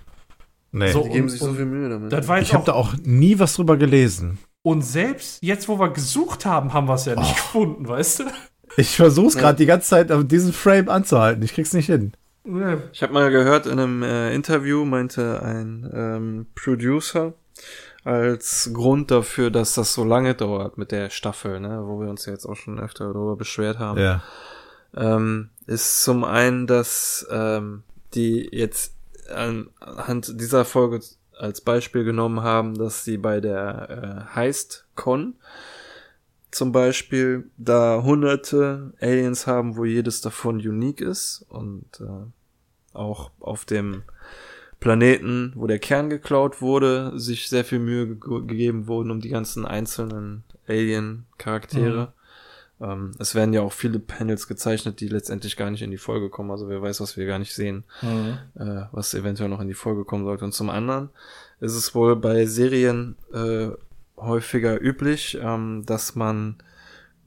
[0.72, 0.92] Nee.
[0.92, 2.14] So, Die geben und- sich so viel Mühe damit.
[2.42, 4.38] Ich habe da auch nie was drüber gelesen.
[4.64, 8.24] und selbst jetzt, wo wir gesucht haben, haben wir es ja nicht gefunden, weißt du?
[8.78, 11.44] Ich versuch's gerade die ganze Zeit, auf diesen Frame anzuhalten.
[11.44, 12.14] Ich krieg's nicht hin.
[12.46, 12.78] Nee.
[12.94, 17.34] Ich habe mal gehört, in einem äh, Interview meinte ein ähm, Producer
[18.04, 22.26] als Grund dafür, dass das so lange dauert mit der Staffel, ne, wo wir uns
[22.26, 24.24] ja jetzt auch schon öfter darüber beschwert haben, Ja.
[24.96, 27.84] ähm, ist zum einen, dass ähm,
[28.14, 28.96] die jetzt
[29.34, 31.00] anhand dieser Folge
[31.38, 35.36] als Beispiel genommen haben, dass sie bei der äh, Heist-Con
[36.52, 42.26] zum Beispiel da hunderte Aliens haben, wo jedes davon unique ist und äh,
[42.98, 44.04] auch auf dem
[44.82, 49.30] Planeten, wo der Kern geklaut wurde, sich sehr viel Mühe ge gegeben wurden um die
[49.30, 52.14] ganzen einzelnen Alien-Charaktere.
[52.82, 56.30] Ähm, es werden ja auch viele Panels gezeichnet, die letztendlich gar nicht in die Folge
[56.30, 56.50] kommen.
[56.50, 57.84] Also wer weiß, was wir gar nicht sehen,
[58.56, 60.46] äh, was eventuell noch in die Folge kommen sollte.
[60.46, 61.10] Und zum anderen
[61.60, 63.68] ist es wohl bei Serien äh,
[64.18, 66.56] häufiger üblich, ähm, dass man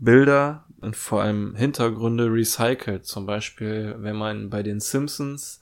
[0.01, 3.07] Bilder und vor allem Hintergründe recycelt.
[3.07, 5.61] Zum Beispiel, wenn man bei den Simpsons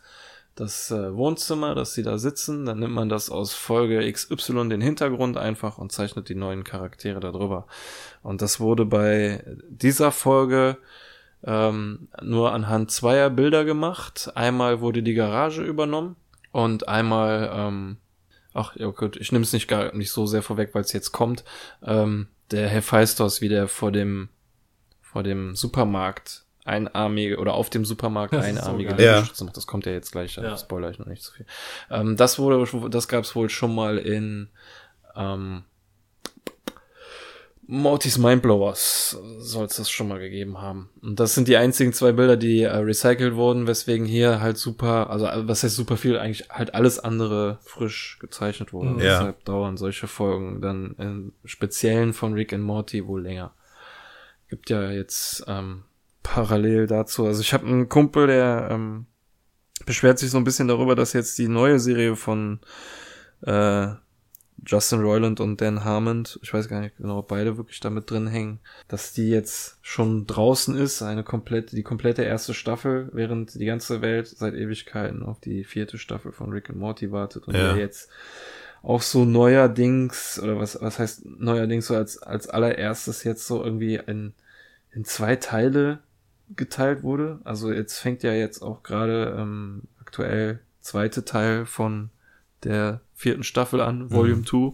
[0.55, 4.81] das äh, Wohnzimmer, dass sie da sitzen, dann nimmt man das aus Folge XY den
[4.81, 7.67] Hintergrund einfach und zeichnet die neuen Charaktere darüber.
[8.23, 10.77] Und das wurde bei dieser Folge
[11.45, 14.31] ähm, nur anhand zweier Bilder gemacht.
[14.35, 16.17] Einmal wurde die Garage übernommen
[16.53, 17.97] und einmal, ähm,
[18.53, 21.13] ach ja gut, ich nehme es nicht gar nicht so sehr vorweg, weil es jetzt
[21.13, 21.45] kommt.
[21.83, 24.29] Ähm, der Hephaistos, wie der vor dem
[25.01, 29.05] vor dem Supermarkt einarmige oder auf dem Supermarkt Das so einarmige geil.
[29.05, 29.21] Ja.
[29.21, 29.57] Macht.
[29.57, 30.43] Das kommt ja jetzt gleich, Ja.
[30.45, 30.57] ja.
[30.57, 31.47] spoiler ich noch nicht so viel.
[31.91, 34.49] Ähm, das wurde, das gab es wohl schon mal in
[35.17, 35.65] ähm,
[37.65, 40.91] Mortys Mindblowers soll es das schon mal gegeben haben.
[41.01, 45.09] Und das sind die einzigen zwei Bilder, die äh, recycelt wurden, weswegen hier halt super,
[45.11, 48.91] also äh, was heißt super viel, eigentlich halt alles andere frisch gezeichnet wurde.
[48.91, 48.99] Mhm.
[48.99, 49.05] Ja.
[49.19, 53.55] Deshalb dauern solche Folgen dann im Speziellen von Rick and Morty wohl länger.
[54.49, 55.85] Gibt ja jetzt ähm,
[56.23, 59.07] parallel dazu, also ich habe einen Kumpel, der ähm,
[59.87, 62.61] beschwert sich so ein bisschen darüber, dass jetzt die neue Serie von
[63.43, 63.89] äh,
[64.65, 68.29] Justin Roiland und Dan Harmon, ich weiß gar nicht genau, ob beide wirklich damit drin
[68.29, 73.65] hängen, dass die jetzt schon draußen ist, eine komplette, die komplette erste Staffel, während die
[73.65, 77.73] ganze Welt seit Ewigkeiten auf die vierte Staffel von Rick and Morty wartet und Ja.
[77.73, 78.09] der jetzt
[78.85, 83.97] auch so neuerdings, oder was, was heißt neuerdings so als, als allererstes jetzt so irgendwie
[83.97, 84.35] in,
[84.93, 86.01] in zwei Teile
[86.57, 87.41] geteilt wurde.
[87.45, 92.11] Also jetzt fängt ja jetzt auch gerade ähm, aktuell zweite Teil von
[92.65, 94.73] der vierten Staffel an, Volume 2.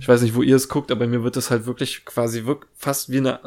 [0.00, 2.66] Ich weiß nicht, wo ihr es guckt, aber mir wird das halt wirklich quasi wirk
[2.74, 3.40] fast wie eine,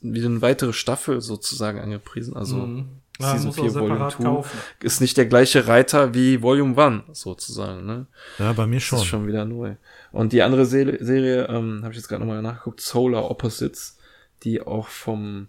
[0.00, 2.36] wie eine weitere Staffel sozusagen angepriesen.
[2.36, 2.88] Also Mhm.
[3.20, 4.58] Ja, Season muss auch 4 Volume separat 2 kaufen.
[4.82, 6.76] ist nicht der gleiche Reiter wie Volume
[7.08, 8.06] 1 sozusagen, ne?
[8.40, 8.98] Ja, bei mir Das schon.
[8.98, 9.76] ist schon wieder neu.
[10.10, 13.98] Und die andere Serie, Serie ähm, habe ich jetzt gerade nochmal nachgeguckt, Solar Opposites,
[14.42, 15.46] die auch vom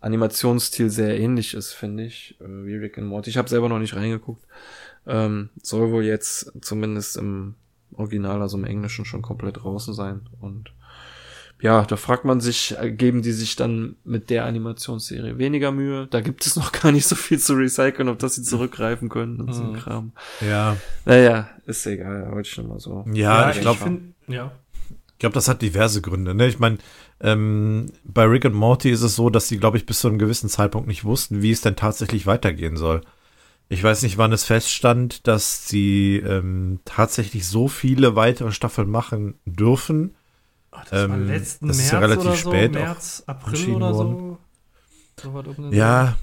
[0.00, 3.30] Animationsstil sehr ähnlich ist, finde ich, äh, wie Rick and Morty.
[3.30, 4.44] Ich habe selber noch nicht reingeguckt.
[5.06, 7.54] Ähm, soll wohl jetzt zumindest im
[7.94, 10.28] Original, also im Englischen, schon komplett draußen sein.
[10.40, 10.70] Und
[11.60, 16.06] ja, da fragt man sich, äh, geben die sich dann mit der Animationsserie weniger Mühe?
[16.06, 19.40] Da gibt es noch gar nicht so viel zu recyceln, auf das sie zurückgreifen können
[19.40, 20.12] und so ein Kram.
[20.40, 20.76] Ja.
[21.04, 23.04] Naja, ist egal, wollte ich schon mal so.
[23.12, 24.52] Ja, ich glaube, ja.
[25.18, 26.32] Ich glaube, das hat diverse Gründe.
[26.32, 26.46] Ne?
[26.46, 26.78] Ich meine,
[27.20, 30.20] ähm, bei Rick und Morty ist es so, dass sie, glaube ich, bis zu einem
[30.20, 33.00] gewissen Zeitpunkt nicht wussten, wie es denn tatsächlich weitergehen soll.
[33.68, 39.34] Ich weiß nicht, wann es feststand, dass sie ähm, tatsächlich so viele weitere Staffeln machen
[39.44, 40.14] dürfen.
[40.70, 43.94] Das war Ähm, letzten das März ist ja relativ oder so, spät März, April oder
[43.94, 44.38] so.
[45.20, 46.16] so Ja,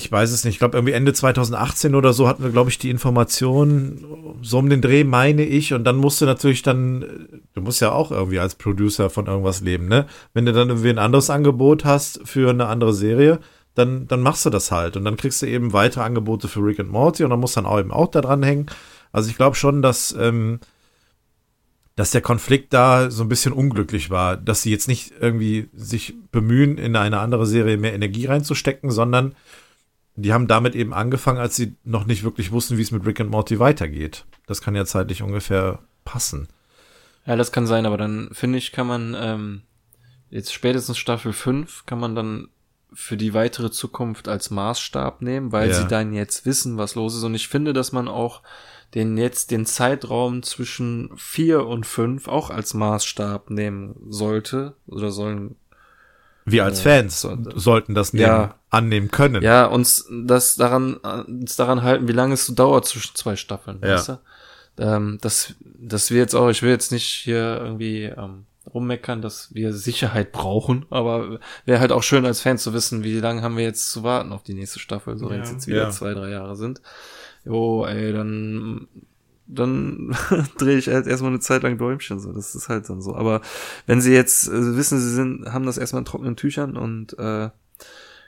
[0.00, 0.54] ich weiß es nicht.
[0.54, 4.70] Ich glaube, irgendwie Ende 2018 oder so hatten wir, glaube ich, die Information, so um
[4.70, 5.74] den Dreh, meine ich.
[5.74, 7.06] Und dann musst du natürlich dann, äh,
[7.54, 10.06] du musst ja auch irgendwie als Producer von irgendwas leben, ne?
[10.32, 13.40] Wenn du dann irgendwie ein anderes Angebot hast für eine andere Serie,
[13.74, 14.96] dann, dann machst du das halt.
[14.96, 17.60] Und dann kriegst du eben weitere Angebote für Rick and Morty und dann musst du
[17.60, 18.66] dann auch eben auch da dran hängen.
[19.12, 20.60] Also ich glaube schon, dass, ähm,
[21.96, 26.14] dass der Konflikt da so ein bisschen unglücklich war, dass sie jetzt nicht irgendwie sich
[26.32, 29.34] bemühen, in eine andere Serie mehr Energie reinzustecken, sondern
[30.22, 33.20] die haben damit eben angefangen, als sie noch nicht wirklich wussten, wie es mit Rick
[33.20, 34.24] and Morty weitergeht.
[34.46, 36.48] Das kann ja zeitlich ungefähr passen.
[37.26, 39.62] Ja, das kann sein, aber dann finde ich, kann man ähm,
[40.30, 42.48] jetzt spätestens Staffel 5 kann man dann
[42.92, 45.74] für die weitere Zukunft als Maßstab nehmen, weil Ja.
[45.74, 47.22] sie dann jetzt wissen, was los ist.
[47.22, 48.42] Und ich finde, dass man auch
[48.94, 55.54] den jetzt den Zeitraum zwischen vier und fünf auch als Maßstab nehmen sollte oder sollen
[56.44, 58.54] Wir als Fans so- sollten das nehmen, Ja.
[58.70, 59.42] annehmen können.
[59.42, 63.78] ja uns das daran uns daran halten, wie lange es so dauert zwischen zwei Staffeln,
[63.82, 63.94] Ja.
[63.94, 64.18] weißt du?
[64.78, 69.52] Ähm, dass dass wir jetzt auch, ich will jetzt nicht hier irgendwie ähm, rummeckern, dass
[69.54, 73.56] wir Sicherheit brauchen, aber wäre halt auch schön als Fan zu wissen, wie lange haben
[73.56, 75.42] wir jetzt zu warten auf die nächste Staffel, so wenn Ja.
[75.42, 75.90] es jetzt wieder Ja.
[75.90, 76.80] zwei, drei Jahre sind.
[77.44, 78.86] Jo, ey, dann
[79.54, 80.16] dann
[80.58, 83.14] drehe ich halt erstmal eine Zeit lang Däumchen, so, das ist halt dann so.
[83.14, 83.40] Aber
[83.86, 87.50] wenn sie jetzt äh, wissen, sie sind, haben das erstmal in trockenen Tüchern und äh,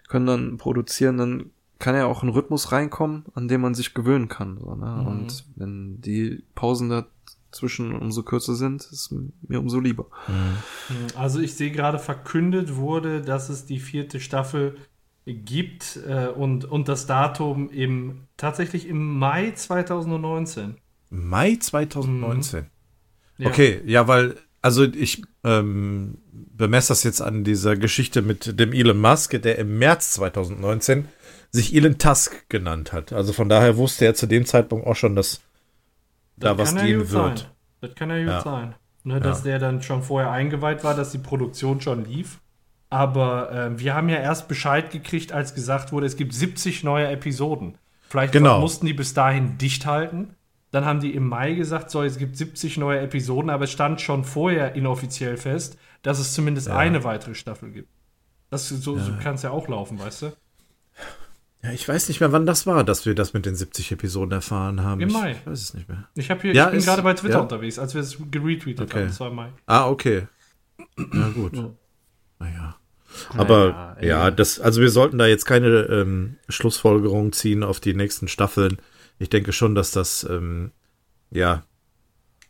[0.09, 4.29] können dann produzieren, dann kann ja auch ein Rhythmus reinkommen, an dem man sich gewöhnen
[4.29, 4.59] kann.
[4.59, 4.87] So, ne?
[4.87, 5.07] Mhm.
[5.07, 9.13] Und wenn die Pausen dazwischen umso kürzer sind, ist
[9.43, 10.07] mir umso lieber.
[11.17, 14.77] Also ich sehe gerade verkündet wurde, dass es die vierte Staffel
[15.27, 20.77] gibt äh, und, und das Datum im tatsächlich im Mai 2019.
[21.13, 22.67] Mai 2019.
[23.39, 23.49] Ja.
[23.49, 28.99] Okay, ja, weil, also ich ähm, bemesse das jetzt an dieser Geschichte mit dem Elon
[28.99, 31.07] Musk, der im März 2019
[31.51, 33.13] sich Elon Tusk genannt hat.
[33.13, 35.41] Also von daher wusste er zu dem Zeitpunkt auch schon, dass
[36.37, 37.39] da was ja gehen wird.
[37.39, 37.49] Sein.
[37.83, 38.41] Das kann ja gut Ja.
[38.43, 38.75] sein.
[39.05, 42.39] Ne, dass der dann schon vorher eingeweiht war, dass die Produktion schon lief.
[42.89, 47.09] Aber äh, wir haben ja erst Bescheid gekriegt, als gesagt wurde, es gibt 70 neue
[47.09, 47.77] Episoden.
[48.09, 48.61] Vielleicht Genau.
[48.61, 50.37] mussten die bis dahin dicht halten.
[50.73, 54.01] Dann haben die im Mai gesagt, so, es gibt 70 neue Episoden, aber es stand
[54.01, 57.89] schon vorher inoffiziell fest, dass es zumindest eine weitere Staffel gibt.
[58.51, 60.33] Das, so, so kann es ja auch laufen, weißt du?
[61.63, 64.33] Ja, ich weiß nicht mehr, wann das war, dass wir das mit den 70 Episoden
[64.33, 65.01] erfahren haben.
[65.01, 65.33] Im ich, Mai.
[65.33, 66.09] Ich weiß es nicht mehr.
[66.15, 67.41] Ich, hier, Ja, ich bin ist- gerade bei Twitter ja.
[67.41, 69.01] unterwegs, als wir es geretweetet Okay.
[69.03, 69.53] haben, das war im Mai.
[69.67, 70.27] Ah, okay.
[70.97, 71.53] Na gut.
[72.39, 72.77] Naja.
[73.37, 74.09] Aber ey.
[74.09, 78.79] ja, das, also wir sollten da jetzt keine ähm, Schlussfolgerung ziehen auf die nächsten Staffeln.
[79.19, 80.73] Ich denke schon, dass das ähm,
[81.31, 81.65] ja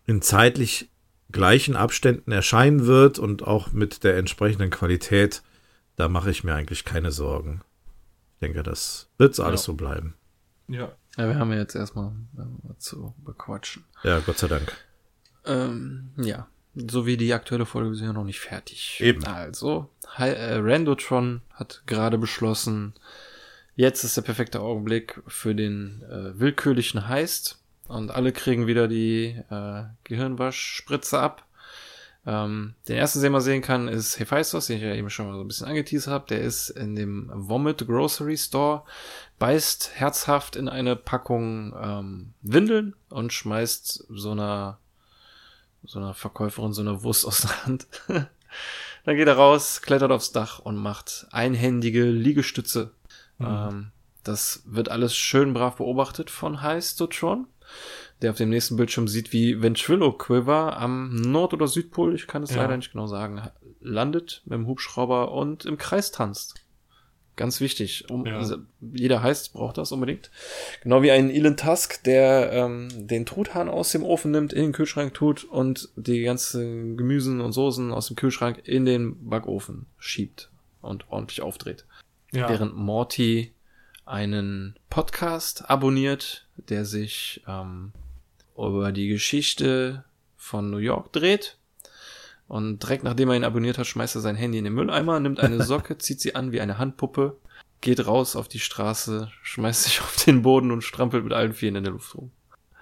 [0.07, 0.91] in zeitlich
[1.31, 5.43] gleichen Abständen erscheinen wird und auch mit der entsprechenden Qualität.
[5.97, 7.63] Da mache ich mir eigentlich keine Sorgen.
[8.35, 9.65] Ich denke, das wird alles Ja.
[9.67, 10.15] so bleiben.
[10.69, 10.93] Ja.
[11.19, 13.85] Ja, wir haben ja jetzt erstmal äh, zu bequatschen.
[14.03, 14.75] Ja, Gott sei Dank.
[15.45, 16.49] Ähm, ja.
[16.75, 18.99] So wie die aktuelle Folge, wir sind ja noch nicht fertig.
[19.03, 19.23] Eben.
[19.27, 22.95] Also, Hi äh, Randotron hat gerade beschlossen,
[23.77, 27.59] jetzt ist der perfekte Augenblick für den äh, willkürlichen Heist.
[27.89, 31.47] Und alle kriegen wieder die äh, Gehirnwaschspritze ab.
[32.25, 35.35] Ähm, den ersten, den man sehen kann, ist Hephaistos, den ich ja eben schon mal
[35.35, 36.27] so ein bisschen angeteasert habe.
[36.29, 38.85] Der ist in dem Vomit Grocery Store,
[39.39, 44.79] beißt herzhaft in eine Packung ähm, Windeln und schmeißt so einer
[45.85, 47.87] so einer Verkäuferin so eine Wurst aus der Hand.
[49.05, 52.93] Dann geht er raus, klettert aufs Dach und macht einhändige Liegestütze.
[53.45, 53.91] Ähm,
[54.25, 57.47] das wird alles schön brav beobachtet von Heistotron,
[58.21, 62.55] der auf dem nächsten Bildschirm sieht, wie Ventriloquiver am Nord- oder Südpol, ich kann es
[62.55, 62.63] Ja.
[62.63, 63.43] leider nicht genau sagen,
[63.81, 66.55] landet mit dem Hubschrauber und im Kreis tanzt.
[67.35, 68.11] Ganz wichtig.
[68.11, 68.37] Um, Ja.
[68.37, 70.31] also jeder heißt, braucht das unbedingt.
[70.83, 74.73] Genau wie ein Elon Tusk, der ähm, den Truthahn aus dem Ofen nimmt, in den
[74.73, 80.51] Kühlschrank tut und die ganzen Gemüsen und Soßen aus dem Kühlschrank in den Backofen schiebt
[80.83, 81.87] und ordentlich aufdreht.
[82.33, 82.49] Ja.
[82.49, 83.53] Während Morty
[84.07, 87.93] einen Podcast abonniert, der sich ähm,
[88.57, 90.05] über die Geschichte
[90.37, 91.59] von New York dreht.
[92.49, 95.41] Und direkt nachdem er ihn abonniert hat, schmeißt er sein Handy in den Mülleimer, nimmt
[95.41, 97.37] eine Socke, zieht sie an wie eine Handpuppe,
[97.81, 101.77] geht raus auf die Straße, schmeißt sich auf den Boden und strampelt mit allen Vieren
[101.77, 102.33] in der Luft rum.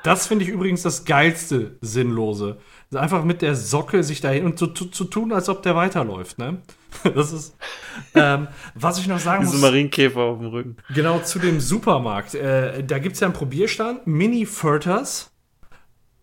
[0.02, 2.58] Das finde ich übrigens das geilste Sinnlose.
[2.94, 6.38] Einfach mit der Socke sich dahin und zu, zu, zu tun, als ob der weiterläuft,
[6.38, 6.58] ne?
[7.14, 7.56] Das ist,
[8.14, 9.62] ähm, was ich noch sagen Diese muss.
[9.62, 10.76] Marienkäfer auf dem Rücken.
[10.92, 12.34] Genau, zu dem Supermarkt.
[12.34, 15.30] Äh, da gibt es ja einen Probierstand, Mini Furters.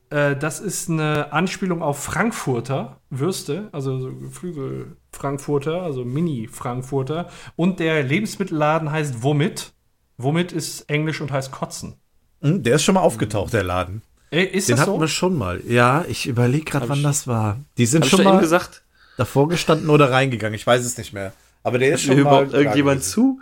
[0.09, 7.29] Äh, das ist eine Anspielung auf Frankfurter Würste, also so Geflügel Frankfurter, also Mini Frankfurter.
[7.55, 9.73] Und der Lebensmittelladen heißt Womit.
[10.17, 11.95] Womit ist Englisch und heißt Kotzen.
[12.41, 14.01] Hm, der ist schon mal aufgetaucht, der Laden.
[14.31, 14.99] Äh, ist Den das hatten so?
[15.01, 15.61] wir schon mal.
[15.67, 17.57] Ja, ich überlege gerade, wann ich- das war.
[17.77, 18.83] Die sind schon mal gesagt,
[19.17, 20.53] davor gestanden oder reingegangen.
[20.55, 21.33] Ich weiß es nicht mehr.
[21.63, 23.11] Aber der ist schon mir mal überhaupt irgendjemand gewesen.
[23.11, 23.41] zu?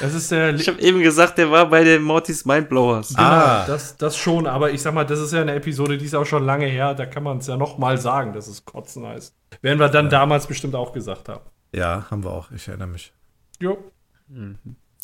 [0.00, 0.54] Das ist der.
[0.54, 3.08] Ich habe eben gesagt, der war bei den Mortys Mindblowers.
[3.08, 3.64] Genau, Ah.
[3.66, 6.24] das, das schon, aber ich sag mal, das ist ja eine Episode, die ist auch
[6.24, 9.34] schon lange her, da kann man es ja noch mal sagen, dass es Kotzen heißt.
[9.60, 11.44] Werden wir dann damals bestimmt auch gesagt haben.
[11.74, 12.50] Ja, haben wir auch.
[12.50, 13.12] Ich erinnere mich.
[13.60, 13.76] Jo.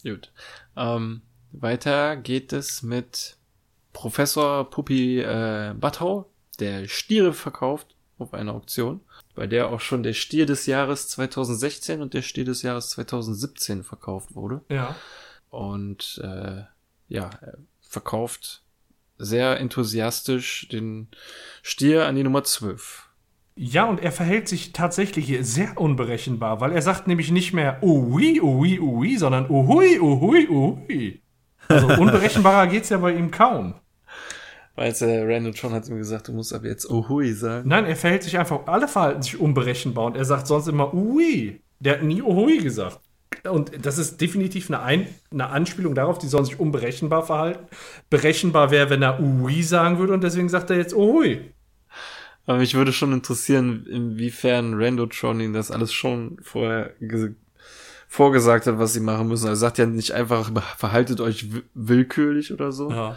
[0.03, 0.33] Gut.
[0.77, 1.23] Ähm,
[1.53, 3.37] weiter geht es mit
[3.93, 9.01] Professor Puppi äh, Battau, der Stiere verkauft auf einer Auktion,
[9.35, 13.85] bei der auch schon der Stier des Jahres 2016 und der Stier des Jahres 2017
[13.85, 14.63] verkauft wurde.
[14.69, 14.97] Ja.
[15.51, 16.63] Und äh,
[17.09, 18.63] ja, er verkauft
[19.19, 21.09] sehr enthusiastisch den
[21.63, 23.09] Stier an die Nummer 12.
[23.55, 28.41] Ja, und er verhält sich tatsächlich sehr unberechenbar, weil er sagt nämlich nicht mehr ui,
[28.41, 31.23] ui, ui, sondern uhui, uhui, uhui.
[31.69, 33.75] Also unberechenbarer geht's ja bei ihm kaum.
[34.75, 37.69] Weil äh, Randall John hat ihm gesagt, du musst ab jetzt Ohui sagen.
[37.69, 41.61] Nein, er verhält sich einfach, alle verhalten sich unberechenbar und er sagt sonst immer ui.
[41.81, 43.01] Der hat nie uhui gesagt.
[43.51, 47.67] Und das ist definitiv eine, Ein eine Anspielung darauf, die sollen sich unberechenbar verhalten.
[48.09, 51.53] Berechenbar wäre, wenn er ui sagen würde und deswegen sagt er jetzt uhui.
[52.47, 57.35] Aber mich würde schon interessieren, inwiefern Rando Tron ihn das alles schon vorher ge-
[58.09, 59.47] vorgesagt hat, was sie machen müssen.
[59.49, 63.17] Er sagt ja nicht einfach, verhaltet euch wi- willkürlich oder so, Ja.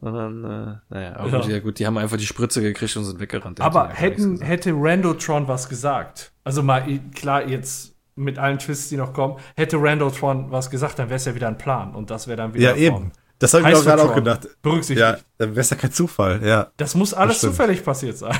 [0.00, 1.38] Sondern, äh, naja, aber Ja.
[1.40, 3.60] gut, ja gut, die haben einfach die Spritze gekriegt und sind weggerannt.
[3.60, 6.82] Aber hätten, hätte Randotron was gesagt, also mal
[7.14, 11.24] klar jetzt mit allen Twists, die noch kommen, hätte Randotron was gesagt, dann wäre es
[11.24, 13.12] ja wieder ein Plan und das wäre dann wieder Ja, von eben.
[13.38, 14.48] Das habe ich auch gerade auch gedacht.
[14.60, 15.00] Berücksichtigt.
[15.00, 16.40] Ja, dann wäre es ja kein Zufall.
[16.46, 17.54] Ja, Das muss alles stimmt.
[17.54, 18.36] zufällig passiert sein.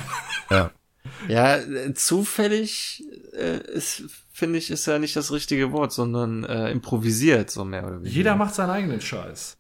[0.51, 0.71] ja.
[1.29, 6.71] Ja, äh, zufällig äh, ist, finde ich, ist ja nicht das richtige Wort, sondern äh,
[6.71, 8.11] improvisiert, so mehr oder weniger.
[8.15, 9.57] Jeder macht seinen eigenen Scheiß.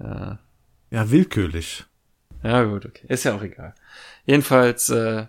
[0.00, 0.38] Ja.
[0.90, 1.84] Ja, willkürlich.
[2.42, 3.06] Ja, gut, okay.
[3.08, 3.74] Ist ja auch egal.
[4.24, 5.26] Jedenfalls äh,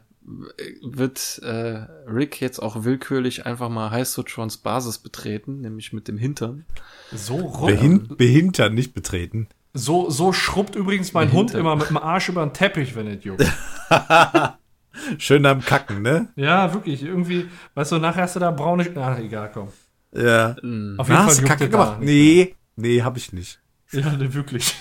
[0.83, 6.65] wird äh, Rick jetzt auch willkürlich einfach mal Heißotrons Basis betreten, nämlich mit dem Hintern.
[7.11, 9.47] So, rum, Behin behintern, nicht betreten.
[9.73, 11.53] so, so schrubbt übrigens mein Behindert.
[11.55, 13.45] Hund immer mit dem Arsch über den Teppich, wenn es juckt.
[15.17, 16.29] Schön am Kacken, ne?
[16.35, 17.03] ja, wirklich.
[17.03, 18.85] Irgendwie, weißt du, nachher hast du da braune.
[18.95, 19.69] Ach, egal, komm.
[20.13, 20.51] Ja.
[20.51, 21.99] Auf jeden Na, Fall hast du Kacke gemacht?
[22.01, 23.59] Nee, nee, hab ich nicht.
[23.91, 24.75] Ja, ne, wirklich.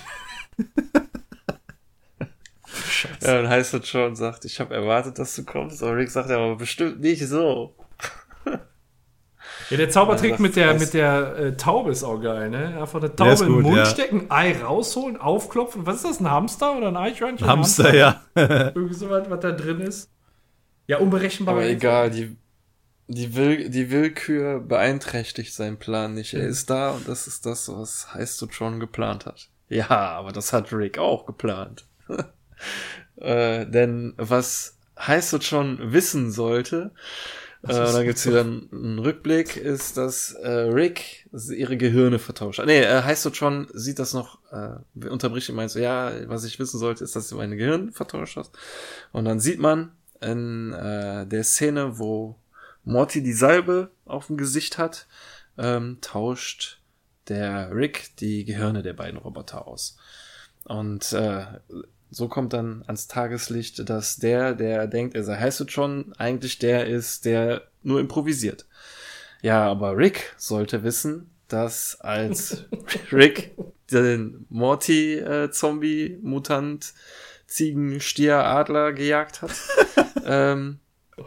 [3.21, 5.83] Ja, und Heißotron sagt, ich habe erwartet, dass du kommst.
[5.83, 7.75] Aber Rick sagt ja, aber bestimmt nicht so.
[9.71, 12.81] Ja, der Zaubertrick Also, mit der, mit der äh, Taube ist auch geil, ne?
[12.81, 13.85] Einfach eine Der Taube ist in den gut, Mund ja.
[13.85, 15.85] stecken, Ei rausholen, aufklopfen.
[15.85, 17.47] Was ist das, ein Hamster oder ein Eichhörnchen?
[17.47, 18.23] Hamster, ja.
[18.35, 20.11] Irgendwie sowas, was da drin ist.
[20.87, 21.55] Ja, unberechenbar.
[21.55, 22.37] Aber egal, die,
[23.09, 26.33] die, Will, die Willkür beeinträchtigt seinen Plan nicht.
[26.33, 29.51] Er ist da und das ist das, was Heißotron geplant hat.
[29.69, 31.85] Ja, aber das hat Rick auch geplant.
[33.17, 36.93] äh, denn was Heißotron wissen sollte,
[37.63, 42.61] äh, da gibt's wieder einen, einen Rückblick, ist, dass äh, Rick ihre Gehirne vertauscht.
[42.61, 42.67] hat.
[42.67, 46.79] Nee, äh, Heißotron sieht das noch, äh, unterbricht ihn meint so, ja, was ich wissen
[46.79, 48.57] sollte, ist, dass du meine Gehirn vertauscht hast.
[49.13, 52.37] Und dann sieht man in äh, der Szene, wo
[52.85, 55.07] Morty die Salbe auf dem Gesicht hat,
[55.59, 56.78] ähm, tauscht
[57.29, 59.97] der Rick die Gehirne der beiden Roboter aus.
[60.65, 61.47] Und äh,
[62.11, 67.25] so kommt dann ans Tageslicht, dass der, der denkt, er sei Heißotron, eigentlich der ist,
[67.25, 68.67] der nur improvisiert.
[69.43, 72.65] Ja, aber Rick sollte wissen, dass als
[73.13, 73.55] Rick
[73.91, 76.93] den Morty-Zombie-Mutant
[77.47, 79.53] Ziegen, Stier, Adler gejagt hat,
[80.25, 80.81] ähm,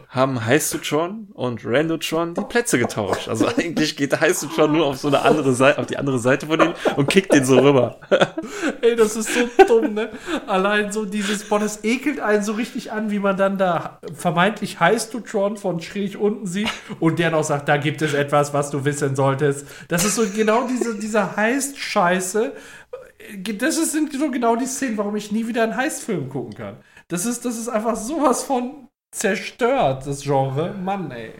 [0.08, 3.28] haben Heistotron und Randotron die Plätze getauscht.
[3.28, 6.58] Also eigentlich geht Heistotron nur auf so eine andere Seite, auf die andere Seite von
[6.58, 7.98] denen und kickt den so rüber.
[8.80, 10.10] Ey, das ist so dumm, ne?
[10.46, 14.80] Allein so dieses, boah, das ekelt einen so richtig an, wie man dann da vermeintlich
[14.80, 16.68] Heistotron von schräg unten sieht
[17.00, 19.66] und der noch sagt, da gibt es etwas, was du wissen solltest.
[19.88, 22.52] Das ist so genau diese, diese Heist-Scheiße.
[23.58, 26.76] Das sind so genau die Szenen, warum ich nie wieder einen Heist-Film gucken kann.
[27.08, 30.72] Das ist, das ist einfach sowas von zerstört, das Genre.
[30.72, 31.32] Mann, ey.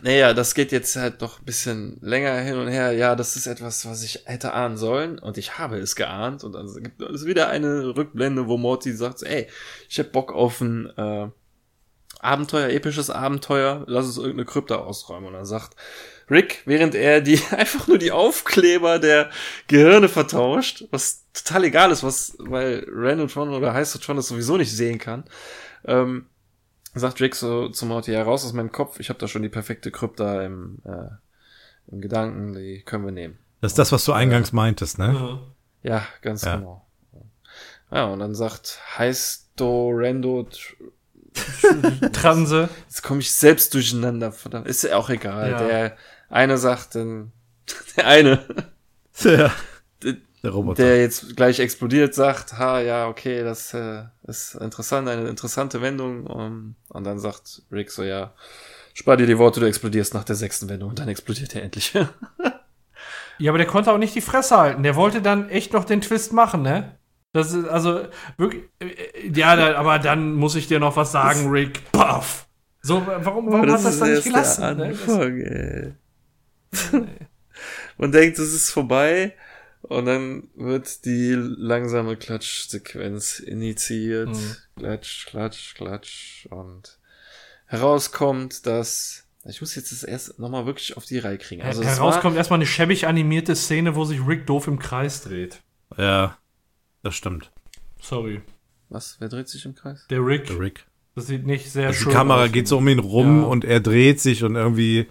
[0.00, 2.92] Naja, das geht jetzt halt doch ein bisschen länger hin und her.
[2.92, 6.44] Ja, das ist etwas, was ich hätte ahnen sollen und ich habe es geahnt.
[6.44, 9.48] Und dann gibt es wieder eine Rückblende, wo Morty sagt, ey,
[9.90, 11.28] ich hab Bock auf ein äh,
[12.20, 15.26] Abenteuer, episches Abenteuer, lass uns irgendeine Krypta ausräumen.
[15.26, 15.76] Und dann sagt
[16.30, 19.28] Rick, während er die einfach nur die Aufkleber der
[19.66, 24.56] Gehirne vertauscht, was total egal ist, was, weil Random Tron oder heißt Tron das sowieso
[24.56, 25.24] nicht sehen kann,
[25.84, 26.26] ähm,
[26.94, 29.48] sagt Rick so zum Morty, ja, raus aus meinem Kopf, ich habe da schon die
[29.48, 31.08] perfekte Krypta im, äh,
[31.92, 33.38] im Gedanken, die können wir nehmen.
[33.60, 35.40] Das ist das, was du eingangs meintest, ne?
[35.82, 36.56] Ja, ganz Ja.
[36.56, 36.86] genau.
[37.90, 40.48] Ja, und dann sagt Heisto Rando,
[42.12, 42.68] Transe.
[42.88, 45.50] jetzt komme ich selbst durcheinander, verdammt, ist ja auch egal.
[45.50, 45.58] Ja.
[45.66, 45.96] Der
[46.28, 47.32] eine sagt dann,
[47.96, 48.46] der eine,
[49.20, 49.52] Ja.
[50.42, 50.82] Der- Der Roboter.
[50.82, 56.26] der jetzt gleich explodiert, sagt, ha, ja, okay, das äh, ist interessant, eine interessante Wendung.
[56.26, 58.34] Um, und dann sagt Rick so, ja,
[58.94, 60.90] spar dir die Worte, du explodierst nach der sechsten Wendung.
[60.90, 61.92] Und dann explodiert er endlich.
[63.38, 64.82] Ja, aber der konnte auch nicht die Fresse halten.
[64.84, 66.96] Der wollte dann echt noch den Twist machen, ne?
[67.32, 68.06] Das ist also
[68.36, 68.64] wirklich.
[68.78, 71.80] äh, Ja, da, aber dann muss ich dir noch was sagen, Rick.
[71.92, 72.46] Puff.
[72.82, 74.76] So, warum, warum hat das dann nicht gelassen?
[74.76, 74.94] Ne?
[75.06, 75.94] Das, ey.
[77.98, 79.34] Man denkt, es ist vorbei.
[79.82, 84.28] Und dann wird die langsame Klatschsequenz initiiert.
[84.30, 84.56] Mhm.
[84.76, 86.46] Klatsch, klatsch, klatsch.
[86.50, 86.98] Und
[87.66, 89.24] herauskommt, dass.
[89.44, 91.62] Ich muss jetzt das erst nochmal wirklich auf die Reihe kriegen.
[91.62, 94.78] Also es Heraus war, kommt erstmal eine schäbig animierte Szene, wo sich Rick doof im
[94.78, 95.60] Kreis dreht.
[95.98, 96.38] Ja,
[97.02, 97.50] das stimmt.
[98.00, 98.40] Sorry.
[98.88, 99.16] Was?
[99.18, 100.06] Wer dreht sich im Kreis?
[100.10, 100.46] Der Rick.
[100.46, 100.86] Der Rick.
[101.16, 102.52] Das sieht nicht sehr Also schön die Kamera aus.
[102.52, 103.46] geht so um ihn rum Ja.
[103.48, 105.08] und er dreht sich und irgendwie.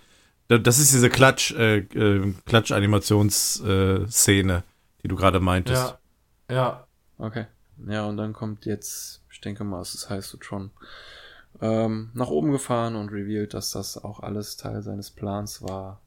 [0.52, 4.62] Da- Das ist diese Klatsch, äh, äh, Klatsch-Animations-Szene, äh,
[5.04, 5.96] die du gerade meintest.
[6.50, 6.56] Ja.
[6.56, 6.88] Ja.
[7.18, 7.46] Okay.
[7.88, 10.72] Ja, und dann kommt jetzt, ich denke mal, es ist Heißotron,
[11.62, 16.02] ähm, nach oben gefahren und revealed, dass das auch alles Teil seines Plans war.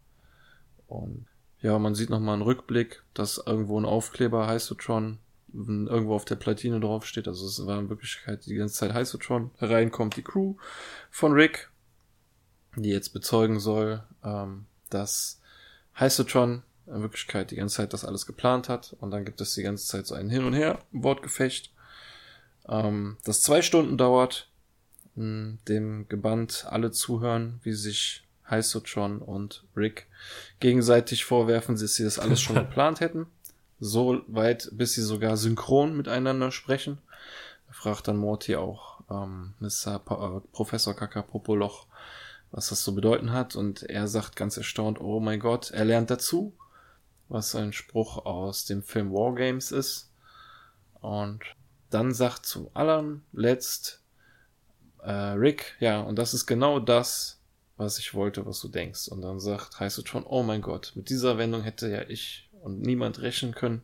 [0.86, 1.26] Und
[1.60, 5.18] ja, man sieht nochmal einen Rückblick, dass irgendwo ein Aufkleber Heißotron
[5.52, 7.28] irgendwo auf der Platine draufsteht.
[7.28, 9.50] Also es war in Wirklichkeit die ganze Zeit Heißotron.
[9.58, 10.56] Herein kommt die Crew
[11.10, 11.70] von Rick,
[12.76, 15.40] die jetzt bezeugen soll, ähm, dass
[15.98, 18.94] Heißotron in Wirklichkeit die ganze Zeit das alles geplant hat.
[19.00, 21.72] Und dann gibt es die ganze Zeit so ein Hin und Her, Wortgefecht,
[22.68, 24.48] ähm, das zwei Stunden dauert,
[25.14, 30.06] mh, dem gebannt alle zuhören, wie sich Heißotron und Rick
[30.60, 33.26] gegenseitig vorwerfen, dass sie das alles schon geplant hätten.
[33.80, 36.98] So weit, bis sie sogar synchron miteinander sprechen.
[37.70, 39.98] Fragt dann Morty auch ähm, Mr.
[39.98, 41.86] Pa äh, Professor Kakapopoloch,
[42.54, 43.56] was das so bedeuten hat.
[43.56, 46.54] Und er sagt ganz erstaunt, oh mein Gott, er lernt dazu,
[47.28, 50.12] was ein Spruch aus dem Film Wargames ist.
[51.00, 51.40] Und
[51.90, 54.02] dann sagt zum allerletzt
[55.02, 57.40] äh, Rick, ja, und das ist genau das,
[57.76, 59.08] was ich wollte, was du denkst.
[59.08, 62.48] Und dann sagt, heißt es schon, oh mein Gott, mit dieser Wendung hätte ja ich
[62.62, 63.82] und niemand rechnen können.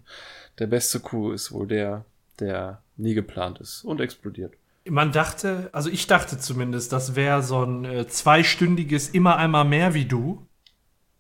[0.61, 2.05] Der beste Coup ist wohl der,
[2.39, 4.55] der nie geplant ist und explodiert.
[4.89, 9.93] Man dachte, also ich dachte zumindest, das wäre so ein äh, zweistündiges immer einmal mehr
[9.95, 10.47] wie du,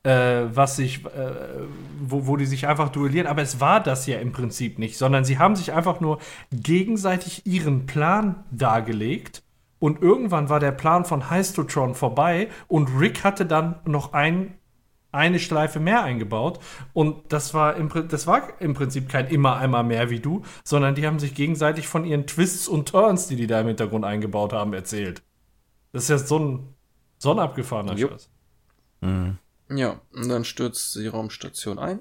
[0.02, 1.66] äh, was sich, äh,
[2.00, 3.26] wo, wo die sich einfach duellieren.
[3.26, 6.18] Aber es war das ja im Prinzip nicht, sondern sie haben sich einfach nur
[6.52, 9.42] gegenseitig ihren Plan dargelegt.
[9.78, 14.54] Und irgendwann war der Plan von Heistotron vorbei und Rick hatte dann noch ein,
[15.12, 16.60] eine Schleife mehr eingebaut.
[16.92, 20.94] Und das war, im, das war im Prinzip kein immer einmal mehr wie du, sondern
[20.94, 24.52] die haben sich gegenseitig von ihren Twists und Turns, die die da im Hintergrund eingebaut
[24.52, 25.22] haben, erzählt.
[25.92, 26.74] Das ist ja so ein,
[27.18, 28.12] so ein abgefahrener Jupp.
[28.12, 28.30] Scheiß.
[29.70, 32.00] Ja, und dann stürzt die Raumstation ein.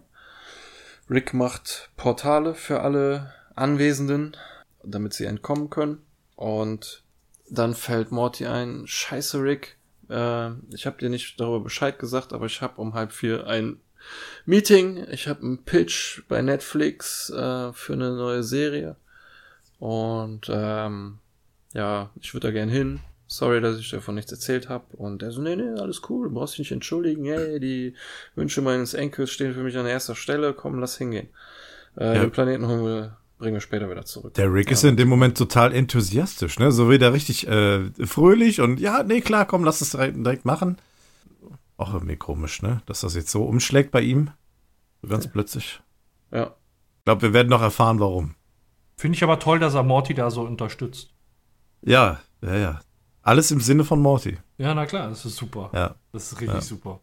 [1.10, 4.38] Rick macht Portale für alle Anwesenden,
[4.84, 6.04] damit sie entkommen können.
[6.36, 7.04] Und
[7.50, 9.79] dann fällt Morty ein, scheiße Rick,
[10.10, 13.80] äh, ich habe dir nicht darüber Bescheid gesagt, aber ich habe um halb vier ein
[14.46, 18.96] Meeting, ich habe einen Pitch bei Netflix äh, für eine neue Serie.
[19.80, 21.20] Und ähm,
[21.74, 23.02] ja, ich würde da gern hin.
[23.28, 24.96] Sorry, dass ich davon nichts erzählt habe.
[24.98, 27.26] Und er so, nee, nee, alles cool, du brauchst dich nicht entschuldigen.
[27.26, 27.94] Hey, die
[28.36, 30.54] Wünsche meines Enkels stehen für mich an erster Stelle.
[30.54, 31.30] Komm, lass hingehen.
[31.98, 32.22] Äh, Ja.
[32.22, 34.36] Den Planeten holen wir, bringen wir später wieder zurück.
[34.36, 34.74] Der Rick ja.
[34.74, 36.72] ist in dem Moment total enthusiastisch, ne?
[36.72, 40.78] So wieder richtig äh, fröhlich und ja, nee, klar, komm, lass es direkt, direkt machen.
[41.78, 42.82] Auch irgendwie komisch, ne?
[42.86, 44.30] Dass das jetzt so umschlägt bei ihm.
[45.02, 45.82] So ganz plötzlich.
[46.32, 46.56] Ja.
[47.00, 48.36] Ich glaube, wir werden noch erfahren, warum.
[48.98, 51.14] Finde ich aber toll, dass er Morty da so unterstützt.
[51.82, 52.80] Ja, ja, ja.
[53.22, 54.38] Alles im Sinne von Morty.
[54.58, 55.70] Ja, na klar, das ist super.
[55.74, 55.96] Ja.
[56.12, 56.62] Das ist richtig Ja.
[56.62, 57.00] super.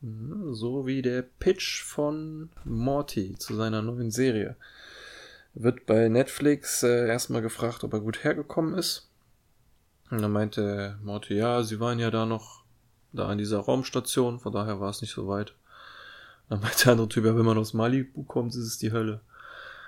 [0.00, 4.56] So wie der Pitch von Morty zu seiner neuen Serie.
[5.60, 9.10] Wird bei Netflix äh, erstmal gefragt, ob er gut hergekommen ist.
[10.08, 12.62] Und dann meinte Morty, ja, sie waren ja da noch
[13.12, 15.54] da an dieser Raumstation, von daher war es nicht so weit.
[16.48, 19.20] Dann meinte der andere Typ, ja, wenn man aus Malibu kommt, ist es die Hölle.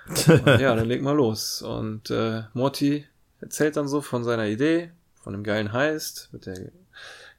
[0.09, 1.63] Und ja, dann leg mal los.
[1.63, 3.07] Und äh, Morty
[3.41, 4.91] erzählt dann so von seiner Idee,
[5.23, 6.73] von dem geilen Heist, mit der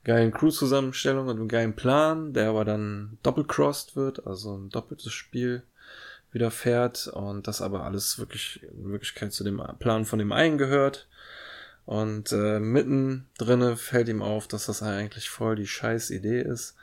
[0.05, 5.63] geilen Crew-Zusammenstellung und dem geilen Plan, der aber dann doppelcrossed wird, also ein doppeltes Spiel
[6.31, 11.07] widerfährt und das aber alles wirklich in Wirklichkeit zu dem Plan von dem einen gehört.
[11.85, 16.75] Und äh, mitten drinne fällt ihm auf, dass das eigentlich voll die scheiß Idee ist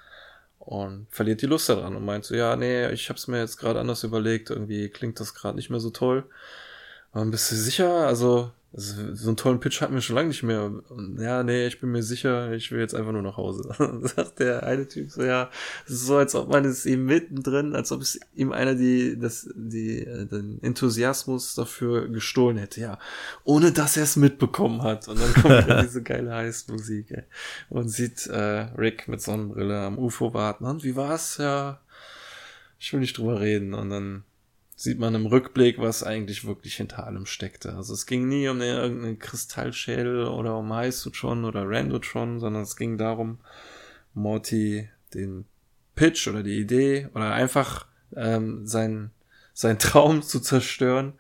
[0.58, 3.80] und verliert die Lust daran und meint so, ja, nee, ich hab's mir jetzt gerade
[3.80, 6.24] anders überlegt, irgendwie klingt das gerade nicht mehr so toll.
[7.12, 8.06] Und bist du sicher?
[8.06, 10.70] Also, also, so einen tollen Pitch hatten wir schon lange nicht mehr.
[10.90, 13.74] Und, ja, nee, ich bin mir sicher, ich will jetzt einfach nur nach Hause.
[14.14, 15.50] sagt der eine Typ so, ja,
[15.86, 19.18] es ist so, als ob man es ihm mittendrin, als ob es ihm einer die,
[19.18, 22.98] das, die, äh, den Enthusiasmus dafür gestohlen hätte, ja.
[23.44, 25.08] Ohne dass er es mitbekommen hat.
[25.08, 27.22] Und dann kommt dann diese geile Heist-Musik, ey.
[27.70, 30.66] Und sieht äh, Rick mit Sonnenbrille am UFO warten.
[30.66, 31.38] Und wie war's?
[31.38, 31.80] Ja,
[32.78, 33.72] ich will nicht drüber reden.
[33.72, 34.24] Und dann
[34.78, 37.74] sieht man im Rückblick, was eigentlich wirklich hinter allem steckte.
[37.74, 42.96] Also es ging nie um irgendeinen Kristallschädel oder um Heisutron oder Randotron, sondern es ging
[42.96, 43.38] darum,
[44.14, 45.46] Morty den
[45.96, 49.10] Pitch oder die Idee oder einfach ähm, sein,
[49.52, 51.14] sein Traum zu zerstören,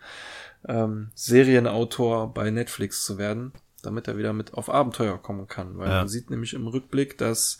[0.68, 3.50] ähm, Serienautor bei Netflix zu werden,
[3.82, 5.78] damit er wieder mit auf Abenteuer kommen kann.
[5.78, 5.98] Weil ja.
[5.98, 7.58] man sieht nämlich im Rückblick, dass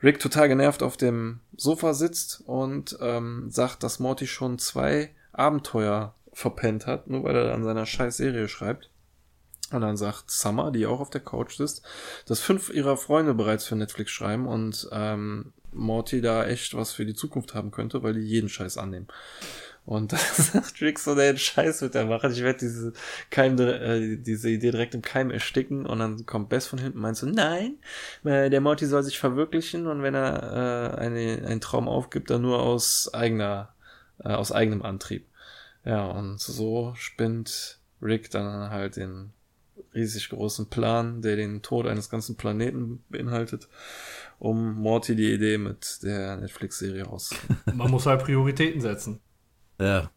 [0.00, 6.14] Rick total genervt auf dem Sofa sitzt und ähm, sagt, dass Morty schon zwei Abenteuer
[6.32, 8.90] verpennt hat, nur weil er an seiner scheiß Serie schreibt.
[9.72, 11.82] Und dann sagt Summer, die auch auf der Couch sitzt,
[12.26, 17.06] dass fünf ihrer Freunde bereits für Netflix schreiben und ähm, Morty da echt was für
[17.06, 19.08] die Zukunft haben könnte, weil die jeden Scheiß annehmen.
[19.86, 22.32] Und da sagt Rick so, der Scheiß wird er machen.
[22.32, 22.92] Ich werde diese,
[23.30, 25.86] Keim, äh, diese Idee direkt im Keim ersticken.
[25.86, 27.78] Und dann kommt Bess von hinten meinst du, nein,
[28.24, 32.42] äh, der Morty soll sich verwirklichen und wenn er äh, eine, einen Traum aufgibt, dann
[32.42, 33.74] nur aus eigener
[34.18, 35.26] äh, aus eigenem Antrieb.
[35.84, 39.32] Ja, und so spinnt Rick dann halt den
[39.94, 43.68] riesig großen Plan, der den Tod eines ganzen Planeten beinhaltet,
[44.38, 47.34] um Morty die Idee mit der Netflix-Serie raus.
[47.74, 49.20] Man muss halt Prioritäten setzen.
[49.80, 50.10] Ja.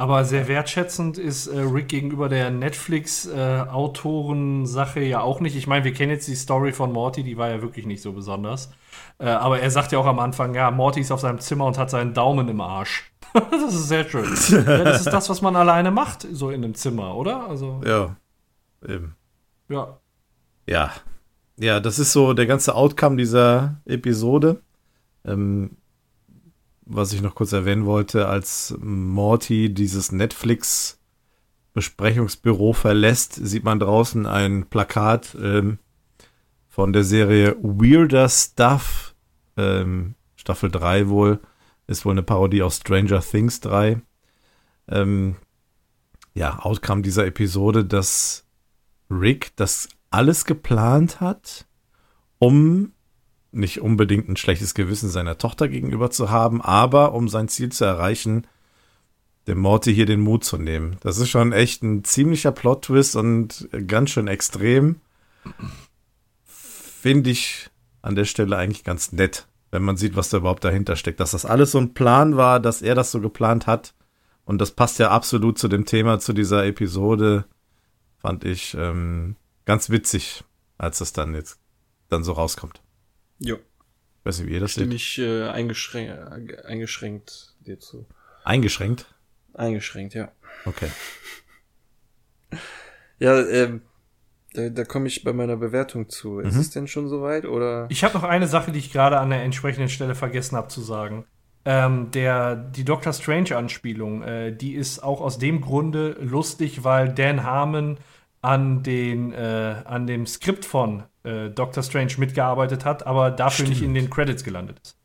[0.00, 5.56] Aber sehr wertschätzend ist äh, Rick gegenüber der Netflix-Autoren-Sache äh, ja auch nicht.
[5.56, 8.12] Ich meine, wir kennen jetzt die Story von Morty, die war ja wirklich nicht so
[8.12, 8.70] besonders.
[9.18, 11.78] Äh, aber er sagt ja auch am Anfang, ja, Morty ist auf seinem Zimmer und
[11.78, 13.10] hat seinen Daumen im Arsch.
[13.50, 14.24] das ist sehr schön.
[14.66, 17.48] ja, das ist das, was man alleine macht, so in einem Zimmer, oder?
[17.48, 18.14] Also, ja,
[18.86, 19.16] eben.
[19.68, 19.98] Ja.
[20.68, 20.92] Ja.
[21.58, 24.62] Ja, das ist so der ganze Outcome dieser Episode.
[25.24, 25.76] Ähm,
[26.88, 30.98] was ich noch kurz erwähnen wollte, als Morty dieses Netflix
[31.74, 35.78] Besprechungsbüro verlässt, sieht man draußen ein Plakat ähm,
[36.66, 39.14] von der Serie Weirder Stuff,
[39.56, 41.40] ähm, Staffel 3 wohl,
[41.86, 44.00] ist wohl eine Parodie aus Stranger Things 3.
[44.88, 45.36] Ähm,
[46.34, 48.46] ja, Outcome dieser Episode, dass
[49.10, 51.66] Rick das alles geplant hat,
[52.38, 52.92] um
[53.50, 57.84] nicht unbedingt ein schlechtes Gewissen seiner Tochter gegenüber zu haben, aber um sein Ziel zu
[57.84, 58.46] erreichen,
[59.46, 60.96] dem Morty hier den Mut zu nehmen.
[61.00, 65.00] Das ist schon echt ein ziemlicher Plot-Twist und ganz schön extrem
[66.44, 67.70] finde ich
[68.02, 71.20] an der Stelle eigentlich ganz nett, wenn man sieht, was da überhaupt dahinter steckt.
[71.20, 73.94] Dass das alles so ein Plan war, dass er das so geplant hat.
[74.44, 77.44] Und das passt ja absolut zu dem Thema, zu dieser Episode.
[78.18, 80.44] Fand ich ähm, ganz witzig,
[80.78, 81.58] als das dann jetzt
[82.08, 82.80] dann so rauskommt.
[83.38, 83.58] Jo.
[84.24, 84.96] Weiß nicht, wie ihr das Stimme seht.
[84.96, 88.06] ich äh, eingeschränkt, eingeschränkt dir zu.
[88.44, 89.06] Eingeschränkt?
[89.54, 90.32] Eingeschränkt, ja.
[90.64, 90.90] Okay.
[93.20, 93.82] Ja, ähm,
[94.54, 96.40] da, da komme ich bei meiner Bewertung zu.
[96.40, 96.60] Ist mhm.
[96.60, 97.86] es denn schon soweit oder?
[97.90, 100.80] Ich habe noch eine Sache, die ich gerade an der entsprechenden Stelle vergessen habe zu
[100.80, 101.24] sagen.
[101.64, 107.42] Ähm, der, die Doctor Strange-Anspielung, äh, die ist auch aus dem Grunde lustig, weil Dan
[107.42, 107.98] Harmon
[108.48, 113.68] an, den, äh, an dem Skript von äh, Doctor Strange mitgearbeitet hat, aber dafür stimmt.
[113.68, 114.96] nicht in den Credits gelandet ist.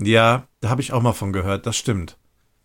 [0.00, 2.16] Ja, da habe ich auch mal von gehört, das stimmt.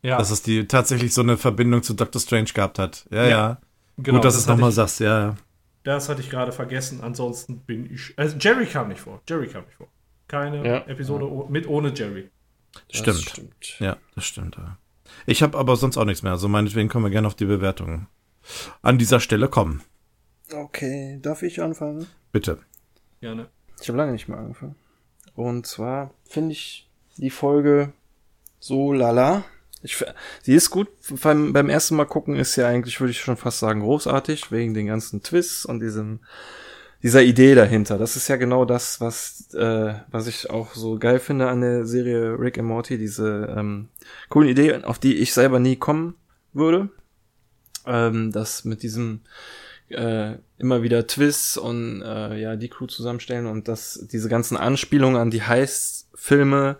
[0.04, 0.18] Ja.
[0.18, 3.06] Dass es die tatsächlich so eine Verbindung zu Doctor Strange gehabt hat.
[3.12, 3.30] Ja, ja.
[3.30, 3.58] ja.
[3.98, 5.36] Genau, Gut, dass du es nochmal sagst, ja, ja.
[5.84, 7.02] Das hatte ich gerade vergessen.
[7.02, 8.14] Ansonsten bin ich.
[8.16, 9.22] Also Jerry kam nicht vor.
[9.28, 9.88] Jerry kam nicht vor.
[10.30, 10.78] Keine ja.
[10.88, 11.50] Episode ja.
[11.50, 12.30] mit ohne Jerry.
[12.90, 13.20] Stimmt.
[13.20, 13.80] stimmt.
[13.80, 14.58] Ja, das stimmt.
[15.26, 16.32] Ich habe aber sonst auch nichts mehr.
[16.32, 18.08] Also meinetwegen können wir gerne auf die Bewertungen
[18.82, 19.82] an dieser Stelle kommen.
[20.54, 22.08] Okay, darf ich anfangen?
[22.32, 22.60] Bitte.
[23.20, 23.50] Gerne.
[23.82, 24.76] Ich habe lange nicht mehr angefangen.
[25.36, 27.94] Und zwar finde ich die Folge
[28.60, 29.44] so lala.
[29.82, 30.04] Ich,
[30.42, 30.88] sie ist gut.
[31.22, 34.74] Beim, beim ersten Mal gucken ist ja eigentlich, würde ich schon fast sagen, großartig, wegen
[34.74, 36.22] den ganzen Twists und diesem,
[37.04, 37.98] dieser Idee dahinter.
[37.98, 41.86] Das ist ja genau das, was, äh, was ich auch so geil finde an der
[41.86, 43.90] Serie Rick and Morty, diese ähm,
[44.30, 46.16] coolen Idee, auf die ich selber nie kommen
[46.54, 46.90] würde.
[47.86, 49.22] Ähm, das mit diesem
[49.90, 55.20] äh, immer wieder Twists und äh, ja die Crew zusammenstellen und dass diese ganzen Anspielungen
[55.20, 56.78] an die Heist-Filme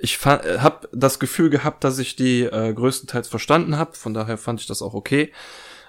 [0.00, 4.60] ich habe das Gefühl gehabt, dass ich die äh, größtenteils verstanden habe, von daher fand
[4.60, 5.32] ich das auch okay.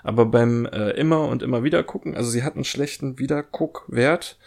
[0.04, 4.38] Aber beim äh, immer und immer wieder gucken, also sie hat einen schlechten Wiederguckwert,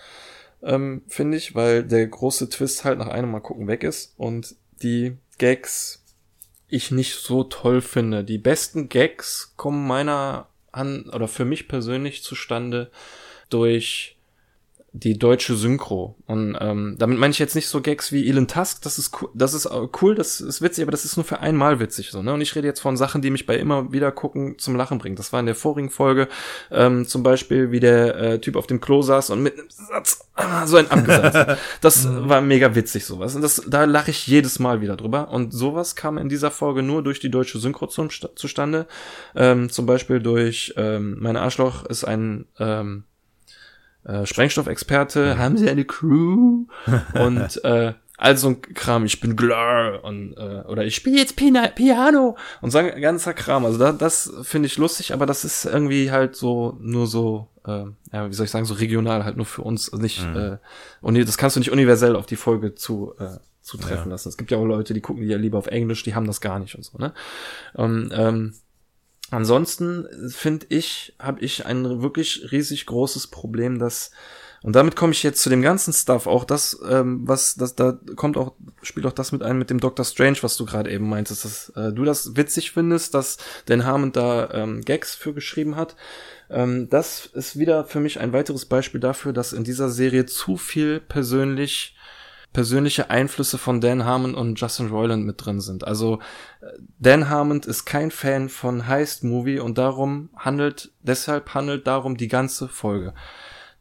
[0.63, 4.57] ähm, finde ich, weil der große Twist halt nach einem Mal gucken weg ist und
[4.83, 6.05] die Gags
[6.69, 8.25] ich nicht so toll finde.
[8.25, 12.91] Die besten Gags kommen meiner an oder für mich persönlich zustande
[13.51, 14.17] durch
[14.95, 16.17] die deutsche Synchro.
[16.27, 19.31] Und ähm, damit meine ich jetzt nicht so Gags wie Elon Tusk, das ist cool,
[19.35, 19.69] das ist
[20.03, 22.35] cool, das ist witzig, aber das ist nur für einmal witzig so, ne?
[22.35, 25.17] Und ich rede jetzt von Sachen, die mich bei immer wieder gucken zum Lachen bringen.
[25.17, 26.29] Das war in der vorigen Folge
[26.71, 30.29] ähm, zum Beispiel, wie der äh, Typ auf dem Klo saß und mit einem Satz
[30.35, 31.59] ah, so ein Abgesatz.
[31.81, 33.35] Das war mega witzig sowas.
[33.35, 35.31] Und das, da lache ich jedes Mal wieder drüber.
[35.31, 38.87] Und sowas kam in dieser Folge nur durch die deutsche Synchro zum, zustande.
[39.35, 43.05] Ähm, zum Beispiel durch ähm, mein Arschloch ist ein ähm,
[44.05, 46.65] äh, Sprengstoffexperte, haben sie eine Crew
[47.15, 51.67] und äh, also ein Kram, ich bin Glur und äh, oder ich spiele jetzt Pina
[51.69, 53.65] Piano und so ein ganzer Kram.
[53.65, 57.85] Also da, das finde ich lustig, aber das ist irgendwie halt so nur so, äh,
[58.13, 60.37] ja, wie soll ich sagen, so regional halt nur für uns, also nicht mhm.
[60.37, 60.59] äh,
[61.01, 64.11] und das kannst du nicht universell auf die Folge zu äh, zutreffen ja.
[64.11, 64.29] lassen.
[64.29, 66.41] Es gibt ja auch Leute, die gucken die ja lieber auf Englisch, die haben das
[66.41, 67.13] gar nicht und so, ne?
[67.75, 68.55] Und, ähm,
[69.33, 74.11] Ansonsten finde ich, habe ich ein wirklich riesig großes Problem, dass
[74.63, 77.99] und damit komme ich jetzt zu dem ganzen Stuff, auch das, ähm, was, das, da
[78.15, 78.53] kommt auch,
[78.83, 81.71] spielt auch das mit ein mit dem Doctor Strange, was du gerade eben meintest, dass
[81.71, 85.97] äh, du das witzig findest, dass Dan Harmon da ähm, Gags für geschrieben hat.
[86.49, 90.57] Ähm, das ist wieder für mich ein weiteres Beispiel dafür, dass in dieser Serie zu
[90.57, 91.97] viel persönlich
[92.53, 95.85] persönliche Einflüsse von Dan Harmon und Justin Roiland mit drin sind.
[95.85, 96.19] Also
[96.61, 96.67] äh,
[96.99, 102.29] Dan Harmon ist kein Fan von Heist Movie und darum handelt, deshalb handelt darum die
[102.29, 103.15] ganze Folge.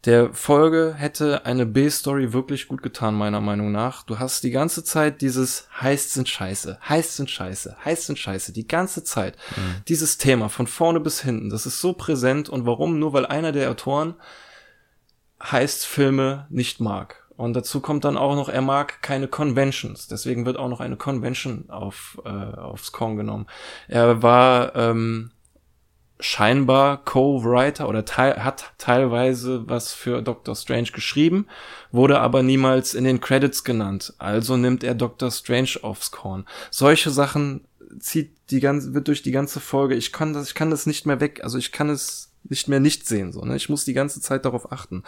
[0.05, 4.01] Der Folge hätte eine B-Story wirklich gut getan, meiner Meinung nach.
[4.01, 8.51] Du hast die ganze Zeit dieses Heists sind scheiße, Heists sind scheiße, Heists sind scheiße,
[8.51, 9.37] die ganze Zeit.
[9.55, 9.83] Mhm.
[9.87, 12.97] Dieses Thema von vorne bis hinten, das ist so präsent und warum?
[12.97, 14.15] Nur weil einer der Autoren
[15.43, 17.20] Heist-Filme nicht mag.
[17.41, 20.07] Und dazu kommt dann auch noch, er mag keine Conventions.
[20.07, 23.47] Deswegen wird auch noch eine Convention auf, äh, aufs Korn genommen.
[23.87, 25.31] Er war ähm,
[26.19, 31.47] scheinbar Co-Writer oder teil, hat teilweise was für Doctor Strange geschrieben,
[31.91, 34.13] wurde aber niemals in den Credits genannt.
[34.19, 36.45] Also nimmt er Doctor Strange aufs Korn.
[36.69, 37.65] Solche Sachen
[37.99, 39.95] zieht die ganze, wird durch die ganze Folge.
[39.95, 41.43] Ich kann das, ich kann das nicht mehr weg.
[41.43, 43.31] Also ich kann es nicht mehr nicht sehen.
[43.31, 43.55] So, ne?
[43.55, 45.03] Ich muss die ganze Zeit darauf achten.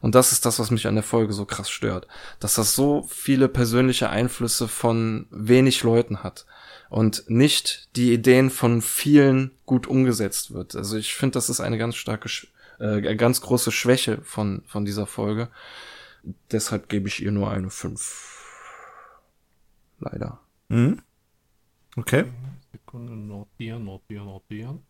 [0.00, 2.06] Und das ist das, was mich an der Folge so krass stört.
[2.40, 6.46] Dass das so viele persönliche Einflüsse von wenig Leuten hat
[6.88, 10.74] und nicht die Ideen von vielen gut umgesetzt wird.
[10.74, 12.28] Also ich finde, das ist eine ganz starke,
[12.78, 15.48] äh, ganz große Schwäche von, von dieser Folge.
[16.50, 18.38] Deshalb gebe ich ihr nur eine 5.
[20.00, 20.40] Leider.
[20.68, 21.02] Mhm.
[21.96, 22.24] Okay.
[22.72, 24.82] Sekunde, notieren, notieren, notieren.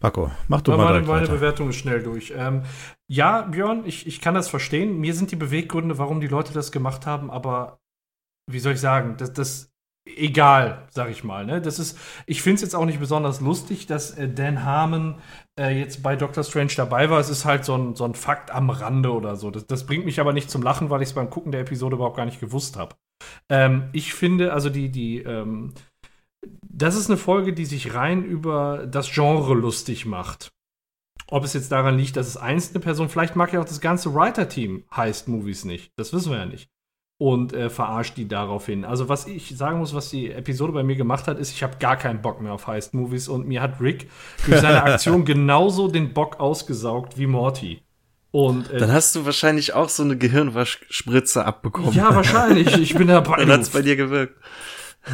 [0.00, 2.32] Marco, mach du mal meine, meine, meine Bewertung ist schnell durch.
[2.36, 2.62] Ähm,
[3.06, 4.98] ja, Björn, ich, ich kann das verstehen.
[4.98, 7.80] Mir sind die Beweggründe, warum die Leute das gemacht haben, aber
[8.50, 9.70] wie soll ich sagen, das, das
[10.16, 11.44] egal, sag ich mal.
[11.44, 11.60] Ne?
[11.60, 15.16] Das ist, ich finde es jetzt auch nicht besonders lustig, dass äh, Dan Harmon
[15.58, 17.20] äh, jetzt bei Doctor Strange dabei war.
[17.20, 19.50] Es ist halt so ein, so ein Fakt am Rande oder so.
[19.50, 21.96] Das, das bringt mich aber nicht zum Lachen, weil ich es beim Gucken der Episode
[21.96, 22.96] überhaupt gar nicht gewusst habe.
[23.48, 25.74] Ähm, ich finde, also die, die, ähm,
[26.62, 30.50] das ist eine Folge, die sich rein über das Genre lustig macht.
[31.28, 34.14] Ob es jetzt daran liegt, dass es einzelne Personen, vielleicht mag ja auch das ganze
[34.14, 35.92] Writer-Team heißt Movies nicht.
[35.96, 36.68] Das wissen wir ja nicht.
[37.18, 38.84] Und äh, verarscht die daraufhin.
[38.84, 41.76] Also, was ich sagen muss, was die Episode bei mir gemacht hat, ist, ich habe
[41.78, 44.10] gar keinen Bock mehr auf Heist-Movies und mir hat Rick
[44.46, 47.82] durch seine Aktion genauso den Bock ausgesaugt wie Morty.
[48.32, 51.92] Und, äh, Dann hast du wahrscheinlich auch so eine Gehirnwaschspritze abbekommen.
[51.92, 52.74] Ja, wahrscheinlich.
[52.78, 53.36] Ich bin dabei.
[53.44, 54.36] Dann hat's bei dir gewirkt.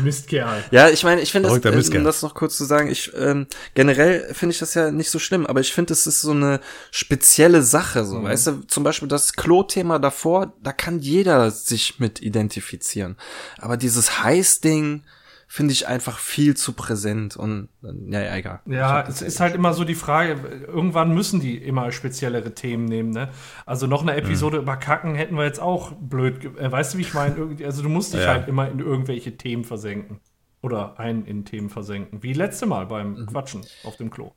[0.03, 0.65] Mistkerl.
[0.71, 3.47] Ja, ich meine, ich finde das, äh, um das noch kurz zu sagen, ich ähm,
[3.75, 6.61] generell finde ich das ja nicht so schlimm, aber ich finde, es ist so eine
[6.91, 8.25] spezielle Sache, so, mhm.
[8.25, 13.17] weißt du, zum Beispiel das Klo-Thema davor, da kann jeder sich mit identifizieren.
[13.59, 15.05] Aber dieses Heiß-Ding,
[15.47, 18.61] finde ich einfach viel zu präsent und ja, ja egal.
[18.67, 23.11] Ja, es ist halt immer so die Frage, irgendwann müssen die immer speziellere Themen nehmen,
[23.11, 23.31] ne?
[23.65, 24.63] Also noch eine Episode mhm.
[24.65, 27.57] über Kacken hätten wir jetzt auch blöd, äh, weißt du, wie ich meine?
[27.65, 28.29] Also du musst dich ja.
[28.29, 30.21] halt immer in irgendwelche Themen versenken
[30.63, 33.27] oder einen in Themen versenken, wie letzte Mal beim mhm.
[33.27, 34.33] Quatschen auf dem Klo.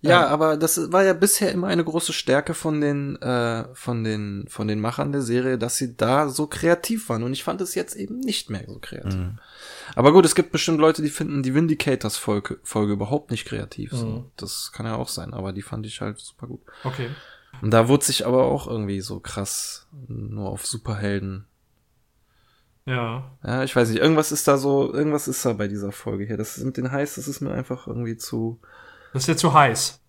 [0.00, 4.04] Ja, Ähm, aber das war ja bisher immer eine große Stärke von den, äh, von
[4.04, 7.22] den, von den Machern der Serie, dass sie da so kreativ waren.
[7.22, 9.14] Und ich fand es jetzt eben nicht mehr so kreativ.
[9.14, 9.38] Mhm.
[9.94, 13.92] Aber gut, es gibt bestimmt Leute, die finden die Vindicators Folge, Folge überhaupt nicht kreativ.
[13.92, 14.06] So.
[14.06, 14.24] Mhm.
[14.36, 16.60] Das kann ja auch sein, aber die fand ich halt super gut.
[16.84, 17.10] Okay.
[17.62, 21.46] Und da wurde sich aber auch irgendwie so krass nur auf Superhelden.
[22.86, 23.30] Ja.
[23.44, 26.36] Ja, ich weiß nicht, irgendwas ist da so, irgendwas ist da bei dieser Folge hier.
[26.36, 28.60] Das mit den Heiß, das ist mir einfach irgendwie zu,
[29.12, 30.00] Das ist ja zu heiß.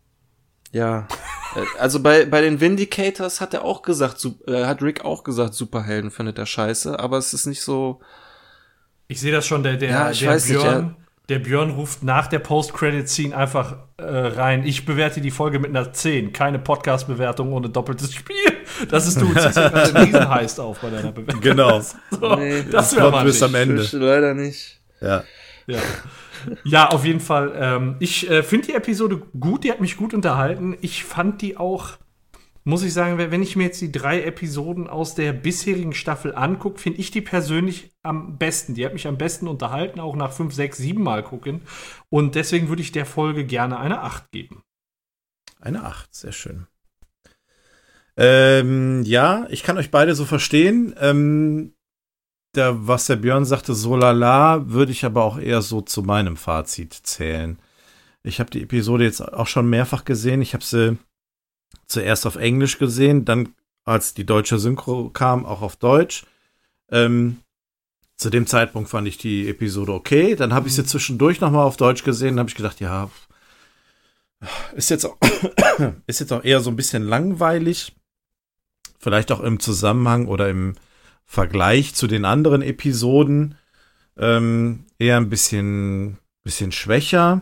[0.71, 1.07] ja.
[1.55, 5.53] Äh, also bei, bei den Vindicators hat er auch gesagt, äh, hat Rick auch gesagt,
[5.53, 7.99] Superhelden findet er scheiße, aber es ist nicht so,
[9.11, 10.95] Ich sehe das schon, der, der, Ja, ich der weiß nicht, Björn.
[11.27, 14.65] Der Björn ruft nach der Post-Credit-Scene einfach äh, rein.
[14.65, 16.31] Ich bewerte die Folge mit einer 10.
[16.31, 18.35] Keine Podcast-Bewertung ohne doppeltes Spiel.
[18.89, 19.25] Das ist du.
[19.25, 21.41] Du ziehst ja gerade den Riesenheist auf bei deiner Bewertung.
[21.41, 21.81] Genau.
[22.09, 23.43] So, Nee, das wäre mal nicht.
[23.43, 23.85] am Ende.
[23.91, 24.79] Leider nicht.
[25.01, 25.23] Ja.
[25.67, 25.79] Ja.
[26.63, 27.51] ja, auf jeden Fall.
[27.55, 30.77] Ähm, ich äh, finde die Episode gut, die hat mich gut unterhalten.
[30.79, 31.89] Ich fand die auch,
[32.63, 36.79] muss ich sagen, wenn ich mir jetzt die drei Episoden aus der bisherigen Staffel angucke,
[36.79, 38.75] finde ich die persönlich am besten.
[38.75, 41.61] Die hat mich am besten unterhalten, auch nach fünf, sechs, sieben Mal gucken.
[42.09, 44.63] Und deswegen würde ich der Folge gerne eine 8 geben.
[45.59, 46.67] Eine 8, sehr schön.
[48.17, 50.93] Ähm, ja, ich kann euch beide so verstehen.
[50.99, 51.73] Ähm,
[52.53, 56.37] da, was der Björn sagte, so lala, würde ich aber auch eher so zu meinem
[56.37, 57.57] Fazit zählen.
[58.23, 60.41] Ich habe die Episode jetzt auch schon mehrfach gesehen.
[60.41, 60.97] Ich habe sie
[61.87, 63.49] zuerst auf Englisch gesehen, dann
[63.83, 66.25] als die deutsche Synchro kam, auch auf Deutsch.
[66.89, 67.37] Ähm,
[68.17, 70.35] zu dem Zeitpunkt fand ich die Episode okay.
[70.35, 72.37] Dann habe ich sie zwischendurch nochmal auf Deutsch gesehen.
[72.37, 73.09] Habe ich gedacht, ja,
[74.75, 75.17] ist jetzt auch,
[76.07, 77.95] ist jetzt auch eher so ein bisschen langweilig.
[78.99, 80.75] Vielleicht auch im Zusammenhang oder im
[81.25, 83.55] Vergleich zu den anderen Episoden
[84.17, 87.41] ähm, eher ein bisschen, bisschen schwächer.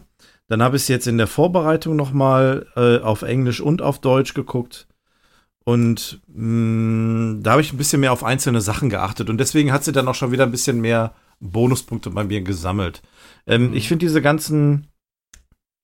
[0.50, 4.34] Dann habe ich es jetzt in der Vorbereitung nochmal äh, auf Englisch und auf Deutsch
[4.34, 4.88] geguckt.
[5.64, 9.30] Und mh, da habe ich ein bisschen mehr auf einzelne Sachen geachtet.
[9.30, 13.02] Und deswegen hat sie dann auch schon wieder ein bisschen mehr Bonuspunkte bei mir gesammelt.
[13.48, 14.88] Ähm, Ich finde diese ganzen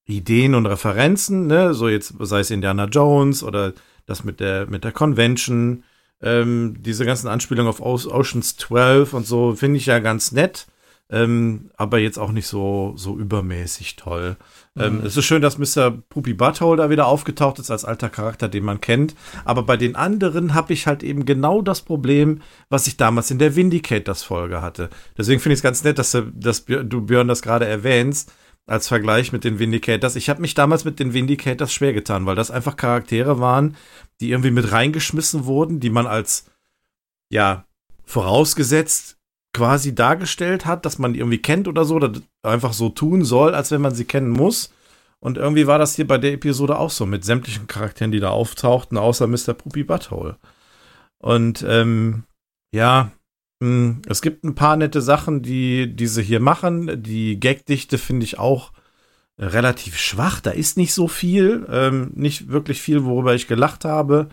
[0.06, 3.74] Ideen und Referenzen, ne, so jetzt sei es Indiana Jones oder
[4.06, 5.84] das mit der mit der Convention,
[6.22, 10.68] ähm, diese ganzen Anspielungen auf Oceans 12 und so finde ich ja ganz nett,
[11.12, 14.38] ähm, aber jetzt auch nicht so so übermäßig toll.
[14.78, 15.92] Ähm, es ist schön, dass Mr.
[15.92, 19.16] Poopy Butthole da wieder aufgetaucht ist als alter Charakter, den man kennt.
[19.46, 23.38] Aber bei den anderen habe ich halt eben genau das Problem, was ich damals in
[23.40, 24.90] der Vindicators-Folge hatte.
[25.18, 28.34] Deswegen finde ich es ganz nett, dass, du- dass du Björn das gerade erwähnst
[28.68, 30.16] als Vergleich mit den Vindicators.
[30.16, 33.78] Ich habe mich damals mit den Vindicators schwer getan, weil das einfach Charaktere waren,
[34.20, 36.50] die irgendwie mit reingeschmissen wurden, die man als,
[37.30, 37.66] ja,
[38.06, 39.15] vorausgesetzt
[39.56, 42.12] quasi dargestellt hat, dass man die irgendwie kennt oder so, oder
[42.44, 44.74] einfach so tun soll, als wenn man sie kennen muss.
[45.22, 48.32] Und irgendwie war das hier bei der Episode auch so, mit sämtlichen Charakteren, die da
[48.32, 49.54] auftauchten, außer Mr.
[49.54, 50.38] Poopy Butthole.
[51.20, 52.26] Und ähm,
[52.74, 53.12] ja,
[53.62, 57.02] mh, es gibt ein paar nette Sachen, die diese hier machen.
[57.02, 58.74] Die Gagdichte finde ich auch
[59.40, 60.42] relativ schwach.
[60.42, 64.28] Da ist nicht so viel, ähm, nicht wirklich viel, worüber ich gelacht habe.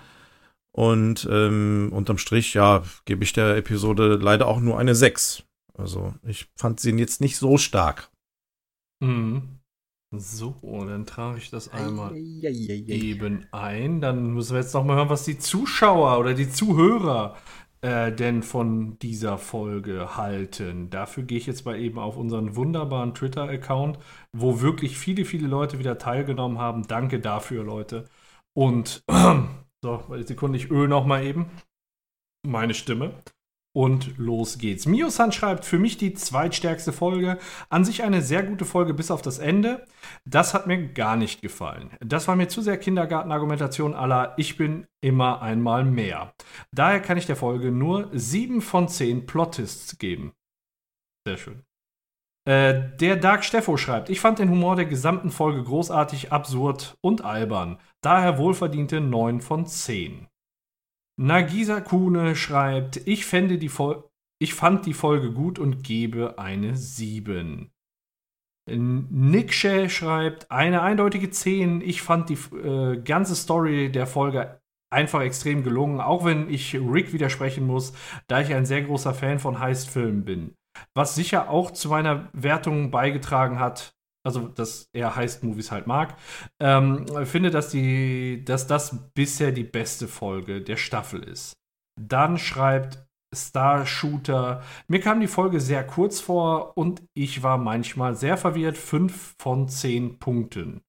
[0.75, 5.45] Und ähm, unterm Strich, ja, gebe ich der Episode leider auch nur eine 6.
[5.75, 8.11] Also ich fand sie jetzt nicht so stark.
[9.01, 9.59] Mhm.
[10.15, 14.03] So, dann trage ich das einmal eben ein.
[14.03, 17.37] Dann müssen wir jetzt noch mal hören, was die Zuschauer oder die Zuhörer
[17.81, 20.91] äh, denn von dieser Folge halten.
[20.91, 23.99] Dafür gehe ich jetzt mal eben auf unseren wunderbaren Twitter-Account,
[24.37, 26.87] wo wirklich viele, viele Leute wieder teilgenommen haben.
[26.87, 28.05] Danke dafür, Leute.
[28.55, 29.03] Und
[29.83, 31.51] so, Sekunde, ich öle noch mal eben
[32.47, 33.15] meine Stimme.
[33.75, 34.85] Und los geht's.
[34.85, 37.39] Mio-san schreibt, für mich die zweitstärkste Folge.
[37.71, 39.87] An sich eine sehr gute Folge bis auf das Ende.
[40.27, 41.91] Das hat mir gar nicht gefallen.
[42.01, 46.35] Das war mir zu sehr Kindergartenargumentation aller Ich bin immer einmal mehr.
[46.71, 50.35] Daher kann ich der Folge nur 7 von 10 Plottists geben.
[51.27, 51.63] Sehr schön.
[52.45, 57.25] Äh, der Dark Steffo schreibt, ich fand den Humor der gesamten Folge großartig, absurd und
[57.25, 57.79] albern.
[58.03, 60.27] Daher wohlverdiente 9 von 10.
[61.21, 64.09] Nagisa Kuhne schreibt, ich, fände die Fol
[64.41, 67.71] ich fand die Folge gut und gebe eine 7.
[68.69, 71.81] Nikshe schreibt, eine eindeutige 10.
[71.81, 74.61] Ich fand die äh, ganze Story der Folge
[74.93, 77.93] einfach extrem gelungen, auch wenn ich Rick widersprechen muss,
[78.27, 80.55] da ich ein sehr großer Fan von Heist-Filmen bin.
[80.93, 86.17] Was sicher auch zu meiner Wertung beigetragen hat, also dass er Heist-Movies halt mag,
[86.61, 91.55] ähm, finde, dass, die, dass das bisher die beste Folge der Staffel ist.
[92.01, 98.15] Dann schreibt Star Shooter, mir kam die Folge sehr kurz vor und ich war manchmal
[98.15, 98.77] sehr verwirrt.
[98.77, 100.83] 5 von 10 Punkten.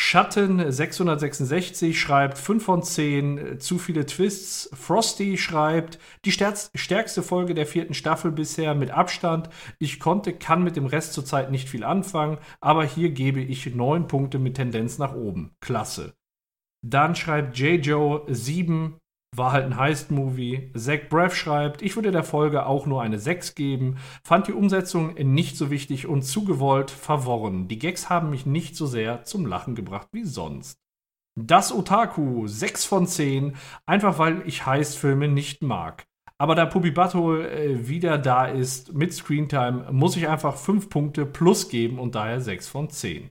[0.00, 4.70] Schatten 666 schreibt 5 von 10, äh, zu viele Twists.
[4.72, 9.50] Frosty schreibt, die stärkste Folge der vierten Staffel bisher mit Abstand.
[9.80, 14.06] Ich konnte, kann mit dem Rest zurzeit nicht viel anfangen, aber hier gebe ich 9
[14.06, 15.56] Punkte mit Tendenz nach oben.
[15.58, 16.14] Klasse.
[16.80, 17.84] Dann schreibt J.
[17.84, 19.00] Joe 7,
[19.38, 20.72] war halt ein Heist-Movie.
[20.74, 25.14] Zach Braff schreibt, ich würde der Folge auch nur eine 6 geben, fand die Umsetzung
[25.14, 27.68] nicht so wichtig und zu gewollt verworren.
[27.68, 30.78] Die Gags haben mich nicht so sehr zum Lachen gebracht wie sonst.
[31.40, 33.56] Das Otaku, 6 von 10,
[33.86, 36.04] einfach weil ich Heist-Filme nicht mag.
[36.36, 41.26] Aber da Puppy Butthole äh, wieder da ist mit Screentime, muss ich einfach 5 Punkte
[41.26, 43.30] plus geben und daher 6 von 10.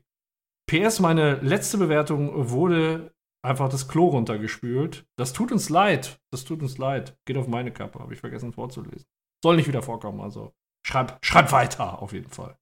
[0.70, 3.14] PS, meine letzte Bewertung wurde
[3.44, 5.06] einfach das Klo runtergespült.
[5.18, 6.20] Das tut uns leid.
[6.32, 7.18] Das tut uns leid.
[7.26, 9.06] Geht auf meine Kappe, habe ich vergessen vorzulesen.
[9.44, 10.54] Soll nicht wieder vorkommen, also
[10.86, 12.58] schreib, schreib weiter, auf jeden Fall.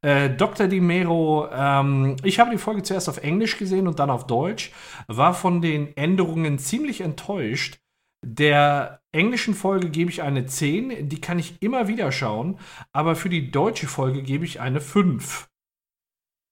[0.00, 0.68] Äh, Dr.
[0.68, 4.72] Di Mero, ähm, ich habe die Folge zuerst auf Englisch gesehen und dann auf Deutsch,
[5.08, 7.80] war von den Änderungen ziemlich enttäuscht.
[8.24, 12.58] Der englischen Folge gebe ich eine 10, die kann ich immer wieder schauen,
[12.92, 15.48] aber für die deutsche Folge gebe ich eine 5.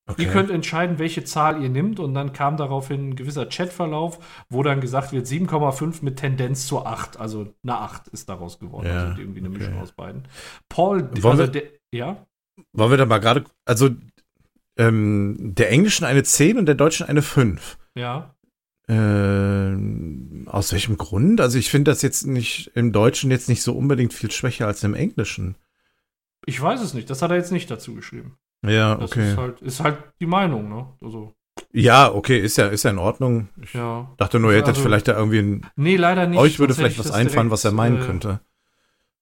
[0.06, 0.24] Okay.
[0.24, 4.18] Ihr könnt entscheiden, welche Zahl ihr nimmt und dann kam daraufhin ein gewisser Chatverlauf,
[4.48, 7.20] wo dann gesagt wird 7,5 mit Tendenz zur 8.
[7.20, 8.86] Also eine 8 ist daraus geworden.
[8.86, 9.58] Ja, also irgendwie eine okay.
[9.58, 10.26] Mischung aus beiden.
[10.68, 12.26] Paul, wollen also der, ja?
[12.72, 13.90] Wollen wir da mal gerade, also
[14.76, 17.78] ähm, der Englischen eine 10 und der Deutschen eine 5.
[17.94, 18.34] Ja.
[18.88, 19.76] Äh,
[20.46, 21.40] aus welchem Grund?
[21.40, 24.82] Also ich finde das jetzt nicht im Deutschen jetzt nicht so unbedingt viel schwächer als
[24.82, 25.54] im Englischen.
[26.44, 28.36] Ich weiß es nicht, das hat er jetzt nicht dazu geschrieben.
[28.64, 29.30] Ja, das okay.
[29.30, 30.86] Ist halt, ist halt die Meinung, ne?
[31.00, 31.34] Also.
[31.72, 33.48] Ja, okay, ist ja, ist ja in Ordnung.
[33.60, 34.10] Ich ja.
[34.16, 35.66] dachte nur, ihr hättet also, vielleicht da irgendwie ein.
[35.76, 36.38] Nee, leider nicht.
[36.38, 38.40] Euch würde vielleicht was einfallen, direkt, was er meinen äh, könnte.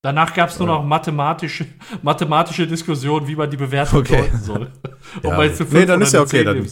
[0.03, 1.67] Danach gab es nur noch mathematische,
[2.03, 4.23] mathematische Diskussionen, wie man die Bewertung okay.
[4.23, 4.73] deuten soll.
[5.19, 5.37] Ob ja.
[5.37, 6.45] man jetzt eine nee, dann ist ja okay.
[6.45, 6.67] Dann,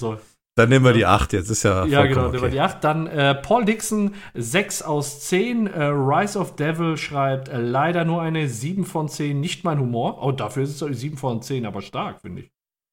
[0.55, 1.85] dann nehmen wir die 8, jetzt ist ja.
[1.85, 2.31] Ja, genau, okay.
[2.32, 2.82] nehmen wir die 8.
[2.82, 5.69] Dann äh, Paul Dixon, 6 aus 10.
[5.69, 10.23] Äh, Rise of Devil schreibt äh, leider nur eine 7 von 10, nicht mein Humor.
[10.23, 12.51] Oh, dafür ist es 7 von 10, aber stark, finde ich.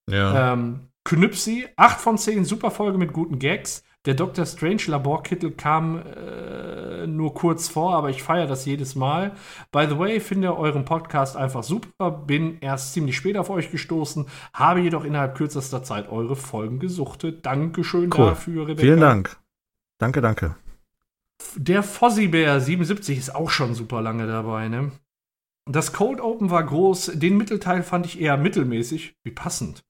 [0.10, 0.54] Ja.
[0.54, 3.84] Ähm, Knüpsi, 8 von 10, super Folge mit guten Gags.
[4.06, 4.46] Der Dr.
[4.46, 9.32] Strange Laborkittel kam äh, nur kurz vor, aber ich feiere das jedes Mal.
[9.72, 12.12] By the way, finde euren Podcast einfach super.
[12.12, 17.46] Bin erst ziemlich spät auf euch gestoßen, habe jedoch innerhalb kürzester Zeit eure Folgen gesuchtet.
[17.46, 18.28] Dankeschön cool.
[18.28, 18.82] dafür, Rebecca.
[18.82, 19.38] Vielen Dank.
[19.98, 20.56] Danke, danke.
[21.56, 24.92] Der Fossibär 77 ist auch schon super lange dabei, ne?
[25.68, 29.16] Das Cold Open war groß, den Mittelteil fand ich eher mittelmäßig.
[29.24, 29.85] Wie passend.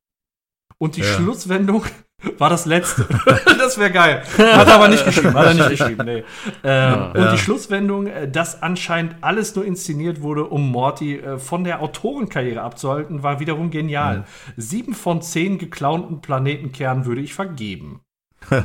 [0.86, 1.08] Und die ja.
[1.08, 1.84] Schlusswendung
[2.38, 3.08] war das letzte.
[3.58, 4.22] das wäre geil.
[4.38, 5.34] Hat er aber nicht geschrieben.
[5.34, 6.20] Hat er nicht geschrieben, nee.
[6.20, 6.24] Ähm,
[6.64, 7.12] ja.
[7.12, 11.82] Und die Schlusswendung, äh, dass anscheinend alles nur inszeniert wurde, um Morty äh, von der
[11.82, 14.20] Autorenkarriere abzuhalten, war wiederum genial.
[14.20, 14.24] Mhm.
[14.58, 18.02] Sieben von zehn geklauten Planetenkernen würde ich vergeben.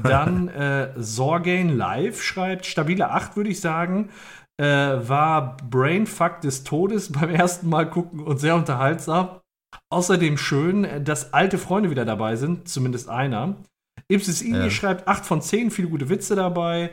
[0.03, 4.11] Dann äh, Sorgain Live schreibt, stabile 8 würde ich sagen.
[4.59, 9.40] Äh, war Brainfuck des Todes beim ersten Mal gucken und sehr unterhaltsam.
[9.91, 13.57] Außerdem schön, dass alte Freunde wieder dabei sind, zumindest einer.
[14.09, 14.71] Ipsis Ini ja.
[14.71, 16.91] schreibt 8 von 10, viele gute Witze dabei.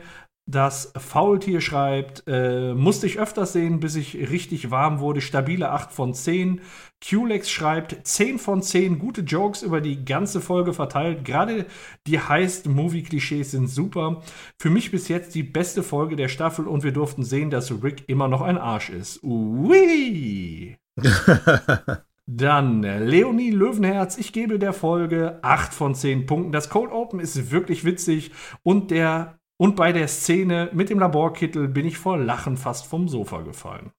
[0.50, 5.20] Das Faultier schreibt, äh, musste ich öfters sehen, bis ich richtig warm wurde.
[5.20, 6.62] Stabile 8 von 10.
[7.02, 11.26] Qlex schreibt 10 von 10 gute Jokes über die ganze Folge verteilt.
[11.26, 11.66] Gerade
[12.06, 14.22] die Heist-Movie-Klischees sind super.
[14.58, 18.04] Für mich bis jetzt die beste Folge der Staffel und wir durften sehen, dass Rick
[18.08, 19.22] immer noch ein Arsch ist.
[19.22, 20.78] Ui!
[22.30, 26.52] Dann Leonie Löwenherz, ich gebe der Folge 8 von 10 Punkten.
[26.52, 28.32] Das Cold Open ist wirklich witzig
[28.62, 33.08] und der und bei der Szene mit dem Laborkittel bin ich vor Lachen fast vom
[33.08, 33.92] Sofa gefallen.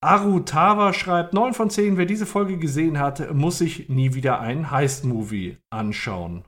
[0.00, 1.96] Arutawa schreibt 9 von 10.
[1.96, 6.44] Wer diese Folge gesehen hat, muss sich nie wieder einen Heist-Movie anschauen.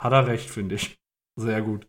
[0.00, 0.98] Hat er recht, finde ich.
[1.38, 1.86] Sehr gut.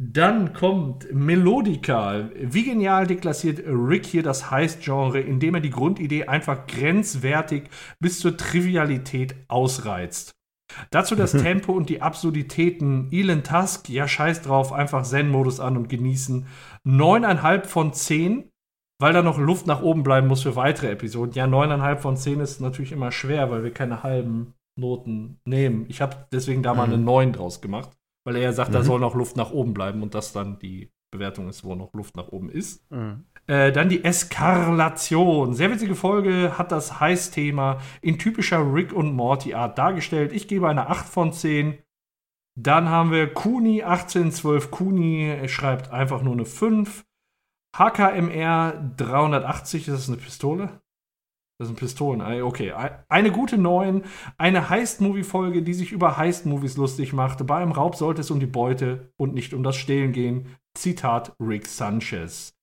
[0.00, 2.30] Dann kommt Melodica.
[2.36, 7.64] Wie genial deklassiert Rick hier das Heist-Genre, indem er die Grundidee einfach grenzwertig
[7.98, 10.36] bis zur Trivialität ausreizt.
[10.90, 13.08] Dazu das Tempo und die Absurditäten.
[13.10, 16.46] Elon Tusk, ja scheiß drauf, einfach Zen-Modus an und genießen.
[16.84, 18.52] Neuneinhalb von zehn,
[19.00, 21.34] weil da noch Luft nach oben bleiben muss für weitere Episoden.
[21.34, 25.86] Ja, neuneinhalb von zehn ist natürlich immer schwer, weil wir keine halben Noten nehmen.
[25.88, 27.04] Ich habe deswegen da mal eine mhm.
[27.04, 27.97] neun draus gemacht
[28.28, 28.74] weil er ja sagt, mhm.
[28.74, 31.94] da soll noch Luft nach oben bleiben und das dann die Bewertung ist, wo noch
[31.94, 32.84] Luft nach oben ist.
[32.90, 33.24] Mhm.
[33.46, 35.54] Äh, dann die Eskarlation.
[35.54, 40.34] Sehr witzige Folge, hat das Heiß-Thema in typischer Rick und Morty-Art dargestellt.
[40.34, 41.78] Ich gebe eine 8 von 10.
[42.54, 44.70] Dann haben wir Kuni 1812.
[44.70, 47.06] Kuni schreibt einfach nur eine 5.
[47.74, 50.82] HKMR 380, das ist eine Pistole.
[51.58, 52.22] Das sind Pistolen.
[52.42, 52.72] Okay.
[53.08, 54.04] Eine gute neun,
[54.36, 57.42] eine Heist-Movie-Folge, die sich über Heist-Movies lustig machte.
[57.42, 60.56] Bei einem Raub sollte es um die Beute und nicht um das Stehlen gehen.
[60.74, 62.54] Zitat Rick Sanchez.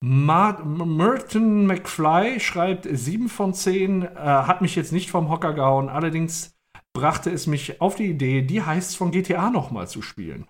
[0.00, 6.56] Merton McFly schreibt 7 von 10, äh, hat mich jetzt nicht vom Hocker gehauen, allerdings
[6.92, 10.46] brachte es mich auf die Idee, die Heists von GTA nochmal zu spielen.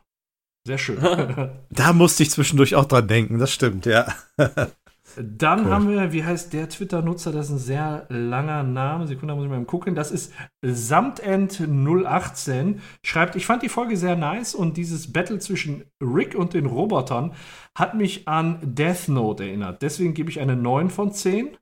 [0.67, 0.99] Sehr schön.
[1.71, 4.13] da musste ich zwischendurch auch dran denken, das stimmt, ja.
[5.21, 5.73] Dann cool.
[5.73, 7.33] haben wir, wie heißt der Twitter-Nutzer?
[7.33, 9.09] Das ist ein sehr langer Name.
[9.09, 9.97] Sekunde, muss ich mal gucken.
[9.97, 10.33] Das ist
[10.65, 12.79] Samtend018.
[13.05, 17.35] Schreibt, ich fand die Folge sehr nice und dieses Battle zwischen Rick und den Robotern
[17.77, 19.83] hat mich an Death Note erinnert.
[19.83, 21.57] Deswegen gebe ich eine 9 von 10.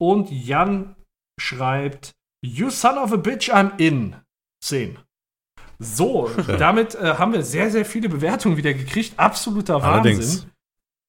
[0.00, 0.94] Und Jan
[1.40, 2.12] schreibt,
[2.44, 4.14] You son of a bitch, I'm in.
[4.62, 4.96] 10.
[5.80, 9.18] So, damit äh, haben wir sehr, sehr viele Bewertungen wieder gekriegt.
[9.18, 9.92] Absoluter Wahnsinn.
[9.92, 10.46] Allerdings.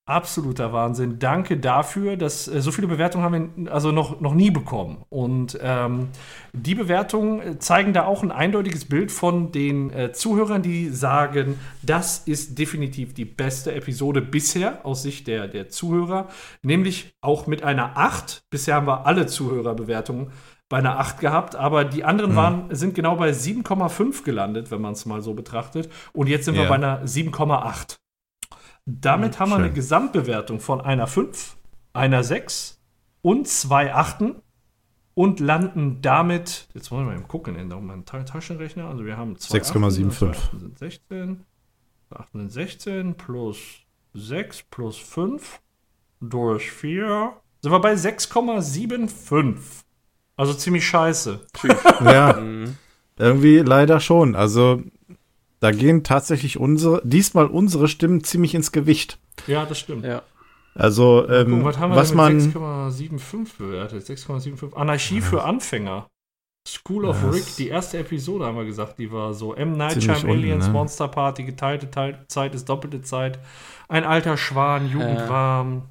[0.05, 1.17] Absoluter Wahnsinn.
[1.17, 5.05] Danke dafür, dass äh, so viele Bewertungen haben wir also noch, noch nie bekommen.
[5.07, 6.09] Und ähm,
[6.51, 11.57] die Bewertungen äh, zeigen da auch ein eindeutiges Bild von den äh, Zuhörern, die sagen,
[11.83, 16.27] das ist definitiv die beste Episode bisher aus Sicht der, der Zuhörer,
[16.63, 18.43] nämlich auch mit einer 8.
[18.49, 20.31] Bisher haben wir alle Zuhörerbewertungen
[20.67, 22.35] bei einer 8 gehabt, aber die anderen mhm.
[22.35, 25.89] waren, sind genau bei 7,5 gelandet, wenn man es mal so betrachtet.
[26.11, 26.63] Und jetzt sind ja.
[26.63, 27.99] wir bei einer 7,8.
[28.85, 29.65] Damit ja, haben wir schön.
[29.65, 31.57] eine Gesamtbewertung von einer 5,
[31.93, 32.79] einer 6
[33.21, 34.35] und zwei Achten
[35.13, 40.35] und landen damit, jetzt wollen wir mal gucken, in meinem Taschenrechner, also wir haben 6,75.
[40.77, 41.45] 16,
[42.09, 43.57] 8 sind 16 plus
[44.13, 45.61] 6 plus 5
[46.19, 47.33] durch 4
[47.63, 49.55] sind wir bei 6,75.
[50.35, 51.39] Also ziemlich scheiße.
[52.03, 52.75] ja, mhm.
[53.17, 54.35] irgendwie leider schon.
[54.35, 54.81] Also
[55.63, 59.17] da gehen tatsächlich unsere, diesmal unsere Stimmen ziemlich ins Gewicht.
[59.47, 60.03] Ja, das stimmt.
[60.03, 60.21] Ja.
[60.75, 62.37] Also, ähm, Guck, was, haben wir was man.
[62.37, 64.03] 6,75 bewertet.
[64.03, 64.73] 6,75.
[64.73, 65.21] Anarchie ja.
[65.21, 66.07] für Anfänger.
[66.67, 69.53] School of das Rick, die erste Episode haben wir gesagt, die war so.
[69.53, 69.77] M.
[69.77, 70.73] Night Aliens, ne?
[70.73, 71.89] Monster Party, geteilte
[72.27, 73.39] Zeit ist doppelte Zeit.
[73.87, 75.83] Ein alter Schwan, Jugendwarm.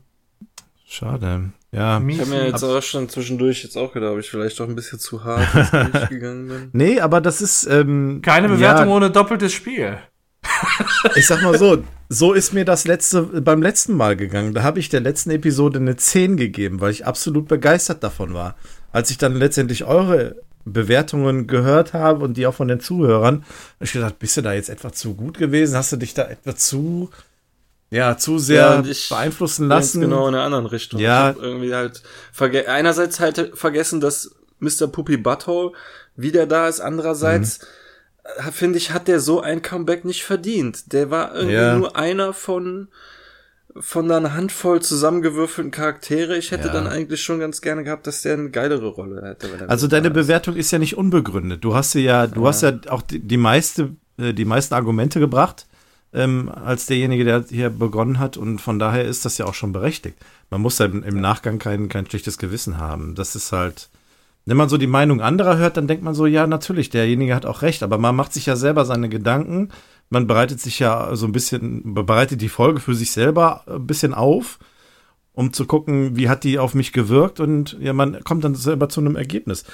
[0.85, 1.53] Schade.
[1.75, 2.03] Ja.
[2.07, 4.75] Ich habe mir jetzt auch schon zwischendurch jetzt auch gedacht, ob ich vielleicht doch ein
[4.75, 5.49] bisschen zu hart
[6.11, 6.71] gegangen bin.
[6.73, 7.67] Nee, aber das ist.
[7.67, 9.99] Ähm, Keine Bewertung ja, ohne doppeltes Spiel.
[11.15, 14.53] ich sag mal so, so ist mir das letzte beim letzten Mal gegangen.
[14.53, 18.57] Da habe ich der letzten Episode eine 10 gegeben, weil ich absolut begeistert davon war.
[18.91, 23.37] Als ich dann letztendlich eure Bewertungen gehört habe und die auch von den Zuhörern,
[23.77, 25.77] habe ich gedacht, bist du da jetzt etwa zu gut gewesen?
[25.77, 27.11] Hast du dich da etwa zu
[27.93, 30.01] ja, zu sehr ja, beeinflussen lassen.
[30.01, 30.99] Genau in der anderen Richtung.
[30.99, 31.35] Ja.
[31.39, 32.03] irgendwie halt
[32.67, 34.87] einerseits halt vergessen, dass Mr.
[34.87, 35.73] Puppy Butthole
[36.17, 37.61] wieder da ist, andererseits
[38.41, 38.53] mhm.
[38.53, 40.93] finde ich, hat der so ein Comeback nicht verdient.
[40.95, 41.77] Der war irgendwie ja.
[41.77, 42.89] nur einer von
[43.79, 46.37] von einer Handvoll zusammengewürfelten Charaktere.
[46.37, 46.73] Ich hätte ja.
[46.75, 49.49] dann eigentlich schon ganz gerne gehabt, dass der eine geilere Rolle hätte.
[49.67, 51.65] also deine Bewertung ist ja nicht unbegründet.
[51.65, 55.67] Du hast ja, du hast ja auch die, die meiste, äh, die meisten Argumente gebracht
[56.15, 58.37] ähm, als derjenige, der hier begonnen hat.
[58.37, 60.17] Und von daher ist das ja auch schon berechtigt.
[60.51, 63.15] Man muss ja im Nachgang kein, kein schlechtes Gewissen haben.
[63.15, 63.89] Das ist halt,
[64.45, 67.47] wenn man so die Meinung anderer hört, dann denkt man so, ja, natürlich, derjenige hat
[67.47, 67.83] auch recht.
[67.83, 69.71] Aber man macht sich ja selber seine Gedanken.
[70.11, 74.13] Man bereitet sich ja so ein bisschen, bereitet die Folge für sich selber ein bisschen
[74.13, 74.59] auf,
[75.33, 77.41] um zu gucken, wie hat die auf mich gewirkt.
[77.41, 79.65] Und ja, man kommt dann selber zu einem Ergebnis.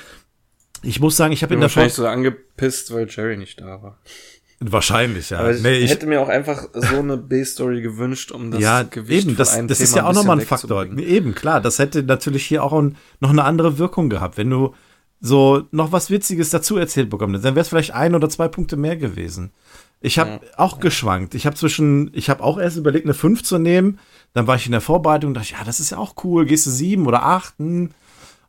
[0.82, 1.90] Ich muss sagen, ich habe in der Folge.
[1.90, 3.98] so angepisst, weil Jerry nicht da war.
[4.60, 5.38] Wahrscheinlich, ja.
[5.38, 8.82] Aber ich, nee, ich hätte mir auch einfach so eine B-Story gewünscht, um das ja,
[8.82, 10.84] Gewicht eben, das, das Thema ist ja auch nochmal ein Faktor.
[10.98, 14.36] Eben, klar, das hätte natürlich hier auch ein, noch eine andere Wirkung gehabt.
[14.36, 14.74] Wenn du
[15.20, 18.48] so noch was Witziges dazu erzählt bekommen hättest, dann wäre es vielleicht ein oder zwei
[18.48, 19.52] Punkte mehr gewesen.
[20.00, 20.80] Ich habe ja, auch ja.
[20.80, 21.34] geschwankt.
[21.34, 23.98] Ich habe zwischen, ich habe auch erst überlegt, eine 5 zu nehmen.
[24.32, 26.46] Dann war ich in der Vorbereitung und dachte, ja, das ist ja auch cool.
[26.46, 27.58] Gehst du sieben oder acht?
[27.58, 27.90] Hm.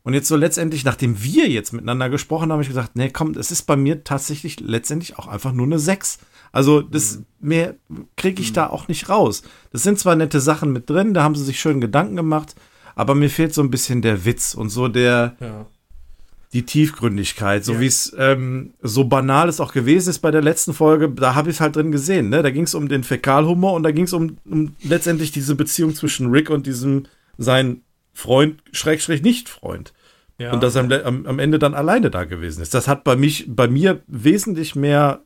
[0.09, 3.35] Und jetzt so letztendlich, nachdem wir jetzt miteinander gesprochen haben, habe ich gesagt, nee, komm,
[3.35, 6.17] es ist bei mir tatsächlich letztendlich auch einfach nur eine 6.
[6.51, 7.25] Also das mhm.
[7.41, 7.75] mehr
[8.17, 8.55] kriege ich mhm.
[8.55, 9.43] da auch nicht raus.
[9.71, 12.55] Das sind zwar nette Sachen mit drin, da haben sie sich schön Gedanken gemacht,
[12.95, 15.67] aber mir fehlt so ein bisschen der Witz und so der ja.
[16.53, 17.79] die Tiefgründigkeit, so ja.
[17.79, 21.51] wie es ähm, so banal es auch gewesen ist bei der letzten Folge, da habe
[21.51, 22.29] ich es halt drin gesehen.
[22.29, 22.41] Ne?
[22.41, 25.93] Da ging es um den Fäkalhumor und da ging es um, um letztendlich diese Beziehung
[25.93, 27.03] zwischen Rick und diesem
[27.37, 29.93] sein Freund, Schrägstrich Nicht-Freund.
[30.39, 30.53] Ja.
[30.53, 32.73] Und dass er am, am, Ende dann alleine da gewesen ist.
[32.73, 35.21] Das hat bei mich, bei mir wesentlich mehr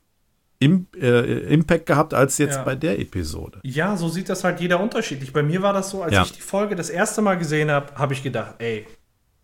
[0.58, 2.62] Im, äh, Impact gehabt als jetzt ja.
[2.64, 3.60] bei der Episode.
[3.62, 5.32] Ja, so sieht das halt jeder unterschiedlich.
[5.32, 6.22] Bei mir war das so, als ja.
[6.22, 8.86] ich die Folge das erste Mal gesehen habe, habe ich gedacht, ey,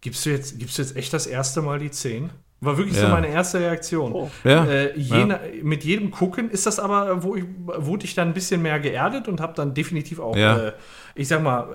[0.01, 2.30] gibst du jetzt, gibst du jetzt echt das erste Mal die 10?
[2.62, 3.07] War wirklich Ja.
[3.07, 4.12] so meine erste Reaktion.
[4.12, 4.31] Oh.
[4.45, 4.66] Ja.
[4.66, 8.35] Äh, je na- Mit jedem Gucken ist das aber, wo ich, wurde ich dann ein
[8.35, 10.59] bisschen mehr geerdet und habe dann definitiv auch, Ja.
[10.69, 10.73] äh,
[11.15, 11.69] ich sag mal,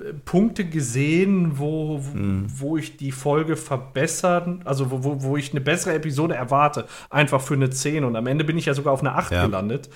[0.00, 2.46] äh, Punkte gesehen, wo, wo, Mhm.
[2.58, 7.40] wo ich die Folge verbessern, also wo, wo, wo ich eine bessere Episode erwarte, einfach
[7.40, 9.44] für eine 10 und am Ende bin ich ja sogar auf eine 8 Ja.
[9.46, 9.88] gelandet,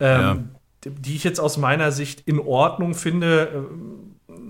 [0.00, 0.50] ähm,
[0.84, 3.66] die- die ich jetzt aus meiner Sicht in Ordnung finde.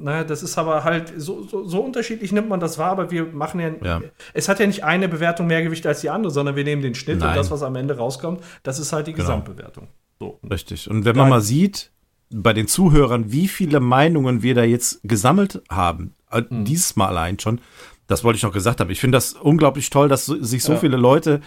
[0.02, 3.24] Naja, das ist aber halt so, so, so unterschiedlich nimmt man das wahr, aber wir
[3.26, 4.00] machen ja, Ja.
[4.34, 6.94] es hat ja nicht eine Bewertung mehr Gewicht als die andere, sondern wir nehmen den
[6.94, 7.30] Schnitt Nein.
[7.30, 9.24] und das, was am Ende rauskommt, das ist halt die Genau.
[9.24, 9.88] Gesamtbewertung.
[10.20, 10.38] So.
[10.50, 10.90] Richtig.
[10.90, 11.30] Und wenn man Ja.
[11.30, 11.90] mal sieht,
[12.30, 16.64] bei den Zuhörern, wie viele Meinungen wir da jetzt gesammelt haben, äh, Mhm.
[16.64, 17.60] dieses Mal allein schon,
[18.06, 18.90] das wollte ich noch gesagt haben.
[18.90, 20.78] Ich finde das unglaublich toll, dass sich so Ja.
[20.78, 21.40] viele Leute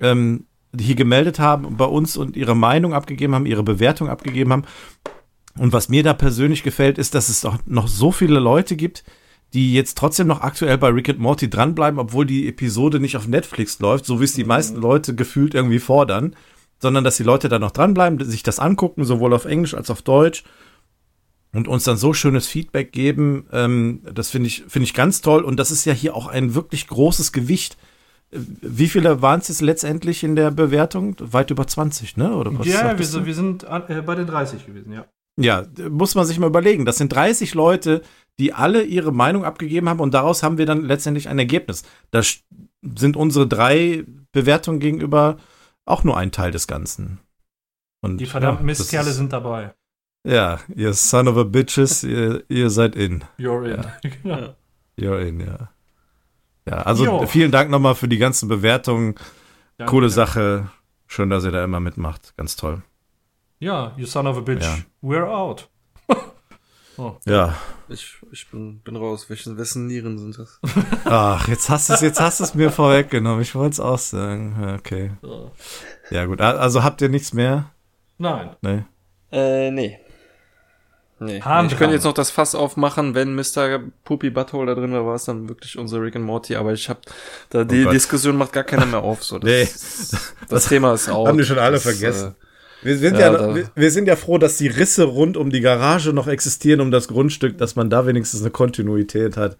[0.00, 0.46] ähm,
[0.78, 4.64] hier gemeldet haben bei uns und ihre Meinung abgegeben haben, ihre Bewertung abgegeben haben.
[5.58, 9.04] Und was mir da persönlich gefällt, ist, dass es doch noch so viele Leute gibt,
[9.52, 13.28] die jetzt trotzdem noch aktuell bei Rick and Morty dranbleiben, obwohl die Episode nicht auf
[13.28, 16.34] Netflix läuft, so wie es die meisten Leute gefühlt irgendwie fordern,
[16.78, 20.00] sondern dass die Leute da noch dranbleiben, sich das angucken, sowohl auf Englisch als auf
[20.00, 20.42] Deutsch
[21.52, 23.46] und uns dann so schönes Feedback geben.
[23.52, 25.42] Ähm, das finde ich, finde ich ganz toll.
[25.44, 27.76] Und das ist ja hier auch ein wirklich großes Gewicht.
[28.30, 31.14] Äh, Wie viele waren es jetzt letztendlich in der Bewertung?
[31.20, 32.34] Weit über 20, ne?
[32.34, 35.04] Oder was Ja, wir, wir sind an- äh, bei den 30 gewesen, ja.
[35.40, 36.84] Ja, muss man sich mal überlegen.
[36.84, 38.02] Das sind 30 Leute,
[38.38, 41.82] die alle ihre Meinung abgegeben haben und daraus haben wir dann letztendlich ein Ergebnis.
[42.10, 42.20] Da
[42.82, 45.36] sind unsere drei Bewertungen gegenüber
[45.84, 47.18] auch nur ein Teil des Ganzen.
[48.02, 49.74] Und, Die verdammten ja, Mistkerle ist- sind dabei.
[50.26, 53.24] Ja, ihr son of a bitches, ihr, ihr seid in.
[53.38, 53.84] You're in.
[54.28, 54.54] Ja.
[54.98, 55.70] You're in, ja.
[56.68, 57.26] Ja, also Jo.
[57.26, 59.16] vielen Dank nochmal für die ganzen Bewertungen.
[59.78, 59.90] Danke.
[59.90, 60.70] Coole Sache.
[61.08, 62.34] Schön, dass ihr da immer mitmacht.
[62.36, 62.82] Ganz toll.
[63.62, 64.64] Ja, you son of a bitch.
[64.64, 64.78] Ja.
[65.02, 65.68] We're out.
[67.24, 67.56] Ja.
[67.88, 69.28] Ich, ich bin, bin raus.
[69.30, 70.60] Welche, wessen Nieren sind das?
[71.04, 73.40] Ach, jetzt hast du es, jetzt hast du es mir vorweggenommen.
[73.40, 74.56] Ich wollte es auch sagen.
[74.60, 75.12] Ja, Okay.
[76.10, 76.40] Ja, gut.
[76.40, 77.70] Also habt ihr nichts mehr?
[78.18, 78.50] Nein.
[78.60, 78.84] Nee.
[79.32, 79.98] Äh, nee.
[81.18, 81.40] Nee.
[81.40, 83.80] Haben ich könnte jetzt noch das Fass aufmachen, wenn Mr.
[84.04, 86.88] Poopy Butthole da drin war, war es dann wirklich unser Rick and Morty, aber ich
[86.90, 87.00] hab,
[87.50, 87.90] da die Oh.
[87.90, 89.38] Diskussion macht gar keiner mehr auf, so.
[89.38, 90.18] Das, Nee.
[90.48, 91.26] das Thema ist auch.
[91.26, 92.34] Haben die schon alle vergessen.
[92.82, 95.60] Wir sind Ja, ja, wir, wir sind ja froh, dass die Risse rund um die
[95.60, 99.56] Garage noch existieren, um das Grundstück, dass man da wenigstens eine Kontinuität hat.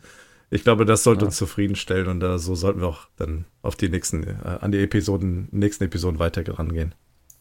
[0.51, 3.89] Ich glaube, das sollte uns zufriedenstellen und da so sollten wir auch dann auf die
[3.89, 6.95] nächsten, äh, an die Episoden, nächsten Episoden weiter rangehen.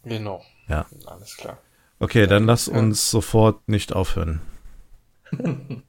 [0.03, 0.43] Genau.
[0.69, 0.85] Ja.
[1.05, 1.57] Alles klar.
[1.99, 4.41] Okay, dann lass uns sofort nicht aufhören.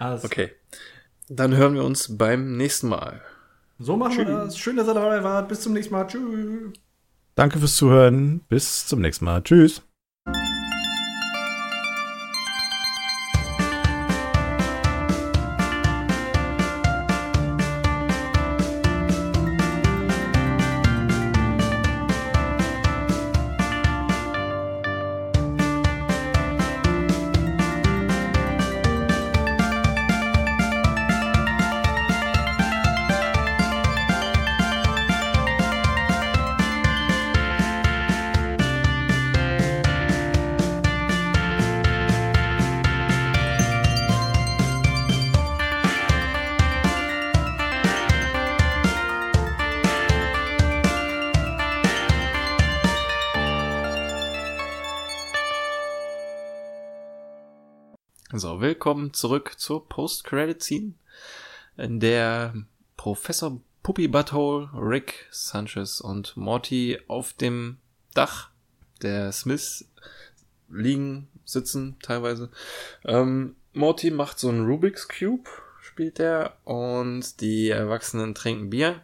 [0.00, 0.50] Also, Okay.
[1.28, 3.22] Dann hören wir uns beim nächsten Mal.
[3.78, 4.58] So machen wir das.
[4.58, 5.48] Schön, dass ihr dabei wart.
[5.48, 6.06] Bis zum nächsten Mal.
[6.06, 6.72] Tschüss.
[7.34, 8.40] Danke fürs Zuhören.
[8.48, 9.42] Bis zum nächsten Mal.
[9.42, 9.82] Tschüss.
[58.84, 60.92] So, willkommen zurück zur Post-Credit-Scene,
[61.78, 62.52] in der
[62.98, 67.78] Professor Puppy Butthole, Rick, Sanchez und Morty auf dem
[68.12, 68.50] Dach
[69.00, 69.88] der Smiths
[70.68, 72.50] liegen, sitzen teilweise.
[73.06, 75.48] Ähm, Morty macht so einen Rubik's Cube,
[75.80, 79.00] spielt er, und die Erwachsenen trinken Bier.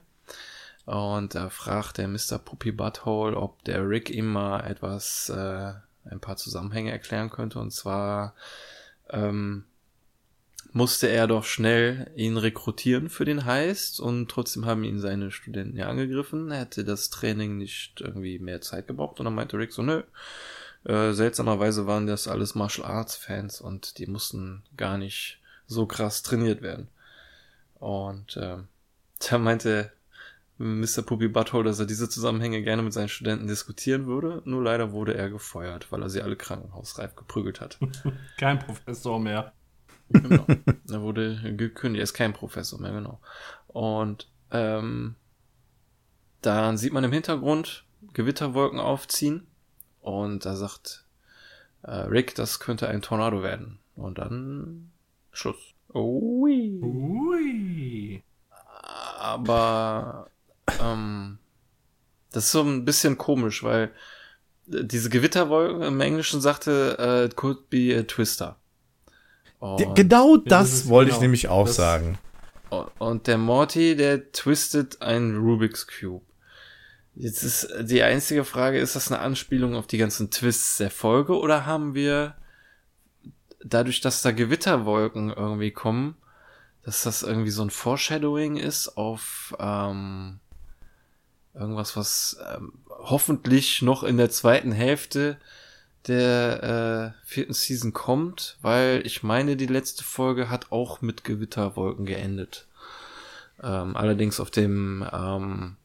[0.84, 2.38] Und da fragt der Mr.
[2.38, 5.72] Puppy Butthole, ob der Rick ihm mal etwas, äh,
[6.04, 7.58] ein paar Zusammenhänge erklären könnte.
[7.58, 8.34] Und zwar
[9.08, 9.64] ähm,
[10.72, 15.76] musste er doch schnell ihn rekrutieren für den Heist und trotzdem haben ihn seine Studenten
[15.76, 16.50] ja angegriffen.
[16.50, 20.02] Er hätte das Training nicht irgendwie mehr Zeit gebraucht und dann meinte Rick so, nö.
[20.84, 26.22] Äh, seltsamerweise waren das alles Martial Arts Fans und die mussten gar nicht so krass
[26.22, 26.88] trainiert werden.
[27.78, 28.68] Und ähm,
[29.30, 29.92] da meinte
[30.58, 31.02] Mr.
[31.02, 35.14] Puppy Butthole, dass er diese Zusammenhänge gerne mit seinen Studenten diskutieren würde, nur leider wurde
[35.14, 37.78] er gefeuert, weil er sie alle krankenhausreif geprügelt hat.
[38.38, 39.54] Kein Professor mehr.
[40.10, 40.44] Genau.
[40.90, 42.00] Er wurde gekündigt.
[42.00, 43.20] Er ist kein Professor mehr, genau.
[43.68, 45.14] Und ähm,
[46.42, 49.46] dann sieht man im Hintergrund Gewitterwolken aufziehen.
[50.00, 51.04] Und da sagt
[51.82, 53.78] äh, Rick, das könnte ein Tornado werden.
[53.94, 54.90] Und dann
[55.32, 55.74] Schluss.
[55.94, 56.80] Ui.
[56.82, 58.22] Ui.
[59.18, 60.30] aber
[60.80, 61.38] ähm,
[62.32, 63.92] das ist so ein bisschen komisch, weil
[64.66, 68.56] diese Gewitterwolken im Englischen sagte, äh, it could be a twister.
[69.60, 71.22] Und, genau das wollte ich genau.
[71.22, 72.18] nämlich auch Das- sagen.
[72.98, 76.24] und der Morty, der twistet einen Rubik's Cube.
[77.14, 81.38] Jetzt ist die einzige Frage, ist das eine Anspielung auf die ganzen Twists der Folge
[81.38, 82.34] oder haben wir
[83.62, 86.16] dadurch, dass da Gewitterwolken irgendwie kommen,
[86.82, 90.38] dass das irgendwie so ein Foreshadowing ist auf ähm,
[91.52, 95.36] irgendwas, was ähm, hoffentlich noch in der zweiten Hälfte
[96.08, 102.06] der äh, vierten Season kommt, weil ich meine, die letzte Folge hat auch mit Gewitterwolken
[102.06, 102.66] geendet.
[103.62, 105.76] Ähm, allerdings auf dem ähm,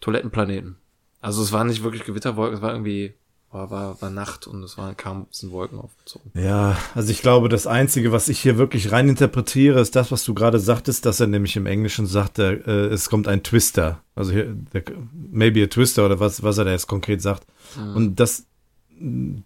[0.00, 0.76] Toilettenplaneten.
[1.20, 3.14] Also es waren nicht wirklich Gewitterwolken, es war irgendwie,
[3.52, 6.32] war, war, war Nacht und es waren, kamen sind Wolken aufgezogen.
[6.34, 10.24] Ja, also ich glaube, das Einzige, was ich hier wirklich rein interpretiere, ist das, was
[10.24, 14.02] du gerade sagtest, dass er nämlich im Englischen sagte, äh, es kommt ein Twister.
[14.16, 14.82] Also hier, der,
[15.12, 17.46] maybe a Twister oder was, was er da jetzt konkret sagt.
[17.94, 18.46] Und das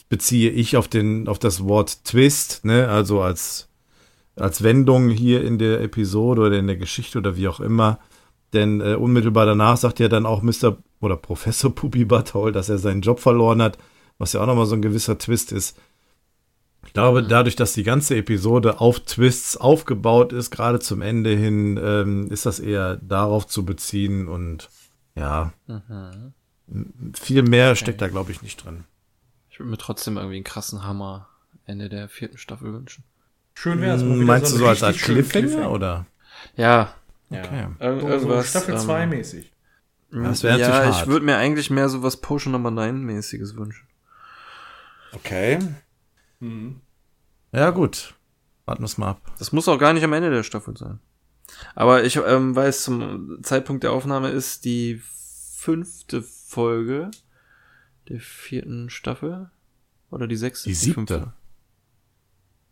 [0.08, 3.68] beziehe ich auf den, auf das Wort Twist, ne, also als,
[4.36, 8.00] als Wendung hier in der Episode oder in der Geschichte oder wie auch immer.
[8.52, 10.76] Denn äh, unmittelbar danach sagt ja dann auch Mr.
[11.00, 13.78] oder Professor Pupi Butthole, dass er seinen Job verloren hat,
[14.18, 15.76] was ja auch nochmal so ein gewisser Twist ist.
[16.86, 21.80] Ich glaube, dadurch, dass die ganze Episode auf Twists aufgebaut ist, gerade zum Ende hin,
[21.82, 24.68] ähm, ist das eher darauf zu beziehen und
[25.16, 25.52] ja,
[26.70, 28.84] m- viel mehr steckt da, glaube ich, nicht drin.
[29.54, 31.28] Ich würde mir trotzdem irgendwie einen krassen Hammer
[31.64, 33.04] Ende der vierten Staffel wünschen.
[33.54, 36.06] Schön wieder Hm, Meinst du einen so als schönen Cliffhanger oder?
[36.56, 36.92] Ja,
[37.30, 37.38] Ja.
[37.44, 37.68] Okay.
[37.78, 38.52] Ir So, irgendwas.
[38.52, 39.52] so Staffel ähm, 2 mäßig.
[40.10, 41.06] Das wäre ja, natürlich ich hart.
[41.06, 43.86] würde mir eigentlich mehr so was Potion Number 9 mäßiges wünschen.
[45.12, 45.60] Okay.
[46.40, 46.80] Mhm.
[47.52, 48.14] Ja, gut.
[48.64, 49.20] Warten wir es mal ab.
[49.38, 50.98] Das muss auch gar nicht am Ende der Staffel sein.
[51.76, 55.00] Aber ich ähm, weiß, zum Zeitpunkt der Aufnahme ist die
[55.56, 57.12] fünfte Folge
[58.08, 59.50] der vierten Staffel.
[60.10, 60.68] Oder die sechste?
[60.68, 60.94] Die siebte.
[60.94, 61.32] fünfte.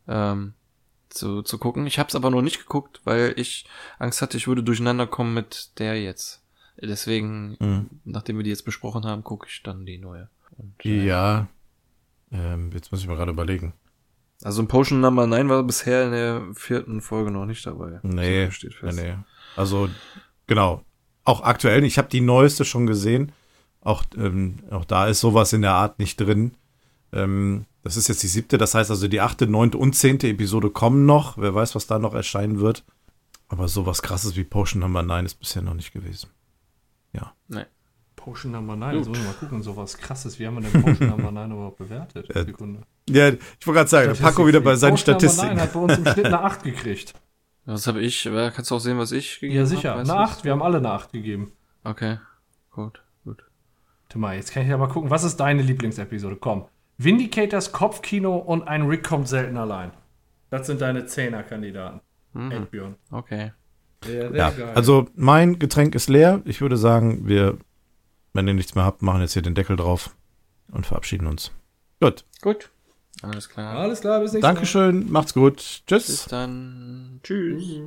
[0.08, 0.54] Ähm,
[1.08, 1.86] zu, zu gucken.
[1.86, 3.66] Ich habe es aber noch nicht geguckt, weil ich
[3.98, 6.42] Angst hatte, ich würde durcheinander kommen mit der jetzt.
[6.80, 7.90] Deswegen, Mhm.
[8.04, 10.28] nachdem wir die jetzt besprochen haben, gucke ich dann die neue.
[10.56, 11.48] Und, äh, Ja.
[12.30, 13.74] Ähm, jetzt muss ich mal gerade überlegen.
[14.42, 18.00] Also ein Potion Number 9 war bisher in der vierten Folge noch nicht dabei.
[18.02, 18.96] Nee, steht fest.
[18.98, 19.18] nee, nee.
[19.54, 19.88] Also,
[20.46, 20.82] genau.
[21.24, 23.32] Auch aktuell, ich habe die neueste schon gesehen.
[23.82, 26.52] Auch, ähm, auch da ist sowas in der Art nicht drin.
[27.12, 30.70] Ähm, das ist jetzt die siebte, das heißt also die achte, neunte und zehnte Episode
[30.70, 31.36] kommen noch.
[31.36, 32.84] Wer weiß, was da noch erscheinen wird.
[33.48, 36.30] Aber sowas krasses wie Potion Number 9 ist bisher noch nicht gewesen.
[37.48, 37.64] Nee.
[38.16, 38.96] Potion Number 9.
[38.96, 40.38] Jetzt muss ich mal gucken, sowas krasses.
[40.38, 42.30] Wie haben wir denn Potion Number 9 überhaupt bewertet?
[42.34, 42.82] Äh, Sekunde.
[43.10, 45.60] Ja, ich wollte gerade sagen, Paco wieder bei seinen Potion Number 9 Statistiken.
[45.60, 47.14] hat bei uns im Schnitt eine 8 gekriegt.
[47.66, 48.24] Was habe ich?
[48.26, 49.68] Äh, Kannst du auch sehen, was ich gegeben Ja, hab?
[49.68, 49.96] sicher.
[49.96, 50.44] Weißt Eine du 8.
[50.44, 51.52] Wir haben alle eine 8 gegeben.
[51.84, 52.18] Okay,
[52.70, 53.02] gut,
[54.18, 55.10] mal, jetzt kann ich ja mal gucken.
[55.10, 56.36] Was ist deine Lieblingsepisode?
[56.36, 56.66] Komm.
[56.98, 59.90] Vindicators, Kopfkino und ein Rick kommt selten allein.
[60.50, 62.00] Das sind deine Zehner-Kandidaten.
[62.34, 62.66] Mhm.
[63.10, 63.52] Okay.
[64.04, 64.72] Sehr, sehr Ja, geil.
[64.74, 66.42] also mein Getränk ist leer.
[66.44, 67.58] Ich würde sagen, wir,
[68.32, 70.14] wenn ihr nichts mehr habt, machen jetzt hier den Deckel drauf
[70.70, 71.52] und verabschieden uns.
[72.00, 72.24] Gut.
[72.40, 72.70] Gut.
[73.22, 73.76] Alles klar.
[73.76, 75.56] Alles klar, bis nächstes Dankeschön, macht's gut.
[75.56, 76.24] Bis Tschüss.
[76.26, 77.20] dann.
[77.22, 77.80] Tschüss.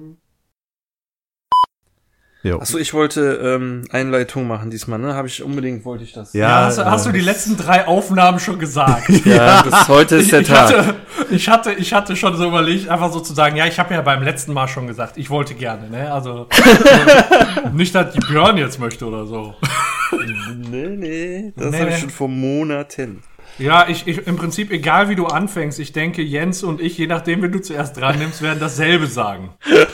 [2.46, 2.60] Jo.
[2.60, 5.16] Achso, ich wollte ähm, Einleitung machen diesmal, ne?
[5.16, 6.32] Habe ich unbedingt, wollte ich das.
[6.34, 9.10] Ja, Ja, hast, du- hast du die letzten drei Aufnahmen schon gesagt?
[9.26, 10.60] ja das heute ist ich, der ich, Tag.
[10.78, 10.96] hatte,
[11.32, 14.02] ich, hatte, ich hatte schon so überlegt, einfach so zu sagen, ja, ich habe ja
[14.02, 16.14] beim letzten Mal schon gesagt, ich wollte gerne, ne?
[16.14, 16.48] Also
[17.74, 19.56] nicht, dass die Björn jetzt möchte oder so.
[20.70, 23.24] nee, nee, das Nee, habe ich schon vor Monaten.
[23.58, 27.08] Ja, ich, ich im Prinzip, egal wie du anfängst, ich denke, Jens und ich, je
[27.08, 29.54] nachdem, wenn du zuerst dran nimmst, werden dasselbe sagen.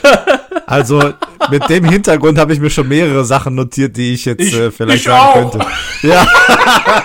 [0.64, 1.02] Also
[1.50, 4.70] mit dem Hintergrund habe ich mir schon mehrere Sachen notiert, die ich jetzt Ich- äh,
[4.70, 5.50] vielleicht ich sagen auch.
[5.50, 5.66] könnte.
[6.02, 6.26] Ja,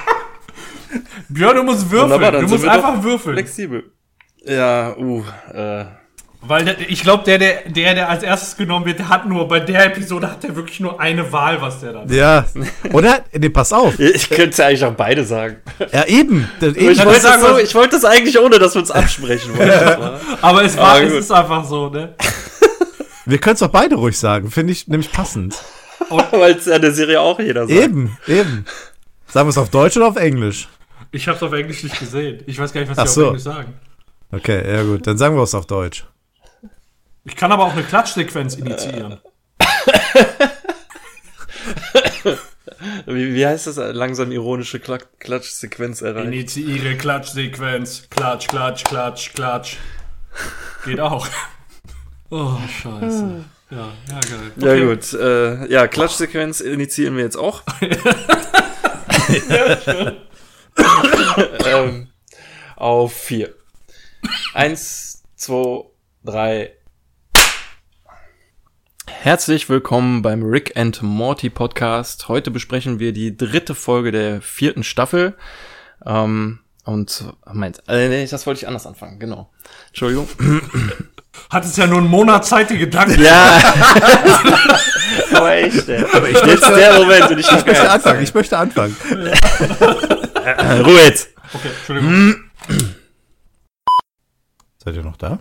[1.29, 2.11] Björn, du musst würfeln.
[2.11, 3.35] Wunderbar, du musst einfach würfeln.
[3.35, 3.91] Flexibel.
[4.45, 5.23] Ja, uh,
[5.53, 5.85] äh.
[6.47, 9.47] Weil der, ich glaube, der, der, der, der als erstes genommen wird, der hat nur,
[9.47, 12.11] bei der Episode hat der wirklich nur eine Wahl, was der dann.
[12.11, 12.45] ja.
[12.93, 13.19] Oder?
[13.33, 13.95] Nee, pass auf.
[13.99, 15.57] Ich könnte ja eigentlich auch beide sagen.
[15.91, 16.49] Ja, eben.
[16.59, 16.87] Das, Ich eben.
[16.87, 20.03] wollte wollte, sagen, das so, ich wollte das eigentlich ohne, dass wir uns absprechen wollten.
[20.41, 22.15] Aber es war, Ah, es ist einfach so, ne?
[23.25, 24.49] Wir können es doch beide ruhig sagen.
[24.49, 25.55] Finde ich nämlich passend.
[26.31, 27.77] Weil es ja in der Serie auch jeder sagt.
[27.77, 28.65] Eben, eben.
[29.27, 30.69] Sagen wir es auf Deutsch oder auf Englisch?
[31.11, 32.41] Ich hab's auf Englisch nicht gesehen.
[32.45, 33.21] Ich weiß gar nicht, was Ach die so.
[33.23, 33.73] auf Englisch sagen.
[34.31, 35.05] Okay, ja gut.
[35.05, 36.05] Dann sagen wir es auf Deutsch.
[37.27, 39.19] Ich kann aber auch eine Klatschsequenz initiieren.
[43.05, 43.77] Wie, wie heißt das?
[43.77, 46.27] Langsam ironische Kla Klatschsequenz erreicht.
[46.27, 48.07] Initiiere Klatschsequenz.
[48.09, 49.77] Klatsch, klatsch, klatsch, klatsch.
[50.85, 51.27] Geht auch.
[52.29, 53.43] Oh, scheiße.
[53.71, 54.51] Ja, ja, geil.
[54.57, 54.85] Ja Okay.
[54.85, 57.63] gut, äh, ja, Klatschsequenz initiieren wir jetzt auch.
[61.65, 62.09] ähm,
[62.75, 63.53] auf vier.
[64.53, 65.83] Eins, zwei,
[66.23, 66.73] drei.
[69.19, 72.27] Herzlich willkommen beim Rick and Morty Podcast.
[72.27, 75.35] Heute besprechen wir die dritte Folge der vierten Staffel.
[76.05, 79.51] Ähm, und meint, äh, nee, das wollte ich anders anfangen, genau.
[79.87, 80.29] Entschuldigung.
[81.49, 83.21] Hattest ja nur einen Monat Zeit, die Gedanken.
[83.21, 83.59] Ja.
[85.33, 86.05] Aber echt, ey.
[86.13, 88.95] Aber ich jetzt der Moment und ich Ich möchte anfangen, ich möchte anfangen.
[90.45, 91.29] Äh, Ruhe jetzt.
[91.53, 92.35] Okay, Entschuldigung.
[94.77, 95.39] Seid ihr noch da?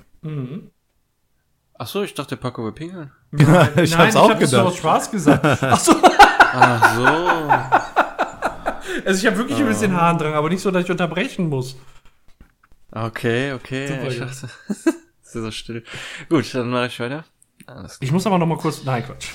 [1.78, 3.12] Ach so, ich dachte, Paco will pingeln.
[3.32, 4.78] ich Nein, hab's ich auch hab das nur aus gedacht.
[4.78, 5.44] Spaß gesagt.
[5.62, 5.94] Ach so.
[6.02, 7.06] Ach so.
[9.04, 11.76] Also ich habe wirklich ein bisschen Harndrang, aber nicht so, dass ich unterbrechen muss.
[12.90, 13.88] Okay, okay.
[13.88, 15.84] Super, ich dachte, es ist so still.
[16.30, 17.24] Gut, dann mache ich weiter.
[17.66, 18.84] Alles Ich muss aber noch mal kurz.
[18.84, 19.28] Nein, Quatsch.